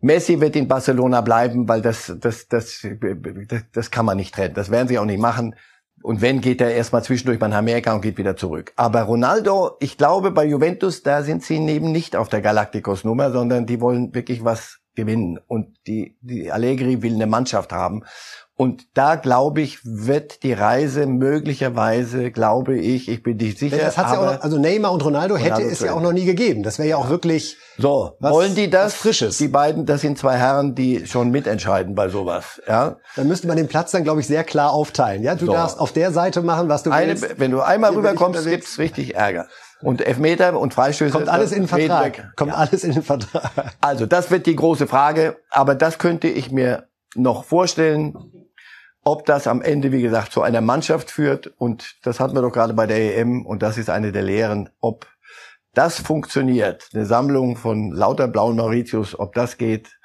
Messi 0.00 0.40
wird 0.40 0.56
in 0.56 0.68
Barcelona 0.68 1.20
bleiben, 1.20 1.68
weil 1.68 1.82
das, 1.82 2.12
das, 2.20 2.48
das, 2.48 2.86
das, 3.00 3.64
das 3.72 3.90
kann 3.90 4.06
man 4.06 4.16
nicht 4.16 4.34
trennen. 4.34 4.54
Das 4.54 4.70
werden 4.70 4.88
sie 4.88 4.98
auch 4.98 5.04
nicht 5.04 5.20
machen. 5.20 5.54
Und 6.02 6.22
wenn, 6.22 6.40
geht 6.40 6.62
er 6.62 6.72
erstmal 6.74 7.04
zwischendurch 7.04 7.38
nach 7.40 7.52
Amerika 7.52 7.92
und 7.92 8.00
geht 8.00 8.16
wieder 8.16 8.36
zurück. 8.36 8.72
Aber 8.76 9.02
Ronaldo, 9.02 9.76
ich 9.80 9.98
glaube, 9.98 10.30
bei 10.30 10.46
Juventus, 10.46 11.02
da 11.02 11.22
sind 11.22 11.42
sie 11.42 11.58
neben 11.58 11.92
nicht 11.92 12.16
auf 12.16 12.30
der 12.30 12.40
Galacticos-Nummer, 12.40 13.30
sondern 13.30 13.66
die 13.66 13.80
wollen 13.82 14.14
wirklich 14.14 14.42
was 14.42 14.78
gewinnen. 14.94 15.38
Und 15.46 15.76
die, 15.86 16.16
die 16.22 16.50
Allegri 16.50 17.02
will 17.02 17.14
eine 17.14 17.26
Mannschaft 17.26 17.72
haben. 17.72 18.02
Und 18.60 18.88
da 18.92 19.14
glaube 19.14 19.62
ich, 19.62 19.78
wird 19.84 20.42
die 20.42 20.52
Reise 20.52 21.06
möglicherweise, 21.06 22.30
glaube 22.30 22.76
ich, 22.76 23.08
ich 23.08 23.22
bin 23.22 23.38
nicht 23.38 23.58
sicher. 23.58 23.78
Das 23.78 23.96
hat's 23.96 24.12
ja 24.12 24.18
auch 24.18 24.34
noch, 24.34 24.42
also 24.42 24.58
Neymar 24.58 24.92
und 24.92 25.02
Ronaldo, 25.02 25.36
Ronaldo 25.36 25.56
hätte 25.62 25.72
es 25.72 25.80
ja 25.80 25.94
auch 25.94 26.02
noch 26.02 26.12
nie 26.12 26.26
gegeben. 26.26 26.62
Das 26.62 26.78
wäre 26.78 26.90
ja 26.90 26.96
auch 26.98 27.08
wirklich 27.08 27.56
so. 27.78 28.18
Was, 28.20 28.34
wollen 28.34 28.54
die 28.54 28.68
das? 28.68 28.92
Frisches. 28.92 29.38
Die 29.38 29.48
beiden, 29.48 29.86
das 29.86 30.02
sind 30.02 30.18
zwei 30.18 30.36
Herren, 30.36 30.74
die 30.74 31.06
schon 31.06 31.30
mitentscheiden 31.30 31.94
bei 31.94 32.10
sowas. 32.10 32.60
Ja. 32.68 32.98
Dann 33.16 33.28
müsste 33.28 33.46
man 33.46 33.56
den 33.56 33.66
Platz 33.66 33.92
dann, 33.92 34.04
glaube 34.04 34.20
ich, 34.20 34.26
sehr 34.26 34.44
klar 34.44 34.74
aufteilen. 34.74 35.22
Ja, 35.22 35.36
du 35.36 35.46
so. 35.46 35.52
darfst 35.52 35.80
auf 35.80 35.92
der 35.92 36.12
Seite 36.12 36.42
machen, 36.42 36.68
was 36.68 36.82
du 36.82 36.90
Eine, 36.90 37.18
willst. 37.18 37.40
Wenn 37.40 37.52
du 37.52 37.62
einmal 37.62 37.94
rüberkommst, 37.94 38.44
gibt's 38.46 38.78
richtig 38.78 39.14
Ärger. 39.14 39.46
Und 39.80 40.06
Elfmeter 40.06 40.60
und 40.60 40.74
Freistöße. 40.74 41.12
Kommt 41.12 41.30
alles 41.30 41.52
in 41.52 41.62
den 41.62 41.68
Vertrag. 41.68 42.18
Weg. 42.18 42.24
Kommt 42.36 42.52
ja. 42.52 42.58
alles 42.58 42.84
in 42.84 42.92
den 42.92 43.02
Vertrag. 43.02 43.72
Also, 43.80 44.04
das 44.04 44.30
wird 44.30 44.44
die 44.44 44.54
große 44.54 44.86
Frage. 44.86 45.38
Aber 45.48 45.74
das 45.74 45.98
könnte 45.98 46.28
ich 46.28 46.52
mir 46.52 46.90
noch 47.14 47.44
vorstellen 47.44 48.14
ob 49.10 49.26
das 49.26 49.48
am 49.48 49.60
Ende, 49.60 49.90
wie 49.90 50.02
gesagt, 50.02 50.30
zu 50.30 50.40
einer 50.40 50.60
Mannschaft 50.60 51.10
führt, 51.10 51.48
und 51.58 51.96
das 52.04 52.20
hatten 52.20 52.36
wir 52.36 52.42
doch 52.42 52.52
gerade 52.52 52.74
bei 52.74 52.86
der 52.86 53.18
EM, 53.18 53.44
und 53.44 53.60
das 53.60 53.76
ist 53.76 53.90
eine 53.90 54.12
der 54.12 54.22
Lehren, 54.22 54.70
ob 54.80 55.08
das 55.74 55.98
funktioniert, 55.98 56.88
eine 56.94 57.06
Sammlung 57.06 57.56
von 57.56 57.90
lauter 57.90 58.28
blauen 58.28 58.54
Mauritius, 58.54 59.18
ob 59.18 59.34
das 59.34 59.58
geht, 59.58 59.98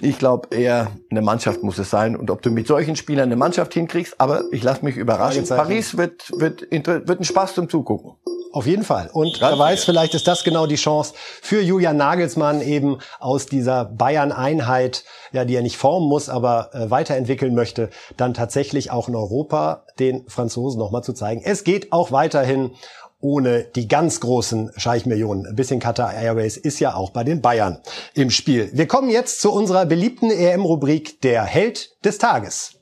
ich 0.00 0.18
glaube 0.18 0.54
eher, 0.54 0.90
eine 1.10 1.22
Mannschaft 1.22 1.62
muss 1.62 1.78
es 1.78 1.90
sein. 1.90 2.16
Und 2.16 2.30
ob 2.30 2.42
du 2.42 2.50
mit 2.50 2.66
solchen 2.66 2.96
Spielern 2.96 3.26
eine 3.26 3.36
Mannschaft 3.36 3.74
hinkriegst, 3.74 4.20
aber 4.20 4.44
ich 4.50 4.62
lasse 4.62 4.84
mich 4.84 4.96
überraschen. 4.96 5.46
Paris 5.46 5.96
wird, 5.96 6.32
wird, 6.38 6.66
wird 6.70 7.20
ein 7.20 7.24
Spaß 7.24 7.54
zum 7.54 7.68
Zugucken. 7.68 8.12
Auf 8.52 8.66
jeden 8.66 8.84
Fall. 8.84 9.10
Und 9.12 9.38
wer 9.42 9.58
weiß, 9.58 9.84
vielleicht 9.84 10.14
ist 10.14 10.26
das 10.26 10.42
genau 10.42 10.66
die 10.66 10.76
Chance 10.76 11.12
für 11.42 11.60
Julian 11.60 11.98
Nagelsmann 11.98 12.62
eben 12.62 12.98
aus 13.20 13.44
dieser 13.44 13.84
Bayern-Einheit, 13.84 15.04
ja, 15.32 15.44
die 15.44 15.54
er 15.54 15.60
nicht 15.60 15.76
formen 15.76 16.08
muss, 16.08 16.30
aber 16.30 16.70
äh, 16.72 16.90
weiterentwickeln 16.90 17.54
möchte, 17.54 17.90
dann 18.16 18.32
tatsächlich 18.32 18.90
auch 18.90 19.08
in 19.08 19.14
Europa 19.14 19.84
den 19.98 20.26
Franzosen 20.26 20.78
nochmal 20.78 21.04
zu 21.04 21.12
zeigen. 21.12 21.42
Es 21.44 21.64
geht 21.64 21.92
auch 21.92 22.12
weiterhin 22.12 22.70
ohne 23.20 23.64
die 23.64 23.88
ganz 23.88 24.20
großen 24.20 24.70
Scheichmillionen. 24.76 25.46
Ein 25.46 25.56
bisschen 25.56 25.80
Qatar 25.80 26.14
Airways 26.14 26.56
ist 26.56 26.80
ja 26.80 26.94
auch 26.94 27.10
bei 27.10 27.24
den 27.24 27.40
Bayern 27.40 27.80
im 28.14 28.30
Spiel. 28.30 28.70
Wir 28.72 28.86
kommen 28.86 29.10
jetzt 29.10 29.40
zu 29.40 29.52
unserer 29.52 29.86
beliebten 29.86 30.30
EM-Rubrik 30.30 31.20
Der 31.22 31.44
Held 31.44 31.90
des 32.04 32.18
Tages. 32.18 32.74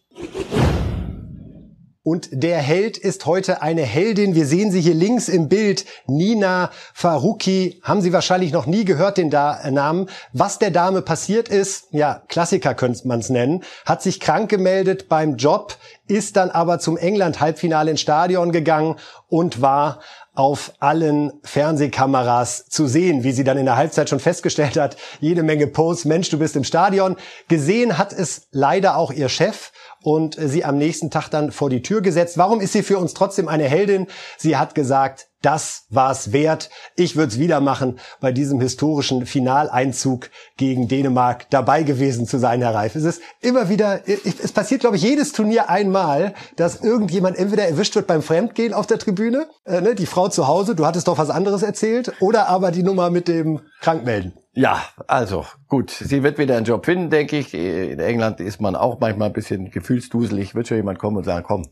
Und 2.07 2.29
der 2.33 2.59
Held 2.59 2.99
ist 2.99 3.25
heute 3.25 3.63
eine 3.63 3.81
Heldin. 3.81 4.35
Wir 4.35 4.45
sehen 4.45 4.71
sie 4.71 4.83
hier 4.83 4.93
links 4.93 5.31
im 5.31 5.49
Bild. 5.49 5.87
Nina 6.07 6.71
Faruqi. 6.93 7.81
Haben 7.83 8.03
Sie 8.03 8.13
wahrscheinlich 8.13 8.53
noch 8.53 8.67
nie 8.67 8.85
gehört, 8.85 9.17
den 9.17 9.31
da 9.31 9.59
äh, 9.59 9.71
Namen. 9.71 10.11
Was 10.35 10.59
der 10.59 10.71
Dame 10.71 11.01
passiert 11.01 11.49
ist, 11.49 11.87
ja, 11.93 12.23
Klassiker 12.29 12.75
könnte 12.75 13.09
man 13.09 13.21
es 13.21 13.31
nennen, 13.31 13.65
hat 13.87 14.03
sich 14.03 14.21
krank 14.21 14.51
gemeldet 14.51 15.09
beim 15.09 15.37
Job, 15.37 15.79
ist 16.07 16.37
dann 16.37 16.51
aber 16.51 16.79
zum 16.79 16.97
England-Halbfinale 16.97 17.91
ins 17.91 18.01
Stadion 18.01 18.53
gegangen 18.53 18.97
und 19.29 19.61
war 19.61 20.01
auf 20.35 20.73
allen 20.81 21.33
Fernsehkameras 21.45 22.67
zu 22.67 22.89
sehen, 22.89 23.23
wie 23.23 23.33
sie 23.33 23.45
dann 23.45 23.57
in 23.57 23.67
der 23.67 23.77
Halbzeit 23.77 24.09
schon 24.09 24.19
festgestellt 24.19 24.77
hat, 24.77 24.97
jede 25.21 25.45
Menge 25.45 25.69
Posts, 25.69 26.07
Mensch, 26.07 26.29
du 26.29 26.39
bist 26.39 26.57
im 26.57 26.65
Stadion. 26.65 27.17
Gesehen 27.49 27.99
hat 27.99 28.13
es 28.13 28.49
leider 28.51 28.97
auch 28.97 29.13
ihr 29.13 29.29
Chef 29.29 29.71
und 30.03 30.37
sie 30.39 30.65
am 30.65 30.77
nächsten 30.77 31.11
Tag 31.11 31.29
dann 31.29 31.53
vor 31.53 31.71
die 31.71 31.83
Tür 31.83 32.01
gesetzt. 32.01 32.37
Warum 32.37 32.61
ist 32.61 32.73
sie 32.73 32.83
für 32.83 32.99
uns 32.99 33.15
trotzdem 33.15 33.49
eine 33.49 33.65
Heldin? 33.65 34.09
Sie 34.37 34.57
hat 34.57 34.75
gesagt, 34.75 35.29
das 35.45 35.85
war's 35.91 36.33
wert. 36.33 36.71
Ich 36.97 37.17
würde 37.17 37.33
es 37.33 37.39
wieder 37.39 37.61
machen, 37.61 37.99
bei 38.21 38.33
diesem 38.33 38.61
historischen 38.61 39.27
Finaleinzug 39.27 40.31
gegen 40.57 40.89
Dänemark 40.89 41.51
dabei 41.51 41.83
gewesen 41.83 42.27
zu 42.27 42.39
sein, 42.39 42.63
Herr 42.63 42.75
Reif. 42.75 42.95
Es 42.95 43.05
ist 43.05 43.21
immer 43.41 43.69
wieder, 43.69 44.03
es 44.07 44.53
passiert, 44.53 44.81
glaube 44.81 44.97
ich, 44.97 45.03
jedes 45.03 45.33
Turnier 45.33 45.69
einmal, 45.69 46.35
dass 46.57 46.81
irgendjemand 46.81 47.39
entweder 47.39 47.67
erwischt 47.67 47.95
wird 47.95 48.07
beim 48.07 48.23
Fremdgehen 48.23 48.73
auf 48.73 48.87
der 48.87 48.99
Tribüne, 48.99 49.47
äh, 49.65 49.81
ne, 49.81 49.95
die 49.95 50.07
Frau 50.07 50.29
zu 50.29 50.47
Hause, 50.47 50.75
du 50.75 50.87
hattest 50.87 51.09
doch 51.09 51.19
was 51.19 51.31
anderes 51.31 51.63
erzählt, 51.63 52.13
oder 52.21 52.49
aber 52.49 52.71
die 52.71 52.83
Nummer 52.83 53.11
mit 53.11 53.29
dem 53.29 53.61
Krankmelden. 53.81 54.33
Ja, 54.57 54.85
also 55.09 55.47
gut, 55.67 55.91
sie 55.91 56.23
wird 56.23 56.39
wieder 56.39 56.57
einen 56.57 56.65
Job 56.65 56.87
finden, 56.87 57.11
denke 57.11 57.37
ich. 57.37 57.55
In 57.55 57.99
England 57.99 58.39
ist 58.39 58.61
man 58.61 58.77
auch 58.77 59.01
manchmal 59.01 59.29
ein 59.29 59.33
bisschen 59.33 59.71
gefühlsduselig. 59.71 60.55
Wird 60.55 60.69
schon 60.69 60.77
jemand 60.77 61.01
kommen 61.01 61.17
und 61.17 61.25
sagen, 61.25 61.45
komm. 61.45 61.67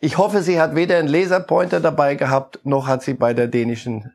Ich 0.00 0.18
hoffe, 0.18 0.42
sie 0.42 0.60
hat 0.60 0.74
weder 0.74 0.98
einen 0.98 1.08
Laserpointer 1.08 1.80
dabei 1.80 2.14
gehabt, 2.14 2.60
noch 2.64 2.88
hat 2.88 3.02
sie 3.02 3.14
bei 3.14 3.32
der 3.32 3.48
dänischen 3.48 4.12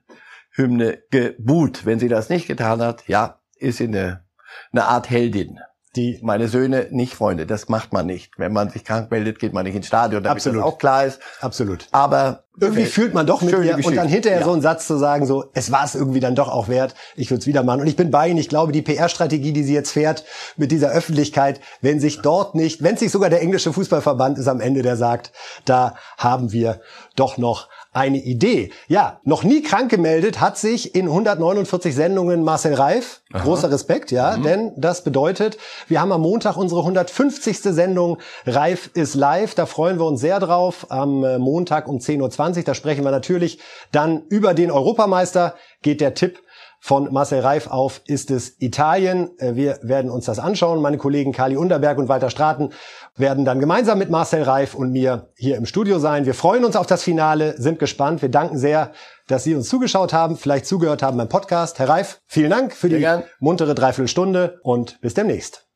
Hymne 0.52 1.00
geboot. 1.10 1.86
Wenn 1.86 2.00
sie 2.00 2.10
das 2.10 2.30
nicht 2.30 2.46
getan 2.48 2.80
hat, 2.82 3.08
ja, 3.08 3.40
ist 3.56 3.78
sie 3.78 3.86
eine, 3.86 4.24
eine 4.72 4.86
Art 4.86 5.10
Heldin 5.10 5.60
die 5.96 6.20
meine 6.22 6.48
Söhne 6.48 6.88
nicht 6.92 7.16
Freunde. 7.16 7.46
Das 7.46 7.70
macht 7.70 7.94
man 7.94 8.06
nicht. 8.06 8.32
Wenn 8.38 8.54
man 8.54 8.70
sich 8.70 8.84
krank 8.84 9.10
meldet, 9.10 9.40
geht 9.40 9.54
man 9.54 9.66
nicht 9.66 9.76
ins 9.76 9.88
Stadion, 9.88 10.24
damit 10.24 10.38
Absolut. 10.38 10.60
das 10.60 10.66
auch 10.66 10.78
klar 10.78 11.06
ist. 11.06 11.20
Absolut. 11.42 11.88
Aber 11.92 12.44
irgendwie 12.60 12.82
okay. 12.82 12.90
fühlt 12.90 13.14
man 13.14 13.26
doch 13.26 13.42
mit 13.42 13.54
ihr 13.54 13.76
und 13.86 13.96
dann 13.96 14.08
hinterher 14.08 14.40
ja. 14.40 14.46
so 14.46 14.52
einen 14.52 14.62
Satz 14.62 14.88
zu 14.88 14.98
sagen, 14.98 15.26
so 15.26 15.46
es 15.54 15.72
war 15.72 15.86
es 15.86 15.96
irgendwie 15.96 16.20
dann 16.20 16.36
doch 16.36 16.50
auch 16.50 16.68
wert. 16.68 16.96
Ich 17.16 17.30
würde 17.30 17.42
es 17.42 17.48
wieder 17.48 17.64
machen 17.64 17.82
und 17.82 17.88
ich 17.88 17.96
bin 17.96 18.12
bei 18.12 18.28
Ihnen. 18.28 18.40
Ich 18.40 18.50
glaube, 18.50 18.72
die 18.72 18.82
PR-Strategie, 18.82 19.54
die 19.54 19.64
sie 19.64 19.74
jetzt 19.74 19.92
fährt 19.92 20.24
mit 20.56 20.72
dieser 20.72 20.90
Öffentlichkeit, 20.90 21.62
wenn 21.82 22.00
sich 22.00 22.22
dort 22.22 22.56
nicht, 22.56 22.84
wenn 22.84 22.98
sich 22.98 23.12
sogar 23.12 23.30
der 23.30 23.42
englische 23.42 23.74
Fußballverband 23.74 24.40
ist 24.40 24.48
am 24.48 24.60
Ende, 24.60 24.82
der 24.82 24.98
sagt, 24.98 25.32
da 25.66 25.96
haben 26.18 26.52
wir 26.52 26.82
doch 27.16 27.38
noch 27.38 27.70
eine 27.98 28.18
Idee. 28.18 28.72
Ja, 28.88 29.20
noch 29.24 29.44
nie 29.44 29.64
krank 29.64 29.90
gemeldet 29.90 30.40
hat 30.40 30.58
sich 30.58 30.94
in 30.94 31.08
149 31.08 31.96
Sendungen 31.96 32.44
Marcel 32.44 32.76
Reif. 32.76 33.22
Aha. 33.34 33.44
Großer 33.44 33.72
Respekt, 33.72 34.12
ja, 34.12 34.38
mhm. 34.38 34.44
denn 34.44 34.72
das 34.78 35.04
bedeutet, 35.04 35.58
wir 35.88 36.00
haben 36.00 36.12
am 36.12 36.22
Montag 36.22 36.58
unsere 36.58 36.82
150. 36.82 37.58
Sendung 37.58 38.20
Reif 38.46 38.92
ist 38.94 39.16
live. 39.16 39.56
Da 39.56 39.66
freuen 39.66 39.98
wir 39.98 40.06
uns 40.06 40.22
sehr 40.22 40.40
drauf. 40.40 40.86
Am 40.90 41.24
äh, 41.24 41.40
Montag 41.40 41.88
um 41.88 41.98
10.20 41.98 42.58
Uhr, 42.60 42.64
da 42.64 42.74
sprechen 42.76 43.04
wir 43.04 43.12
natürlich 43.12 43.60
dann 43.92 44.22
über 44.30 44.54
den 44.54 44.70
Europameister. 44.70 45.56
Geht 45.82 46.00
der 46.00 46.14
Tipp 46.14 46.40
von 46.80 47.12
Marcel 47.12 47.40
Reif 47.40 47.68
auf 47.68 48.02
ist 48.06 48.32
es 48.32 48.56
Italien. 48.60 49.32
Äh, 49.40 49.56
wir 49.56 49.80
werden 49.82 50.12
uns 50.12 50.26
das 50.26 50.40
anschauen. 50.40 50.82
Meine 50.82 50.98
Kollegen 50.98 51.32
Kali 51.32 51.58
Unterberg 51.58 51.98
und 51.98 52.08
Walter 52.08 52.30
Straten 52.30 52.72
werden 53.16 53.46
dann 53.46 53.60
gemeinsam 53.60 53.98
mit 53.98 54.10
Marcel 54.10 54.44
Reif 54.44 54.76
und 54.76 54.92
mir 54.92 55.30
hier 55.36 55.58
im 55.58 55.66
Studio 55.66 56.00
sein. 56.00 56.26
Wir 56.26 56.34
freuen 56.34 56.64
uns 56.64 56.76
auf 56.76 56.88
das 56.88 57.04
Finale, 57.04 57.56
sind 57.60 57.80
gespannt. 57.80 58.22
Wir 58.22 58.30
danken 58.30 58.58
sehr, 58.58 58.92
dass 59.28 59.44
Sie 59.44 59.56
uns 59.56 59.68
zugeschaut 59.68 60.14
haben, 60.14 60.38
vielleicht 60.38 60.66
zugehört 60.66 61.04
haben 61.04 61.18
beim 61.18 61.30
Podcast. 61.30 61.80
Herr 61.80 61.90
Reif, 61.90 62.22
vielen 62.28 62.52
Dank 62.52 62.74
für 62.74 62.90
die 62.90 63.06
muntere 63.40 63.76
Dreiviertelstunde 63.76 64.60
und 64.64 65.02
bis 65.02 65.14
demnächst. 65.14 65.68